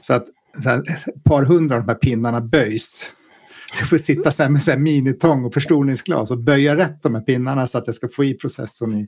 Så 0.00 0.14
att 0.14 0.26
så 0.62 0.68
här, 0.68 0.78
ett 0.78 1.24
par 1.24 1.44
hundra 1.44 1.76
av 1.76 1.82
de 1.82 1.88
här 1.88 1.98
pinnarna 1.98 2.40
böjs. 2.40 3.12
Jag 3.78 3.88
får 3.88 3.98
sitta 3.98 4.30
så 4.30 4.42
här 4.42 4.50
med 4.50 4.62
så 4.62 4.70
här 4.70 4.78
minitång 4.78 5.44
och 5.44 5.54
förstoringsglas 5.54 6.30
och 6.30 6.38
böja 6.38 6.76
rätt 6.76 7.02
de 7.02 7.14
här 7.14 7.22
pinnarna 7.22 7.66
så 7.66 7.78
att 7.78 7.86
jag 7.86 7.94
ska 7.94 8.08
få 8.08 8.24
i 8.24 8.34
processorn 8.34 8.98
i, 8.98 9.06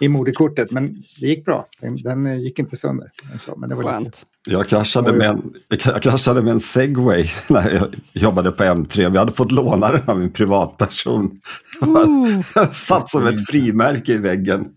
i 0.00 0.08
moderkortet. 0.08 0.70
Men 0.70 1.02
det 1.20 1.26
gick 1.26 1.44
bra. 1.44 1.66
Den, 1.80 1.96
den 1.96 2.40
gick 2.40 2.58
inte 2.58 2.76
sönder. 2.76 3.10
Så, 3.38 3.56
men 3.56 3.68
det 3.68 3.74
var 3.74 3.82
Skönt. 3.82 4.26
Jag 4.46 4.68
kraschade, 4.68 5.12
med 5.12 5.28
en, 5.28 5.54
jag 5.68 6.02
kraschade 6.02 6.42
med 6.42 6.52
en 6.52 6.60
segway 6.60 7.30
när 7.50 7.70
jag 7.70 7.94
jobbade 8.12 8.50
på 8.50 8.64
M3. 8.64 9.10
Vi 9.10 9.18
hade 9.18 9.32
fått 9.32 9.52
låna 9.52 9.92
den 9.92 10.08
av 10.08 10.22
en 10.22 10.32
privatperson. 10.32 11.40
Uh. 11.82 12.40
satt 12.72 13.10
som 13.10 13.26
ett 13.26 13.46
frimärke 13.46 14.12
i 14.12 14.18
väggen. 14.18 14.68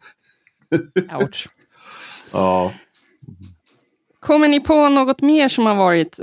Ouch. 1.21 1.47
ja. 2.33 2.73
Kommer 4.19 4.47
ni 4.47 4.59
på 4.59 4.89
något 4.89 5.21
mer 5.21 5.49
som 5.49 5.65
har 5.65 5.75
varit 5.75 6.19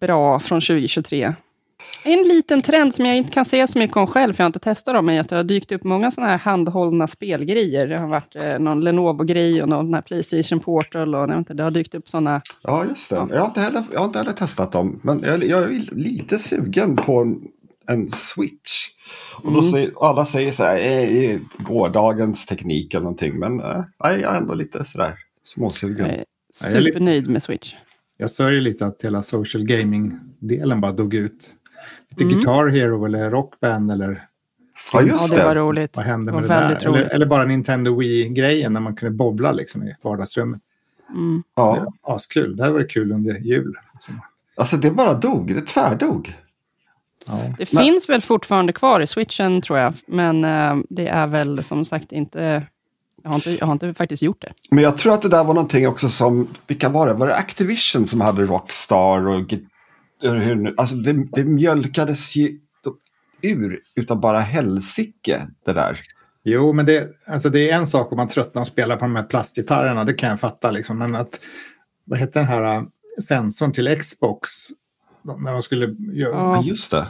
bra 0.00 0.40
från 0.40 0.60
2023? 0.60 1.34
En 2.02 2.22
liten 2.28 2.60
trend 2.60 2.94
som 2.94 3.06
jag 3.06 3.16
inte 3.16 3.32
kan 3.32 3.44
säga 3.44 3.66
så 3.66 3.78
mycket 3.78 3.96
om 3.96 4.06
själv, 4.06 4.32
för 4.32 4.42
jag 4.42 4.44
har 4.44 4.48
inte 4.48 4.58
testat 4.58 4.94
dem, 4.94 5.08
är 5.08 5.20
att 5.20 5.28
det 5.28 5.36
har 5.36 5.44
dykt 5.44 5.72
upp 5.72 5.84
många 5.84 6.10
sådana 6.10 6.30
här 6.30 6.38
handhållna 6.38 7.06
spelgrejer. 7.06 7.86
Det 7.86 7.98
har 7.98 8.08
varit 8.08 8.36
eh, 8.36 8.58
någon 8.58 8.84
Lenovo-grej 8.84 9.62
och 9.62 9.68
någon 9.68 10.02
Playstation 10.02 10.60
Portal 10.60 11.14
och 11.14 11.32
inte, 11.32 11.54
det 11.54 11.62
har 11.62 11.70
dykt 11.70 11.94
upp 11.94 12.08
sådana. 12.08 12.42
Ja, 12.62 12.84
just 12.84 13.10
det. 13.10 13.16
Ja. 13.16 13.28
Jag, 13.30 13.40
har 13.40 13.46
inte 13.46 13.60
heller, 13.60 13.84
jag 13.92 13.98
har 14.00 14.06
inte 14.06 14.18
heller 14.18 14.32
testat 14.32 14.72
dem, 14.72 15.00
men 15.02 15.20
jag, 15.20 15.44
jag 15.44 15.62
är 15.62 15.94
lite 15.94 16.38
sugen 16.38 16.96
på 16.96 17.20
en, 17.20 17.40
en 17.88 18.10
Switch. 18.10 18.88
Och 19.42 19.52
då 19.52 19.58
mm. 19.58 19.70
säger, 19.70 19.90
alla 20.00 20.24
säger 20.24 20.52
så 20.52 20.62
här, 20.62 20.78
eh, 20.78 21.38
gårdagens 21.58 22.46
teknik 22.46 22.94
eller 22.94 23.04
någonting, 23.04 23.38
men 23.38 23.60
eh, 23.60 23.84
jag 23.98 24.12
är 24.12 24.36
ändå 24.36 24.54
lite 24.54 24.84
sådär 24.84 25.14
småsugen. 25.44 26.06
Jag 26.06 26.16
är 26.18 26.24
supernöjd 26.52 27.28
med 27.28 27.42
Switch. 27.42 27.74
Jag 28.20 28.30
sörjer 28.30 28.60
lite 28.60 28.86
att 28.86 29.04
hela 29.04 29.22
social 29.22 29.64
gaming-delen 29.64 30.80
bara 30.80 30.92
dog 30.92 31.14
ut. 31.14 31.54
Lite 32.18 32.24
mm. 32.24 32.36
Guitar 32.36 32.68
Hero 32.68 33.04
eller 33.04 33.30
Rockband 33.30 33.92
eller... 33.92 34.24
Ja, 34.92 35.02
just 35.02 35.30
det. 35.30 35.36
Ja, 35.36 35.40
det 35.40 35.48
var 35.48 35.54
roligt. 35.54 35.96
Vad 35.96 36.06
hände 36.06 36.32
med 36.32 36.42
det, 36.42 36.48
det 36.48 36.54
där? 36.54 36.88
Eller, 36.88 37.14
eller, 37.14 37.26
bara 37.26 37.44
Nintendo 37.44 37.98
Wii-grejen 37.98 38.72
när 38.72 38.80
man 38.80 38.96
kunde 38.96 39.16
bobbla 39.16 39.52
liksom 39.52 39.82
i 39.82 39.94
vardagsrummet. 40.02 40.60
Mm. 41.10 41.42
Ja. 41.54 41.92
Askul. 42.02 42.56
Det 42.56 42.64
här 42.64 42.70
var 42.70 42.78
det 42.78 42.84
kul 42.84 43.12
under 43.12 43.38
jul. 43.38 43.78
Liksom. 43.92 44.20
Alltså 44.56 44.76
det 44.76 44.90
bara 44.90 45.14
dog, 45.14 45.54
det 45.54 45.66
tvärdog. 45.66 46.36
Ja. 47.26 47.54
Det 47.58 47.72
men... 47.72 47.84
finns 47.84 48.08
väl 48.08 48.20
fortfarande 48.20 48.72
kvar 48.72 49.00
i 49.00 49.06
switchen 49.06 49.60
tror 49.60 49.78
jag, 49.78 49.94
men 50.06 50.44
uh, 50.44 50.84
det 50.90 51.08
är 51.08 51.26
väl 51.26 51.62
som 51.62 51.84
sagt 51.84 52.12
inte 52.12 52.66
jag 53.22 53.30
har, 53.30 53.36
inte, 53.36 53.50
jag 53.50 53.66
har 53.66 53.72
inte 53.72 53.94
faktiskt 53.94 54.22
gjort 54.22 54.40
det. 54.40 54.52
Men 54.70 54.84
jag 54.84 54.98
tror 54.98 55.14
att 55.14 55.22
det 55.22 55.28
där 55.28 55.44
var 55.44 55.54
någonting 55.54 55.88
också 55.88 56.08
som, 56.08 56.48
vilka 56.66 56.88
var 56.88 57.06
det? 57.06 57.14
Var 57.14 57.26
det 57.26 57.34
Activision 57.34 58.06
som 58.06 58.20
hade 58.20 58.42
Rockstar 58.42 59.28
och 59.28 59.54
alltså 60.76 60.96
det, 60.96 61.26
det 61.32 61.44
mjölkades 61.44 62.36
ju 62.36 62.58
ur 63.42 63.80
utav 63.94 64.20
bara 64.20 64.40
helsike 64.40 65.48
det 65.64 65.72
där. 65.72 65.98
Jo, 66.42 66.72
men 66.72 66.86
det, 66.86 67.08
alltså 67.26 67.50
det 67.50 67.70
är 67.70 67.76
en 67.76 67.86
sak 67.86 68.12
om 68.12 68.16
man 68.16 68.28
tröttnar 68.28 68.62
och 68.62 68.68
spelar 68.68 68.96
på 68.96 69.04
de 69.04 69.16
här 69.16 69.22
plastgitarrerna, 69.22 70.04
det 70.04 70.12
kan 70.12 70.28
jag 70.28 70.40
fatta. 70.40 70.70
Liksom. 70.70 70.98
Men 70.98 71.14
att, 71.14 71.40
vad 72.04 72.18
heter 72.18 72.40
den 72.40 72.48
här 72.48 72.76
äh, 72.76 72.82
sensorn 73.22 73.72
till 73.72 73.98
Xbox? 74.00 74.48
När 75.22 75.52
de 75.52 75.62
skulle 75.62 75.96
göra... 76.12 76.34
Ja, 76.34 76.62
just 76.62 76.90
det. 76.90 77.06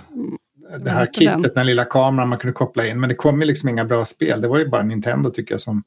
Det 0.85 0.91
här 0.91 1.07
kittet, 1.07 1.43
den. 1.43 1.55
den 1.55 1.67
lilla 1.67 1.85
kameran 1.85 2.29
man 2.29 2.39
kunde 2.39 2.53
koppla 2.53 2.87
in. 2.87 3.01
Men 3.01 3.09
det 3.09 3.15
kom 3.15 3.41
ju 3.41 3.47
liksom 3.47 3.69
inga 3.69 3.85
bra 3.85 4.05
spel. 4.05 4.41
Det 4.41 4.49
var 4.49 4.59
ju 4.59 4.69
bara 4.69 4.83
Nintendo 4.83 5.31
tycker 5.31 5.55
jag 5.55 5.61
som 5.61 5.83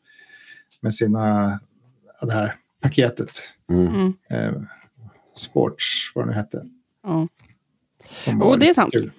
med 0.82 0.96
sina, 0.96 1.60
det 2.22 2.34
här 2.34 2.56
paketet. 2.82 3.32
Mm. 3.70 4.14
Eh, 4.30 4.62
sports, 5.36 6.12
vad 6.16 6.26
det 6.26 6.30
nu 6.30 6.36
hette. 6.36 6.64
Ja. 7.04 7.28
Och 8.42 8.60
det 8.60 8.70
är 8.70 8.74
sant. 8.74 8.94
Kul. 8.94 9.12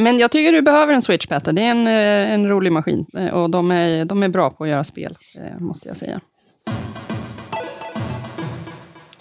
Men 0.00 0.18
jag 0.18 0.30
tycker 0.30 0.52
du 0.52 0.62
behöver 0.62 0.94
en 0.94 1.02
Switch, 1.02 1.26
Petter. 1.26 1.52
Det 1.52 1.62
är 1.62 1.70
en, 1.70 1.86
eh, 1.86 2.32
en 2.32 2.48
rolig 2.48 2.72
maskin. 2.72 3.06
Eh, 3.16 3.28
och 3.28 3.50
de 3.50 3.70
är, 3.70 4.04
de 4.04 4.22
är 4.22 4.28
bra 4.28 4.50
på 4.50 4.64
att 4.64 4.70
göra 4.70 4.84
spel, 4.84 5.16
eh, 5.38 5.60
måste 5.60 5.88
jag 5.88 5.96
säga. 5.96 6.20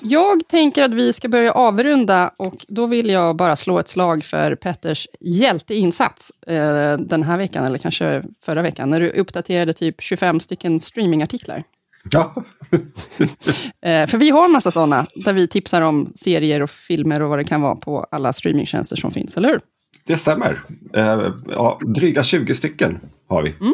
Jag 0.04 0.48
tänker 0.48 0.84
att 0.84 0.94
vi 0.94 1.14
ska 1.14 1.28
börja 1.30 1.52
avrunda 1.52 2.34
och 2.38 2.66
då 2.68 2.88
vill 2.88 3.10
jag 3.10 3.36
bara 3.36 3.56
slå 3.56 3.80
ett 3.80 3.88
slag 3.88 4.24
för 4.24 4.56
Petters 4.56 5.08
hjälteinsats 5.20 6.32
eh, 6.48 6.98
den 6.98 7.24
här 7.24 7.38
veckan, 7.38 7.66
eller 7.66 7.78
kanske 7.78 8.24
förra 8.46 8.62
veckan, 8.62 8.90
när 8.90 9.00
du 9.00 9.10
uppdaterade 9.10 9.74
typ 9.74 10.02
25 10.02 10.40
stycken 10.40 10.80
streamingartiklar. 10.80 11.64
Ja. 12.12 12.34
eh, 13.82 14.08
för 14.08 14.18
vi 14.18 14.30
har 14.30 14.46
en 14.46 14.52
massa 14.52 14.72
sådana, 14.72 15.08
där 15.16 15.34
vi 15.34 15.48
tipsar 15.48 15.82
om 15.82 16.12
serier 16.16 16.62
och 16.62 16.70
filmer 16.70 17.22
och 17.22 17.30
vad 17.30 17.40
det 17.40 17.44
kan 17.44 17.62
vara 17.62 17.76
på 17.76 18.08
alla 18.12 18.34
streamingtjänster 18.34 18.96
som 18.96 19.12
finns, 19.12 19.38
eller 19.38 19.50
hur? 19.50 19.62
Det 20.06 20.18
stämmer. 20.18 20.64
Eh, 20.94 21.32
ja, 21.50 21.80
dryga 21.96 22.24
20 22.24 22.56
stycken 22.56 23.00
har 23.28 23.44
vi. 23.44 23.54
Mm. 23.62 23.74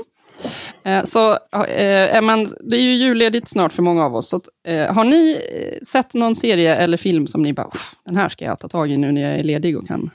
Eh, 0.84 1.04
så 1.04 1.32
eh, 1.66 2.22
man, 2.22 2.48
det 2.62 2.76
är 2.76 2.82
ju 2.82 2.94
julledigt 2.94 3.48
snart 3.48 3.74
för 3.74 3.84
många 3.84 4.06
av 4.06 4.16
oss. 4.16 4.30
Så, 4.30 4.42
eh, 4.68 4.94
har 4.94 5.04
ni 5.04 5.38
sett 5.84 6.14
någon 6.14 6.36
serie 6.36 6.76
eller 6.76 6.98
film 6.98 7.28
som 7.28 7.42
ni 7.42 7.54
bara, 7.54 7.72
den 8.06 8.16
här 8.16 8.30
ska 8.30 8.46
jag 8.46 8.60
ta 8.60 8.68
tag 8.68 8.92
i 8.92 8.98
nu 8.98 9.12
när 9.12 9.22
jag 9.22 9.40
är 9.40 9.44
ledig 9.44 9.78
och 9.78 9.88
kan 9.88 10.10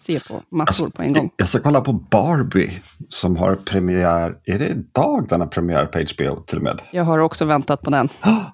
se 0.00 0.20
på 0.20 0.42
massor 0.50 0.84
alltså, 0.84 0.96
på 0.96 1.02
en 1.02 1.12
gång. 1.12 1.30
Jag 1.36 1.48
ska 1.48 1.58
kolla 1.58 1.80
på 1.80 1.92
Barbie 1.92 2.70
som 3.08 3.36
har 3.36 3.56
premiär, 3.56 4.34
är 4.44 4.58
det 4.58 4.68
idag 4.68 5.26
den 5.28 5.40
har 5.40 5.48
premiär 5.48 5.86
på 5.86 5.98
HBO 5.98 6.40
till 6.40 6.56
och 6.56 6.64
med? 6.64 6.80
Jag 6.90 7.04
har 7.04 7.18
också 7.18 7.44
väntat 7.44 7.82
på 7.82 7.90
den. 7.90 8.08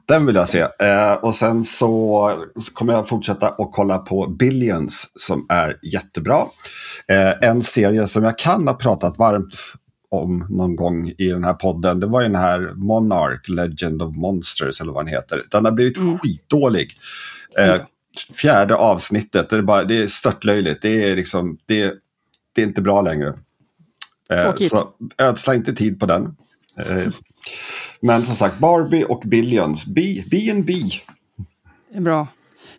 Den 0.06 0.26
vill 0.26 0.34
jag 0.34 0.48
se. 0.48 0.60
Eh, 0.60 1.12
och 1.12 1.36
sen 1.36 1.64
så, 1.64 2.30
kommer 2.74 2.92
jag 2.92 3.08
fortsätta 3.08 3.48
att 3.48 3.70
kolla 3.72 3.98
på 3.98 4.26
Billions 4.26 5.12
som 5.14 5.46
är 5.48 5.78
jättebra. 5.82 6.44
Eh, 7.08 7.48
en 7.48 7.62
serie 7.62 8.06
som 8.06 8.24
jag 8.24 8.38
kan 8.38 8.68
ha 8.68 8.74
pratat 8.74 9.18
varmt 9.18 9.56
om 10.10 10.46
någon 10.50 10.76
gång 10.76 11.08
i 11.18 11.28
den 11.28 11.44
här 11.44 11.54
podden. 11.54 12.00
Det 12.00 12.06
var 12.06 12.20
ju 12.20 12.26
den 12.26 12.36
här 12.36 12.72
Monarch, 12.74 13.48
Legend 13.48 14.02
of 14.02 14.16
Monsters 14.16 14.80
eller 14.80 14.92
vad 14.92 15.04
den 15.04 15.14
heter. 15.14 15.42
Den 15.50 15.64
har 15.64 15.72
blivit 15.72 15.96
mm. 15.96 16.18
skitdålig. 16.18 16.98
Eh, 17.58 17.74
fjärde 18.20 18.74
avsnittet. 18.76 19.50
Det 19.50 19.56
är, 19.56 19.62
bara, 19.62 19.84
det 19.84 20.02
är 20.02 20.08
störtlöjligt. 20.08 20.82
Det 20.82 21.10
är, 21.10 21.16
liksom, 21.16 21.58
det, 21.66 21.94
det 22.54 22.62
är 22.62 22.66
inte 22.66 22.82
bra 22.82 23.02
längre. 23.02 23.38
Eh, 24.30 24.42
Tråkigt. 24.42 24.70
så 24.70 24.88
ödsla 25.18 25.54
inte 25.54 25.74
tid 25.74 26.00
på 26.00 26.06
den. 26.06 26.36
Eh, 26.78 27.12
men 28.00 28.22
som 28.22 28.36
sagt, 28.36 28.58
Barbie 28.58 29.04
och 29.04 29.22
Billions. 29.26 29.86
B, 29.86 30.24
är 31.96 32.00
bra. 32.00 32.28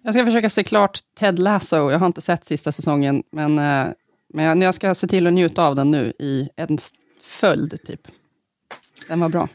Jag 0.02 0.14
ska 0.14 0.26
försöka 0.26 0.50
se 0.50 0.64
klart 0.64 1.00
Ted 1.20 1.40
Lasso. 1.40 1.92
Jag 1.92 2.00
har 2.00 2.08
inte 2.08 2.22
sett 2.22 2.46
sista 2.46 2.72
säsongen, 2.72 3.24
men, 3.32 3.60
eh, 3.60 3.88
men 4.34 4.62
jag 4.62 4.74
ska 4.74 4.96
se 4.96 5.08
till 5.08 5.28
att 5.28 5.34
njuta 5.34 5.68
av 5.68 5.76
den 5.76 5.92
nu 5.92 6.14
i 6.20 6.50
en 6.56 6.78
följd, 7.22 7.80
typ. 7.86 8.08
Den 9.08 9.20
var 9.20 9.30
bra. 9.30 9.50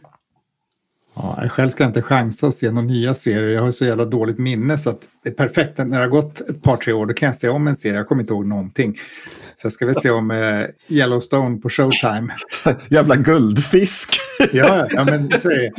Ja, 1.14 1.38
jag 1.42 1.52
själv 1.52 1.68
ska 1.70 1.84
inte 1.84 2.02
chansa 2.02 2.46
att 2.46 2.54
se 2.54 2.70
några 2.70 2.86
nya 2.86 3.14
serier. 3.14 3.48
Jag 3.48 3.62
har 3.62 3.70
så 3.70 3.84
jävla 3.84 4.04
dåligt 4.04 4.38
minne 4.38 4.78
så 4.78 4.90
att 4.90 5.08
det 5.22 5.28
är 5.28 5.34
perfekt. 5.34 5.78
När 5.78 5.84
det 5.84 5.96
har 5.96 6.06
gått 6.06 6.40
ett 6.40 6.62
par, 6.62 6.76
tre 6.76 6.92
år 6.92 7.06
då 7.06 7.14
kan 7.14 7.26
jag 7.26 7.36
se 7.36 7.48
om 7.48 7.68
en 7.68 7.76
serie. 7.76 7.96
Jag 7.96 8.08
kommer 8.08 8.22
inte 8.22 8.34
ihåg 8.34 8.46
någonting. 8.46 8.98
Så 9.56 9.66
jag 9.66 9.72
ska 9.72 9.86
väl 9.86 9.94
se 9.94 10.10
om 10.10 10.30
eh, 10.30 10.64
Yellowstone 10.88 11.58
på 11.58 11.70
Showtime. 11.70 12.34
Jävla 12.88 13.16
guldfisk. 13.16 14.08
Ja, 14.52 14.86
ja 14.90 15.04
men 15.04 15.30
så 15.30 15.50
är 15.50 15.56
det. 15.56 15.72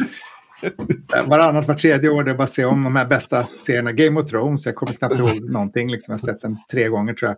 Varannat, 1.26 1.68
var 1.68 1.76
tredje 1.76 2.10
år, 2.10 2.24
det 2.24 2.32
är 2.32 2.36
bara 2.36 2.44
att 2.44 2.54
se 2.54 2.66
om 2.66 2.84
de 2.84 2.96
här 2.96 3.06
bästa 3.06 3.48
serierna. 3.60 3.92
Game 3.92 4.22
of 4.22 4.30
Thrones, 4.30 4.66
jag 4.66 4.76
kommer 4.76 4.94
knappt 4.94 5.20
ihåg 5.20 5.52
någonting. 5.54 5.92
Liksom. 5.92 6.12
Jag 6.12 6.20
har 6.20 6.34
sett 6.34 6.42
den 6.42 6.58
tre 6.72 6.88
gånger 6.88 7.14
tror 7.14 7.30
jag. 7.30 7.38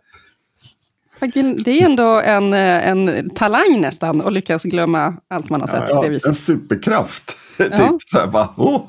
Det 1.66 1.82
är 1.82 1.86
ändå 1.86 2.22
en, 2.26 2.54
eh, 2.54 2.88
en 2.88 3.30
talang 3.30 3.82
nästan 3.82 4.22
att 4.22 4.34
lyckas 4.34 4.64
glömma 4.64 5.14
allt 5.28 5.50
man 5.50 5.62
har 5.62 5.68
sett 5.68 5.84
Ja, 5.90 6.02
det 6.02 6.28
en 6.28 6.36
superkraft. 6.36 7.38
Ja. 7.58 7.66
typ 7.78 8.10
så 8.10 8.18
här 8.18 8.28
bara, 8.28 8.54
oh. 8.58 8.82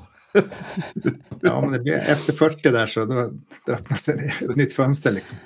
Ja, 1.41 1.61
men 1.61 1.73
det 1.73 1.79
blir, 1.79 1.95
efter 1.95 2.33
40 2.33 2.71
där 2.71 2.87
så 2.87 3.05
då, 3.05 3.31
då 3.67 3.73
öppnas 3.73 4.09
ett 4.09 4.57
nytt 4.57 4.73
fönster. 4.73 5.11
Liksom. 5.11 5.39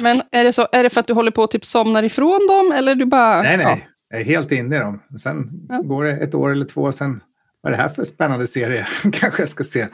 Men 0.00 0.22
är 0.30 0.44
det, 0.44 0.52
så, 0.52 0.66
är 0.72 0.82
det 0.82 0.90
för 0.90 1.00
att 1.00 1.06
du 1.06 1.12
håller 1.12 1.30
på 1.30 1.42
att 1.42 1.50
typ 1.50 1.64
somnar 1.64 2.02
ifrån 2.02 2.46
dem, 2.48 2.72
eller 2.78 2.94
du 2.94 3.04
bara... 3.06 3.42
Nej, 3.42 3.56
nej, 3.56 3.66
Ja. 3.66 3.78
jag 4.08 4.20
är 4.20 4.24
helt 4.24 4.52
inne 4.52 4.76
i 4.76 4.78
dem. 4.78 5.02
Sen 5.22 5.50
Ja. 5.68 5.78
går 5.82 6.04
det 6.04 6.12
ett 6.16 6.34
år 6.34 6.50
eller 6.52 6.66
två, 6.66 6.92
sen 6.92 7.20
vad 7.60 7.72
är 7.72 7.76
det 7.76 7.82
här 7.82 7.88
för 7.88 8.04
spännande 8.04 8.46
serie? 8.46 8.86
Kanske 9.12 9.42
jag 9.42 9.48
ska 9.48 9.64
se. 9.64 9.88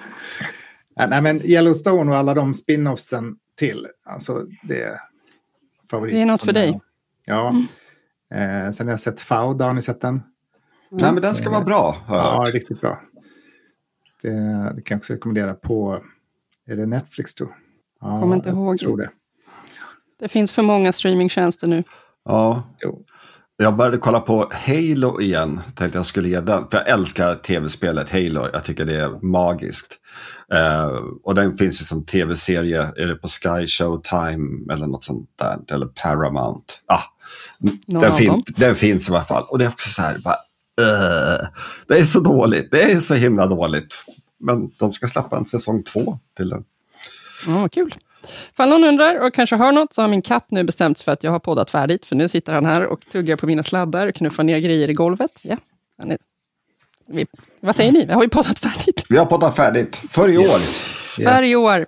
Nej, 0.97 1.09
Nej, 1.11 1.21
men 1.23 1.47
Yellowstone 1.47 2.11
och 2.12 2.16
alla 2.18 2.35
de 2.35 2.55
spin-offsen 2.55 3.37
till, 3.59 3.87
alltså 4.05 4.45
det 4.62 4.83
är 4.83 4.97
favorit. 5.91 6.14
Det 6.14 6.23
är 6.23 6.27
något 6.27 6.45
för 6.45 6.53
dig. 6.53 6.68
Mm. 6.68 6.81
Ja. 7.25 7.55
Eh, 8.35 8.71
sen 8.71 8.87
har 8.87 8.93
jag 8.93 9.01
sett 9.01 9.21
Fauda, 9.21 9.64
har 9.64 9.73
ni 9.75 9.83
sett 9.83 10.01
den? 10.01 10.23
Nej, 10.91 11.12
men 11.12 11.22
den 11.22 11.34
ska 11.34 11.51
vara 11.51 11.64
bra. 11.64 11.97
har 12.07 12.16
jag 12.16 12.26
Ja, 12.26 12.38
hört. 12.38 12.55
riktigt 12.55 12.80
bra. 12.80 13.01
Det, 14.22 14.28
det 14.76 14.82
kan 14.82 14.95
jag 14.95 14.99
också 14.99 15.12
rekommendera 15.12 15.55
på, 15.55 15.99
är 16.66 16.76
det 16.76 16.86
Netflix 16.86 17.34
tror 17.34 17.49
jag? 17.49 17.59
Ja, 18.11 18.20
Kommer 18.20 18.34
inte 18.36 18.49
jag 18.49 18.57
ihåg. 18.59 18.78
tror 18.78 18.97
det. 18.97 19.11
Det 20.20 20.28
finns 20.28 20.53
för 20.53 20.62
många 20.62 20.93
streamingtjänster 20.93 21.66
nu. 21.66 21.84
ja. 22.24 22.62
Jo. 22.78 23.05
Jag 23.62 23.76
började 23.76 23.97
kolla 23.99 24.20
på 24.20 24.51
Halo 24.66 25.20
igen. 25.20 25.61
Tänkte 25.74 25.99
jag 25.99 26.07
skulle 26.07 26.28
ge 26.28 26.41
den. 26.41 26.68
För 26.70 26.78
jag 26.78 26.88
älskar 26.88 27.34
tv-spelet 27.34 28.11
Halo. 28.11 28.49
Jag 28.53 28.64
tycker 28.64 28.84
det 28.84 29.01
är 29.01 29.26
magiskt. 29.26 29.99
Eh, 30.55 30.86
och 31.22 31.34
den 31.34 31.57
finns 31.57 31.80
ju 31.80 31.84
som 31.84 32.05
tv-serie. 32.07 32.82
Är 32.97 33.07
det 33.07 33.14
på 33.16 33.28
Sky 33.28 33.66
Showtime 33.66 34.72
eller 34.72 34.86
något 34.86 35.05
sånt 35.05 35.28
där? 35.38 35.59
Eller 35.74 35.86
Paramount. 35.86 36.64
Ah, 36.86 37.01
Någon 37.86 38.03
den, 38.03 38.12
av 38.12 38.16
fin- 38.16 38.28
dem. 38.28 38.43
den 38.57 38.74
finns 38.74 39.09
i 39.09 39.12
alla 39.12 39.24
fall. 39.24 39.45
Och 39.49 39.59
det 39.59 39.64
är 39.64 39.68
också 39.68 39.88
så 39.91 40.03
här. 40.03 40.18
Bara, 40.18 40.36
eh, 40.81 41.49
det 41.87 41.95
är 41.99 42.05
så 42.05 42.20
dåligt. 42.20 42.70
Det 42.70 42.83
är 42.83 43.01
så 43.01 43.14
himla 43.14 43.47
dåligt. 43.47 43.95
Men 44.39 44.70
de 44.78 44.93
ska 44.93 45.09
släppa 45.09 45.37
en 45.37 45.47
säsong 45.47 45.83
två 45.83 46.18
till 46.37 46.49
den. 46.49 46.64
Ja, 47.47 47.68
kul. 47.68 47.95
Ifall 48.53 48.68
någon 48.68 48.85
undrar 48.85 49.26
och 49.26 49.35
kanske 49.35 49.57
hör 49.57 49.72
något 49.72 49.93
så 49.93 50.01
har 50.01 50.09
min 50.09 50.22
katt 50.22 50.47
nu 50.51 50.64
bestämt 50.64 50.99
sig 50.99 51.05
för 51.05 51.12
att 51.12 51.24
jag 51.24 51.31
har 51.31 51.39
poddat 51.39 51.70
färdigt. 51.70 52.07
För 52.07 52.16
nu 52.16 52.28
sitter 52.28 52.55
han 52.55 52.66
här 52.66 52.87
och 52.87 53.01
tuggar 53.12 53.37
på 53.37 53.47
mina 53.47 53.62
sladdar 53.62 54.07
och 54.07 54.14
knuffar 54.14 54.45
ner 54.45 54.59
grejer 54.59 54.91
i 54.91 54.95
golvet. 54.95 55.41
Ja, 55.45 55.57
han 55.99 56.11
är, 56.11 56.18
vi, 57.07 57.26
vad 57.61 57.76
säger 57.76 57.93
ni? 57.93 58.05
Vi 58.05 58.12
har 58.12 58.22
ju 58.22 58.28
poddat 58.28 58.59
färdigt. 58.59 59.05
Vi 59.09 59.18
har 59.18 59.26
poddat 59.26 59.57
färdigt 59.57 60.03
för 60.11 60.28
i 60.28 60.39
år. 60.39 60.59
För 61.24 61.43
i 61.43 61.57
år. 61.57 61.87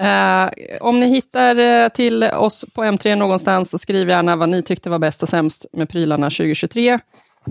Eh, 0.00 0.48
om 0.80 1.00
ni 1.00 1.06
hittar 1.06 1.56
eh, 1.56 1.88
till 1.88 2.22
oss 2.22 2.64
på 2.74 2.82
M3 2.82 3.16
någonstans 3.16 3.70
så 3.70 3.78
skriv 3.78 4.08
gärna 4.08 4.36
vad 4.36 4.48
ni 4.48 4.62
tyckte 4.62 4.90
var 4.90 4.98
bäst 4.98 5.22
och 5.22 5.28
sämst 5.28 5.66
med 5.72 5.88
prylarna 5.88 6.26
2023. 6.26 6.98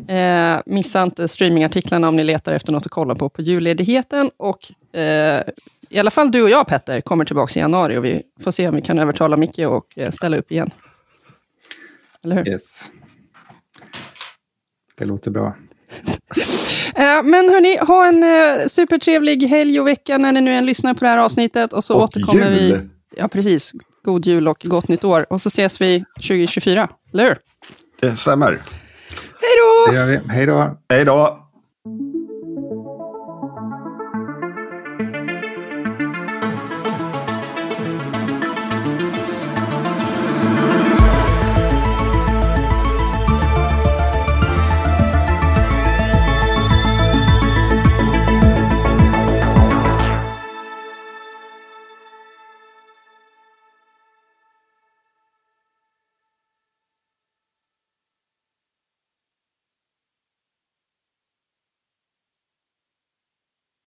Eh, 0.07 0.61
missa 0.65 1.03
inte 1.03 1.27
streamingartiklarna 1.27 2.07
om 2.09 2.15
ni 2.15 2.23
letar 2.23 2.53
efter 2.53 2.71
något 2.71 2.85
att 2.85 2.91
kolla 2.91 3.15
på 3.15 3.29
på 3.29 3.41
julledigheten. 3.41 4.31
Och 4.37 4.71
eh, 4.99 5.41
i 5.89 5.99
alla 5.99 6.11
fall 6.11 6.31
du 6.31 6.41
och 6.43 6.49
jag 6.49 6.67
Petter 6.67 7.01
kommer 7.01 7.25
tillbaka 7.25 7.59
i 7.59 7.61
januari 7.61 7.97
och 7.97 8.05
vi 8.05 8.21
får 8.43 8.51
se 8.51 8.67
om 8.67 8.75
vi 8.75 8.81
kan 8.81 8.99
övertala 8.99 9.37
Micke 9.37 9.59
och 9.59 9.97
eh, 9.97 10.11
ställa 10.11 10.37
upp 10.37 10.51
igen. 10.51 10.71
Eller 12.23 12.35
hur? 12.35 12.47
Yes. 12.49 12.91
Det 14.97 15.05
låter 15.05 15.31
bra. 15.31 15.55
Eh, 16.95 17.23
men 17.23 17.49
hörni, 17.49 17.77
ha 17.77 18.07
en 18.07 18.23
eh, 18.23 18.67
supertrevlig 18.67 19.47
helg 19.47 19.79
och 19.79 19.87
vecka 19.87 20.17
när 20.17 20.31
ni 20.31 20.41
nu 20.41 20.51
än 20.53 20.65
lyssnar 20.65 20.93
på 20.93 21.05
det 21.05 21.09
här 21.11 21.17
avsnitet. 21.17 21.73
Och 21.73 21.83
så 21.83 21.95
Och 21.95 22.03
återkommer 22.03 22.49
vi. 22.49 22.67
jul. 22.67 22.89
Ja, 23.17 23.27
precis. 23.27 23.71
God 24.03 24.25
jul 24.25 24.47
och 24.47 24.61
gott 24.63 24.87
nytt 24.87 25.03
år. 25.03 25.25
Och 25.33 25.41
så 25.41 25.47
ses 25.47 25.81
vi 25.81 26.05
2024. 26.15 26.89
Eller 27.13 27.23
hur? 27.25 27.37
Det 27.99 28.15
stämmer. 28.15 28.61
Hej 29.45 29.55
då! 29.57 29.91
Det 29.91 29.97
gör 29.97 30.05
vi. 30.05 30.33
Hej 30.33 30.45
då! 30.45 30.77
Hej 30.89 31.05
då! 31.05 31.44